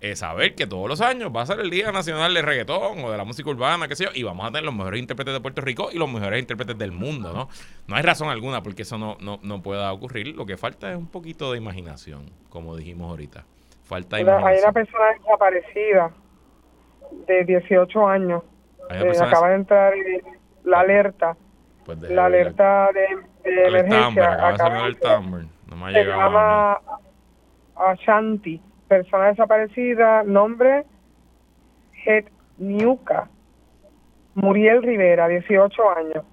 es 0.00 0.20
saber 0.20 0.54
que 0.54 0.66
todos 0.66 0.88
los 0.88 1.00
años 1.00 1.30
va 1.34 1.42
a 1.42 1.46
ser 1.46 1.60
el 1.60 1.68
Día 1.68 1.92
Nacional 1.92 2.32
de 2.32 2.40
Reggaetón 2.40 3.04
o 3.04 3.10
de 3.10 3.18
la 3.18 3.24
música 3.24 3.50
urbana, 3.50 3.86
qué 3.86 3.96
sé 3.96 4.04
yo, 4.04 4.10
y 4.14 4.22
vamos 4.22 4.46
a 4.46 4.48
tener 4.48 4.64
los 4.64 4.74
mejores 4.74 4.98
intérpretes 4.98 5.34
de 5.34 5.40
Puerto 5.40 5.60
Rico 5.60 5.90
y 5.92 5.98
los 5.98 6.10
mejores 6.10 6.40
intérpretes 6.40 6.78
del 6.78 6.92
mundo, 6.92 7.32
¿no? 7.34 7.48
No 7.86 7.96
hay 7.96 8.02
razón 8.02 8.28
alguna 8.30 8.62
porque 8.62 8.82
eso 8.82 8.96
no, 8.96 9.18
no, 9.20 9.38
no 9.42 9.62
pueda 9.62 9.92
ocurrir. 9.92 10.34
Lo 10.34 10.46
que 10.46 10.56
falta 10.56 10.90
es 10.90 10.96
un 10.96 11.08
poquito 11.08 11.52
de 11.52 11.58
imaginación, 11.58 12.30
como 12.48 12.76
dijimos 12.76 13.10
ahorita. 13.10 13.44
Falta 13.84 14.18
imaginación. 14.18 14.52
Hay 14.52 14.58
una 14.62 14.72
persona 14.72 15.04
desaparecida 15.18 16.10
de 17.26 17.44
18 17.44 18.08
años. 18.08 18.42
Eh, 18.90 19.12
acaba 19.20 19.50
de 19.50 19.54
entrar 19.56 19.92
la 20.64 20.80
alerta. 20.80 21.36
Pues 21.84 22.00
la 22.02 22.26
alerta 22.26 22.88
de, 22.92 23.50
de 23.50 23.66
emergencia. 23.66 24.48
acaba 24.48 24.88
de 24.88 25.46
No 25.66 25.76
me 25.76 25.86
ha 25.86 25.90
llegado 25.90 26.20
se 26.20 26.24
llama 26.24 26.80
Ashanti 27.76 28.62
persona 28.90 29.26
desaparecida, 29.28 30.24
nombre 30.24 30.84
Het 32.04 32.26
Niuka, 32.58 33.28
Muriel 34.34 34.82
Rivera, 34.82 35.28
18 35.28 35.90
años. 35.96 36.24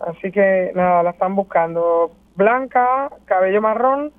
Así 0.00 0.32
que 0.32 0.72
nada, 0.74 1.02
la 1.02 1.10
están 1.10 1.36
buscando. 1.36 2.12
Blanca, 2.34 3.10
cabello 3.26 3.60
marrón, 3.60 4.10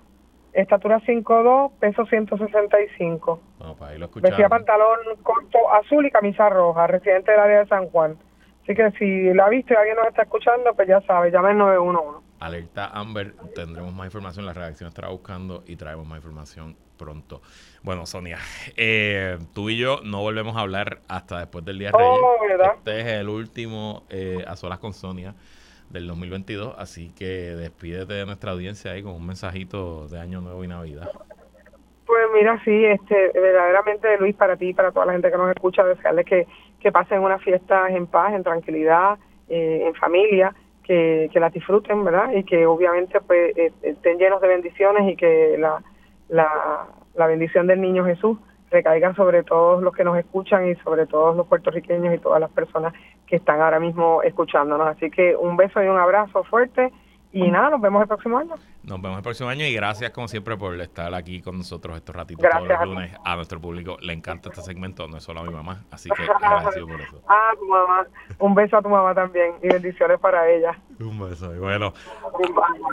estatura 0.53 0.99
5'2, 0.99 1.71
peso 1.79 2.05
165. 2.05 3.39
No, 3.59 3.75
para 3.75 3.97
lo 3.97 4.09
Vestía 4.21 4.49
pantalón 4.49 4.99
corto 5.23 5.57
azul 5.73 6.05
y 6.05 6.11
camisa 6.11 6.47
roja, 6.47 6.85
residente 6.85 7.31
del 7.31 7.39
área 7.39 7.59
de 7.61 7.67
San 7.67 7.87
Juan. 7.89 8.17
Así 8.63 8.75
que 8.75 8.91
si 8.99 9.33
la 9.33 9.45
ha 9.45 9.49
visto 9.49 9.73
y 9.73 9.77
alguien 9.77 9.95
nos 9.95 10.07
está 10.07 10.23
escuchando, 10.23 10.75
pues 10.75 10.87
ya 10.87 11.01
sabe, 11.01 11.31
llame 11.31 11.49
al 11.49 11.57
911. 11.57 12.27
Alerta 12.39 12.91
Amber, 12.93 13.33
tendremos 13.55 13.93
más 13.93 14.05
información, 14.05 14.45
la 14.45 14.53
redacción 14.53 14.89
estará 14.89 15.09
buscando 15.09 15.63
y 15.65 15.75
traemos 15.75 16.05
más 16.05 16.17
información 16.17 16.75
pronto. 16.99 17.41
Bueno, 17.81 18.05
Sonia, 18.05 18.37
eh, 18.77 19.39
tú 19.55 19.69
y 19.69 19.77
yo 19.77 20.01
no 20.03 20.21
volvemos 20.21 20.55
a 20.57 20.59
hablar 20.59 20.99
hasta 21.07 21.39
después 21.39 21.65
del 21.65 21.79
Día 21.79 21.89
de 21.89 21.97
oh, 21.97 22.37
Reyes. 22.41 22.71
Este 22.77 22.99
es 22.99 23.05
el 23.07 23.29
último 23.29 24.03
eh, 24.09 24.43
A 24.45 24.55
Solas 24.55 24.77
con 24.77 24.93
Sonia 24.93 25.33
del 25.89 26.05
2022, 26.05 26.75
así 26.77 27.11
que 27.17 27.25
despídete 27.25 28.13
de 28.13 28.25
nuestra 28.25 28.51
audiencia 28.51 28.91
ahí 28.91 29.01
con 29.01 29.13
un 29.13 29.25
mensajito 29.25 30.07
de 30.07 30.19
Año 30.19 30.41
Nuevo 30.41 30.63
y 30.63 30.67
Navidad. 30.67 31.09
Pues 32.05 32.23
mira, 32.33 32.61
sí, 32.63 32.85
este, 32.85 33.31
verdaderamente 33.33 34.17
Luis, 34.19 34.35
para 34.35 34.57
ti 34.57 34.69
y 34.69 34.73
para 34.73 34.91
toda 34.91 35.05
la 35.05 35.13
gente 35.13 35.31
que 35.31 35.37
nos 35.37 35.49
escucha, 35.49 35.83
desearles 35.83 36.25
que, 36.25 36.47
que 36.79 36.91
pasen 36.91 37.21
unas 37.21 37.41
fiestas 37.41 37.91
en 37.91 38.07
paz, 38.07 38.33
en 38.33 38.43
tranquilidad, 38.43 39.17
eh, 39.47 39.83
en 39.85 39.95
familia, 39.95 40.53
que, 40.83 41.29
que 41.31 41.39
las 41.39 41.53
disfruten, 41.53 42.03
¿verdad? 42.03 42.33
Y 42.33 42.43
que 42.43 42.65
obviamente 42.65 43.21
pues 43.21 43.55
estén 43.83 44.17
llenos 44.17 44.41
de 44.41 44.47
bendiciones 44.47 45.11
y 45.11 45.15
que 45.15 45.55
la 45.57 45.81
la, 46.29 46.87
la 47.15 47.27
bendición 47.27 47.67
del 47.67 47.81
niño 47.81 48.05
Jesús 48.05 48.37
recaiga 48.71 49.13
sobre 49.15 49.43
todos 49.43 49.81
los 49.81 49.93
que 49.95 50.03
nos 50.03 50.17
escuchan 50.17 50.67
y 50.69 50.75
sobre 50.75 51.07
todos 51.07 51.35
los 51.35 51.47
puertorriqueños 51.47 52.13
y 52.13 52.19
todas 52.19 52.39
las 52.39 52.51
personas 52.51 52.93
que 53.25 53.35
están 53.37 53.61
ahora 53.61 53.79
mismo 53.79 54.21
escuchándonos. 54.23 54.87
Así 54.87 55.09
que 55.09 55.35
un 55.35 55.57
beso 55.57 55.83
y 55.83 55.87
un 55.87 55.97
abrazo 55.97 56.43
fuerte 56.43 56.91
y 57.31 57.51
nada, 57.51 57.69
nos 57.69 57.81
vemos 57.81 58.01
el 58.01 58.07
próximo 58.07 58.39
año. 58.39 58.55
Nos 58.81 58.99
vemos 59.01 59.17
el 59.17 59.23
próximo 59.23 59.49
año 59.49 59.63
y 59.63 59.73
gracias 59.73 60.09
como 60.11 60.27
siempre 60.27 60.57
por 60.57 60.79
estar 60.81 61.13
aquí 61.13 61.41
con 61.41 61.59
nosotros 61.59 61.95
estos 61.97 62.15
ratitos 62.15 62.49
todos 62.49 62.67
los 62.67 62.85
lunes 62.85 63.11
a, 63.23 63.35
nuestro 63.35 63.61
público. 63.61 63.97
Le 64.01 64.13
encanta 64.13 64.49
este 64.49 64.63
segmento, 64.63 65.07
no 65.07 65.17
es 65.17 65.23
solo 65.23 65.41
a 65.41 65.43
mi 65.43 65.53
mamá, 65.53 65.83
así 65.91 66.09
que 66.09 66.23
agradecido 66.43 66.87
por 66.87 66.99
eso. 66.99 67.21
Ah, 67.27 67.51
tu 67.59 67.65
mamá. 67.67 68.07
Un 68.39 68.55
beso 68.55 68.77
a 68.77 68.81
tu 68.81 68.89
mamá 68.89 69.13
también 69.13 69.53
y 69.61 69.67
bendiciones 69.67 70.19
para 70.19 70.49
ella. 70.49 70.79
Un 70.99 71.19
beso. 71.19 71.53
Y 71.53 71.59
bueno, 71.59 71.93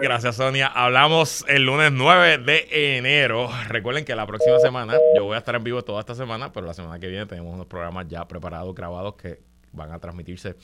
gracias 0.00 0.36
Sonia. 0.36 0.66
Hablamos 0.66 1.46
el 1.48 1.64
lunes 1.64 1.90
9 1.92 2.38
de 2.38 2.98
enero. 2.98 3.48
Recuerden 3.68 4.04
que 4.04 4.14
la 4.14 4.26
próxima 4.26 4.58
semana, 4.58 4.94
yo 5.16 5.24
voy 5.24 5.34
a 5.36 5.38
estar 5.38 5.54
en 5.54 5.64
vivo 5.64 5.82
toda 5.82 6.00
esta 6.00 6.14
semana, 6.14 6.52
pero 6.52 6.66
la 6.66 6.74
semana 6.74 6.98
que 6.98 7.08
viene 7.08 7.24
tenemos 7.24 7.54
unos 7.54 7.66
programas 7.66 8.06
ya 8.08 8.28
preparados, 8.28 8.74
grabados 8.74 9.14
que 9.14 9.40
van 9.72 9.92
a 9.92 9.98
transmitirse 9.98 10.56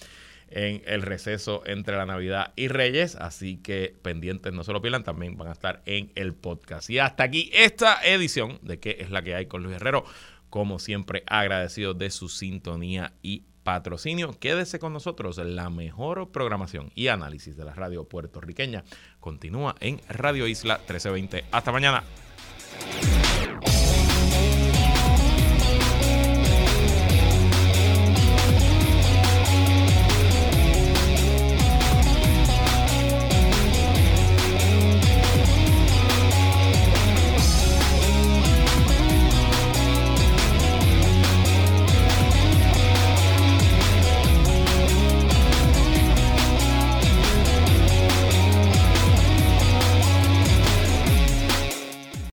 en 0.55 0.83
el 0.87 1.03
receso 1.03 1.63
entre 1.67 1.97
la 1.97 2.07
Navidad 2.07 2.53
y 2.57 2.69
Reyes. 2.69 3.17
Así 3.17 3.57
que 3.57 3.95
pendientes, 4.03 4.53
no 4.53 4.65
se 4.65 4.73
lo 4.73 4.83
pierdan, 4.83 5.05
también 5.05 5.37
van 5.37 5.49
a 5.49 5.53
estar 5.53 5.83
en 5.87 6.13
el 6.15 6.35
podcast. 6.35 6.89
Y 6.91 6.99
hasta 6.99 7.25
aquí 7.25 7.51
esta 7.53 8.01
edición 8.05 8.59
de 8.63 8.79
qué 8.79 8.99
es 9.01 9.11
la 9.11 9.23
que 9.23 9.35
hay 9.35 9.47
con 9.47 9.63
Luis 9.63 9.77
Herrero. 9.77 10.05
Como 10.51 10.79
siempre, 10.79 11.23
agradecido 11.27 11.95
de 11.95 12.11
su 12.11 12.29
sintonía 12.29 13.15
y 13.23 13.45
patrocinio. 13.63 14.39
Quédese 14.39 14.79
con 14.79 14.93
nosotros. 14.93 15.39
La 15.39 15.71
mejor 15.71 16.31
programación 16.31 16.93
y 16.95 17.09
análisis 17.09 17.57
de 17.57 17.65
la 17.65 17.75
radio 17.75 18.05
puertorriqueña 18.05 18.85
continúa 19.21 19.75
en 19.81 20.01
Radio 20.09 20.47
Isla 20.47 20.77
1320. 20.79 21.45
Hasta 21.51 21.73
mañana. 21.73 22.05